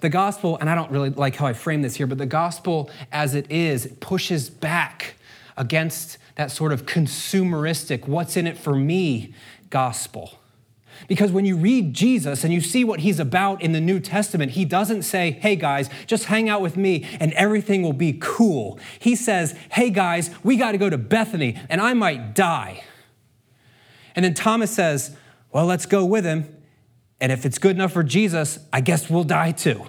The 0.00 0.08
gospel, 0.08 0.56
and 0.60 0.70
I 0.70 0.74
don't 0.74 0.90
really 0.90 1.10
like 1.10 1.36
how 1.36 1.46
I 1.46 1.52
frame 1.52 1.82
this 1.82 1.96
here, 1.96 2.06
but 2.06 2.18
the 2.18 2.26
gospel 2.26 2.90
as 3.10 3.34
it 3.34 3.50
is 3.50 3.86
it 3.86 4.00
pushes 4.00 4.48
back 4.48 5.16
against 5.56 6.18
that 6.36 6.52
sort 6.52 6.72
of 6.72 6.86
consumeristic, 6.86 8.06
what's 8.06 8.36
in 8.36 8.46
it 8.46 8.56
for 8.56 8.76
me 8.76 9.34
gospel. 9.70 10.38
Because 11.06 11.30
when 11.30 11.44
you 11.44 11.56
read 11.56 11.94
Jesus 11.94 12.44
and 12.44 12.52
you 12.52 12.60
see 12.60 12.84
what 12.84 13.00
he's 13.00 13.20
about 13.20 13.62
in 13.62 13.72
the 13.72 13.80
New 13.80 14.00
Testament, 14.00 14.52
he 14.52 14.64
doesn't 14.64 15.02
say, 15.02 15.32
hey 15.32 15.56
guys, 15.56 15.90
just 16.06 16.24
hang 16.24 16.48
out 16.48 16.60
with 16.60 16.76
me 16.76 17.06
and 17.20 17.32
everything 17.34 17.82
will 17.82 17.92
be 17.92 18.16
cool. 18.20 18.78
He 18.98 19.14
says, 19.14 19.56
hey 19.72 19.90
guys, 19.90 20.30
we 20.42 20.56
got 20.56 20.72
to 20.72 20.78
go 20.78 20.90
to 20.90 20.98
Bethany 20.98 21.60
and 21.68 21.80
I 21.80 21.94
might 21.94 22.34
die. 22.34 22.82
And 24.16 24.24
then 24.24 24.34
Thomas 24.34 24.72
says, 24.72 25.16
well, 25.52 25.66
let's 25.66 25.86
go 25.86 26.04
with 26.04 26.24
him. 26.24 26.56
And 27.20 27.32
if 27.32 27.44
it's 27.44 27.58
good 27.58 27.76
enough 27.76 27.92
for 27.92 28.02
Jesus, 28.02 28.58
I 28.72 28.80
guess 28.80 29.10
we'll 29.10 29.24
die 29.24 29.52
too. 29.52 29.84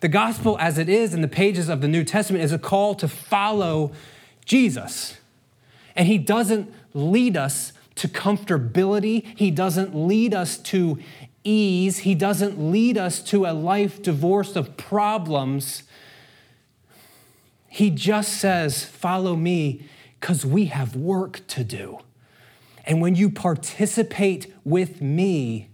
The 0.00 0.08
gospel, 0.08 0.56
as 0.58 0.78
it 0.78 0.88
is 0.88 1.14
in 1.14 1.22
the 1.22 1.28
pages 1.28 1.68
of 1.68 1.80
the 1.80 1.88
New 1.88 2.04
Testament, 2.04 2.44
is 2.44 2.52
a 2.52 2.58
call 2.58 2.94
to 2.96 3.08
follow 3.08 3.92
Jesus. 4.44 5.16
And 5.94 6.06
he 6.06 6.18
doesn't 6.18 6.72
lead 6.94 7.36
us 7.36 7.72
to 7.96 8.08
comfortability, 8.08 9.24
he 9.36 9.50
doesn't 9.50 9.94
lead 9.94 10.34
us 10.34 10.58
to 10.58 10.98
ease, 11.44 11.98
he 11.98 12.14
doesn't 12.14 12.70
lead 12.70 12.98
us 12.98 13.20
to 13.22 13.46
a 13.46 13.52
life 13.54 14.02
divorced 14.02 14.56
of 14.56 14.76
problems. 14.76 15.84
He 17.68 17.90
just 17.90 18.34
says, 18.34 18.84
Follow 18.84 19.36
me, 19.36 19.88
because 20.20 20.44
we 20.44 20.66
have 20.66 20.94
work 20.94 21.46
to 21.48 21.64
do. 21.64 22.00
And 22.84 23.00
when 23.00 23.14
you 23.14 23.30
participate 23.30 24.52
with 24.64 25.00
me, 25.00 25.68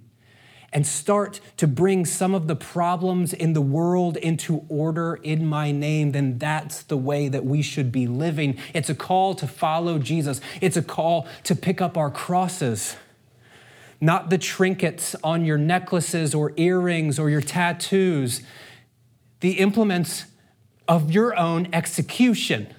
and 0.73 0.87
start 0.87 1.41
to 1.59 1.67
bring 1.67 2.07
some 2.07 2.35
of 2.35 2.47
the 2.47 2.57
problems 2.57 3.33
in 3.33 3.53
the 3.53 3.61
world 3.61 4.17
into 4.17 4.65
order 4.69 5.17
in 5.23 5.47
my 5.47 5.71
name, 5.71 6.13
then 6.13 6.39
that's 6.39 6.83
the 6.83 6.97
way 6.97 7.29
that 7.29 7.45
we 7.45 7.61
should 7.61 7.93
be 7.93 8.07
living. 8.07 8.57
It's 8.73 8.89
a 8.89 8.95
call 8.95 9.35
to 9.35 9.47
follow 9.47 9.99
Jesus, 9.99 10.41
it's 10.61 10.77
a 10.77 10.83
call 10.83 11.27
to 11.45 11.55
pick 11.55 11.81
up 11.81 11.97
our 11.97 12.11
crosses. 12.11 12.97
Not 14.01 14.31
the 14.31 14.39
trinkets 14.39 15.15
on 15.23 15.45
your 15.45 15.59
necklaces 15.59 16.35
or 16.35 16.53
earrings 16.57 17.21
or 17.21 17.31
your 17.31 17.41
tattoos, 17.41 18.43
the 19.41 19.61
implements 19.61 20.25
of 20.89 21.13
your 21.13 21.39
own 21.39 21.69
execution. 21.73 22.75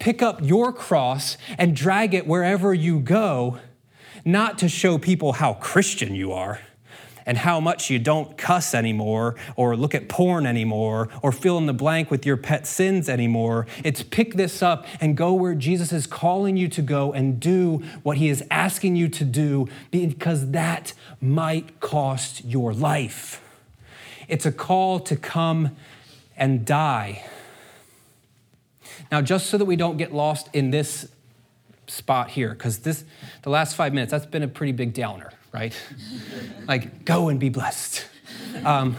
Pick 0.00 0.20
up 0.20 0.40
your 0.42 0.72
cross 0.72 1.36
and 1.58 1.76
drag 1.76 2.12
it 2.12 2.26
wherever 2.26 2.74
you 2.74 2.98
go 2.98 3.58
not 4.24 4.58
to 4.58 4.68
show 4.68 4.98
people 4.98 5.34
how 5.34 5.54
Christian 5.54 6.14
you 6.14 6.32
are 6.32 6.60
and 7.26 7.38
how 7.38 7.60
much 7.60 7.90
you 7.90 7.98
don't 7.98 8.36
cuss 8.36 8.74
anymore 8.74 9.36
or 9.56 9.76
look 9.76 9.94
at 9.94 10.08
porn 10.08 10.46
anymore 10.46 11.08
or 11.22 11.32
fill 11.32 11.58
in 11.58 11.66
the 11.66 11.72
blank 11.72 12.10
with 12.10 12.26
your 12.26 12.36
pet 12.36 12.66
sins 12.66 13.08
anymore. 13.08 13.66
It's 13.84 14.02
pick 14.02 14.34
this 14.34 14.62
up 14.62 14.86
and 15.00 15.16
go 15.16 15.32
where 15.32 15.54
Jesus 15.54 15.92
is 15.92 16.06
calling 16.06 16.56
you 16.56 16.68
to 16.68 16.82
go 16.82 17.12
and 17.12 17.38
do 17.38 17.82
what 18.02 18.16
he 18.16 18.28
is 18.28 18.44
asking 18.50 18.96
you 18.96 19.08
to 19.10 19.24
do 19.24 19.68
because 19.90 20.50
that 20.50 20.92
might 21.20 21.80
cost 21.80 22.44
your 22.44 22.72
life. 22.72 23.40
It's 24.28 24.46
a 24.46 24.52
call 24.52 25.00
to 25.00 25.16
come 25.16 25.76
and 26.36 26.64
die. 26.64 27.24
Now, 29.10 29.20
just 29.20 29.46
so 29.46 29.58
that 29.58 29.64
we 29.64 29.76
don't 29.76 29.96
get 29.96 30.12
lost 30.12 30.48
in 30.52 30.70
this 30.70 31.08
spot 31.86 32.30
here 32.30 32.50
because 32.50 32.78
this 32.80 33.04
the 33.42 33.50
last 33.50 33.74
five 33.74 33.92
minutes 33.92 34.10
that's 34.10 34.26
been 34.26 34.42
a 34.42 34.48
pretty 34.48 34.72
big 34.72 34.94
downer 34.94 35.30
right 35.52 35.74
like 36.68 37.04
go 37.04 37.28
and 37.28 37.38
be 37.40 37.48
blessed 37.48 38.06
um, 38.64 38.96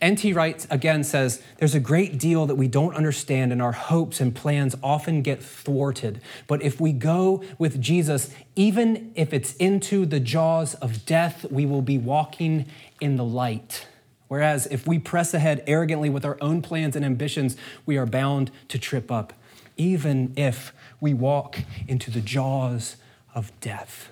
N.T. 0.00 0.32
Wright 0.32 0.66
again 0.70 1.04
says, 1.04 1.42
There's 1.58 1.74
a 1.74 1.80
great 1.80 2.18
deal 2.18 2.46
that 2.46 2.54
we 2.54 2.68
don't 2.68 2.94
understand, 2.94 3.52
and 3.52 3.60
our 3.60 3.72
hopes 3.72 4.18
and 4.20 4.34
plans 4.34 4.74
often 4.82 5.20
get 5.20 5.42
thwarted. 5.42 6.22
But 6.46 6.62
if 6.62 6.80
we 6.80 6.92
go 6.92 7.44
with 7.58 7.80
Jesus, 7.80 8.32
even 8.56 9.12
if 9.14 9.34
it's 9.34 9.52
into 9.56 10.06
the 10.06 10.18
jaws 10.18 10.74
of 10.76 11.04
death, 11.04 11.44
we 11.50 11.66
will 11.66 11.82
be 11.82 11.98
walking 11.98 12.66
in 12.98 13.16
the 13.16 13.24
light. 13.24 13.86
Whereas 14.28 14.66
if 14.68 14.86
we 14.86 14.98
press 14.98 15.34
ahead 15.34 15.62
arrogantly 15.66 16.08
with 16.08 16.24
our 16.24 16.38
own 16.40 16.62
plans 16.62 16.96
and 16.96 17.04
ambitions, 17.04 17.56
we 17.84 17.98
are 17.98 18.06
bound 18.06 18.50
to 18.68 18.78
trip 18.78 19.10
up, 19.10 19.34
even 19.76 20.32
if 20.34 20.72
we 21.00 21.14
walk 21.14 21.60
into 21.88 22.10
the 22.10 22.20
jaws 22.20 22.96
of 23.34 23.52
death. 23.60 24.10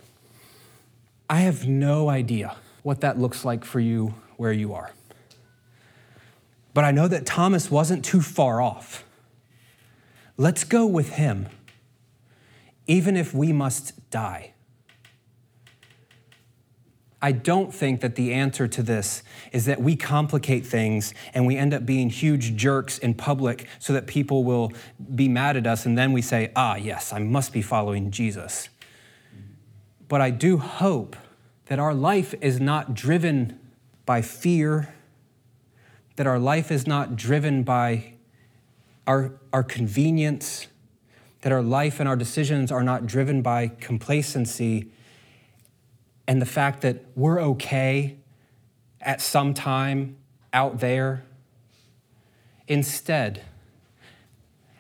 I 1.29 1.41
have 1.41 1.69
no 1.69 2.09
idea 2.09 2.57
what 2.83 3.01
that 3.03 3.19
looks 3.19 3.45
like 3.45 3.65
for 3.65 3.81
you 3.81 4.15
where 4.37 4.53
you 4.53 4.73
are. 4.73 4.93
But 6.73 6.85
I 6.85 6.91
know 6.91 7.09
that 7.09 7.27
Thomas 7.27 7.71
wasn't 7.71 8.05
too 8.05 8.21
far 8.21 8.63
off. 8.63 9.05
Let's 10.37 10.65
go 10.65 10.87
with 10.87 11.11
him, 11.15 11.49
even 12.87 13.17
if 13.17 13.35
we 13.35 13.53
must 13.53 14.11
die. 14.11 14.53
I 17.21 17.33
don't 17.33 17.75
think 17.75 18.01
that 18.01 18.15
the 18.15 18.33
answer 18.33 18.69
to 18.69 18.83
this 18.83 19.23
is 19.53 19.65
that 19.65 19.83
we 19.83 19.97
complicate 19.97 20.65
things 20.65 21.15
and 21.35 21.47
we 21.47 21.57
end 21.57 21.75
up 21.75 21.85
being 21.85 22.11
huge 22.11 22.55
jerks 22.55 22.99
in 22.99 23.15
public 23.15 23.67
so 23.81 23.93
that 23.93 24.07
people 24.07 24.45
will 24.45 24.73
be 25.15 25.29
mad 25.29 25.57
at 25.57 25.67
us 25.67 25.85
and 25.85 25.99
then 25.99 26.13
we 26.13 26.23
say, 26.23 26.53
ah, 26.55 26.77
yes, 26.77 27.13
I 27.13 27.19
must 27.19 27.53
be 27.53 27.61
following 27.61 28.13
Jesus. 28.13 28.69
But 30.07 30.21
I 30.21 30.31
do 30.31 30.59
hope 30.59 31.17
that 31.67 31.79
our 31.79 31.93
life 31.93 32.35
is 32.41 32.61
not 32.61 32.95
driven 32.95 33.59
by 34.07 34.23
fear 34.23 34.95
that 36.19 36.27
our 36.27 36.39
life 36.41 36.73
is 36.73 36.85
not 36.85 37.15
driven 37.15 37.63
by 37.63 38.13
our, 39.07 39.39
our 39.53 39.63
convenience, 39.63 40.67
that 41.43 41.53
our 41.53 41.63
life 41.63 42.01
and 42.01 42.09
our 42.09 42.17
decisions 42.17 42.73
are 42.73 42.83
not 42.83 43.07
driven 43.07 43.41
by 43.41 43.69
complacency 43.69 44.91
and 46.29 46.43
the 46.43 46.47
fact 46.47 46.83
that 46.83 47.03
we're 47.17 47.41
okay 47.41 48.19
at 49.01 49.21
some 49.23 49.55
time 49.55 50.17
out 50.53 50.79
there. 50.79 51.25
Instead, 52.69 53.43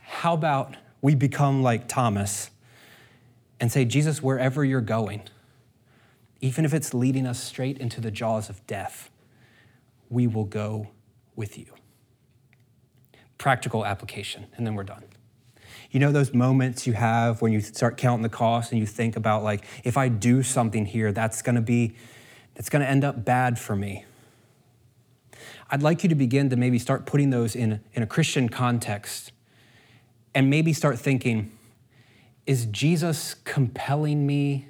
how 0.02 0.34
about 0.34 0.76
we 1.00 1.14
become 1.14 1.62
like 1.62 1.88
Thomas 1.88 2.50
and 3.58 3.72
say, 3.72 3.86
Jesus, 3.86 4.22
wherever 4.22 4.62
you're 4.62 4.82
going, 4.82 5.22
even 6.42 6.66
if 6.66 6.74
it's 6.74 6.92
leading 6.92 7.26
us 7.26 7.42
straight 7.42 7.78
into 7.78 8.00
the 8.00 8.10
jaws 8.10 8.50
of 8.50 8.64
death, 8.66 9.10
we 10.10 10.26
will 10.26 10.44
go 10.44 10.88
with 11.34 11.58
you. 11.58 11.72
Practical 13.38 13.86
application, 13.86 14.46
and 14.56 14.66
then 14.66 14.74
we're 14.74 14.84
done. 14.84 15.04
You 15.90 16.00
know 16.00 16.12
those 16.12 16.34
moments 16.34 16.86
you 16.86 16.92
have 16.92 17.40
when 17.40 17.52
you 17.52 17.60
start 17.60 17.96
counting 17.96 18.22
the 18.22 18.28
cost 18.28 18.72
and 18.72 18.80
you 18.80 18.86
think 18.86 19.16
about 19.16 19.42
like, 19.42 19.64
if 19.84 19.96
I 19.96 20.08
do 20.08 20.42
something 20.42 20.84
here, 20.84 21.12
that's 21.12 21.40
gonna 21.40 21.62
be, 21.62 21.94
that's 22.54 22.68
gonna 22.68 22.84
end 22.84 23.04
up 23.04 23.24
bad 23.24 23.58
for 23.58 23.74
me. 23.74 24.04
I'd 25.70 25.82
like 25.82 26.02
you 26.02 26.08
to 26.08 26.14
begin 26.14 26.50
to 26.50 26.56
maybe 26.56 26.78
start 26.78 27.06
putting 27.06 27.30
those 27.30 27.54
in, 27.54 27.80
in 27.94 28.02
a 28.02 28.06
Christian 28.06 28.48
context 28.48 29.32
and 30.34 30.50
maybe 30.50 30.72
start 30.72 30.98
thinking, 30.98 31.52
is 32.46 32.66
Jesus 32.66 33.34
compelling 33.44 34.26
me 34.26 34.68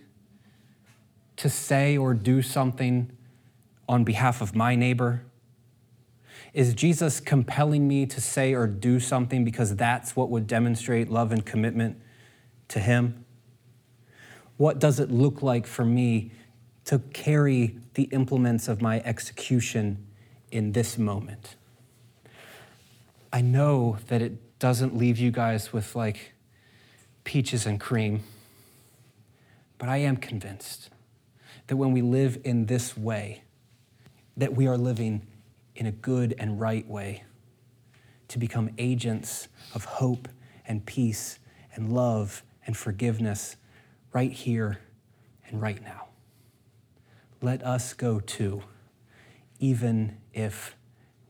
to 1.37 1.49
say 1.49 1.97
or 1.97 2.15
do 2.15 2.43
something 2.43 3.11
on 3.89 4.05
behalf 4.05 4.41
of 4.41 4.55
my 4.55 4.75
neighbor? 4.75 5.23
Is 6.59 6.75
Jesus 6.75 7.21
compelling 7.21 7.87
me 7.87 8.05
to 8.07 8.21
say 8.21 8.53
or 8.53 8.67
do 8.67 8.99
something 8.99 9.45
because 9.45 9.77
that's 9.77 10.17
what 10.17 10.29
would 10.31 10.49
demonstrate 10.49 11.09
love 11.09 11.31
and 11.31 11.47
commitment 11.47 12.01
to 12.67 12.81
Him? 12.81 13.25
What 14.57 14.81
does 14.81 14.99
it 14.99 15.09
look 15.09 15.41
like 15.41 15.69
for 15.69 15.85
me 15.85 16.33
to 16.87 16.99
carry 16.99 17.79
the 17.95 18.09
implements 18.11 18.67
of 18.67 18.83
my 18.83 19.01
execution 19.05 20.05
in 20.51 20.73
this 20.73 20.99
moment? 20.99 21.55
I 23.33 23.41
know 23.41 23.99
that 24.09 24.21
it 24.21 24.59
doesn't 24.59 24.97
leave 24.97 25.17
you 25.17 25.31
guys 25.31 25.73
with 25.73 25.95
like 25.95 26.33
peaches 27.23 27.67
and 27.67 27.79
cream, 27.79 28.25
but 29.79 29.89
I 29.89 29.99
am 29.99 30.17
convinced 30.17 30.91
that 31.69 31.77
when 31.77 31.93
we 31.93 32.03
live 32.03 32.37
in 32.43 32.67
this 32.67 32.97
way, 32.97 33.45
that 34.37 34.57
we 34.57 34.67
are 34.67 34.77
living 34.77 35.25
in 35.79 35.87
a 35.87 35.93
good 35.93 36.35
and 36.39 36.61
right 36.61 36.87
way, 36.89 37.23
to 38.27 38.39
become 38.39 38.69
agents 38.79 39.49
of 39.75 39.85
hope 39.85 40.29
and 40.67 40.85
peace 40.85 41.39
and 41.75 41.93
love 41.93 42.43
and 42.67 42.77
forgiveness 42.77 43.57
right 44.13 44.33
here 44.33 44.81
and 45.47 45.63
right 45.63 45.83
now. 45.83 46.09
Let 47.41 47.63
us 47.63 47.95
go 47.95 48.19
too, 48.19 48.63
even 49.61 50.19
if 50.35 50.75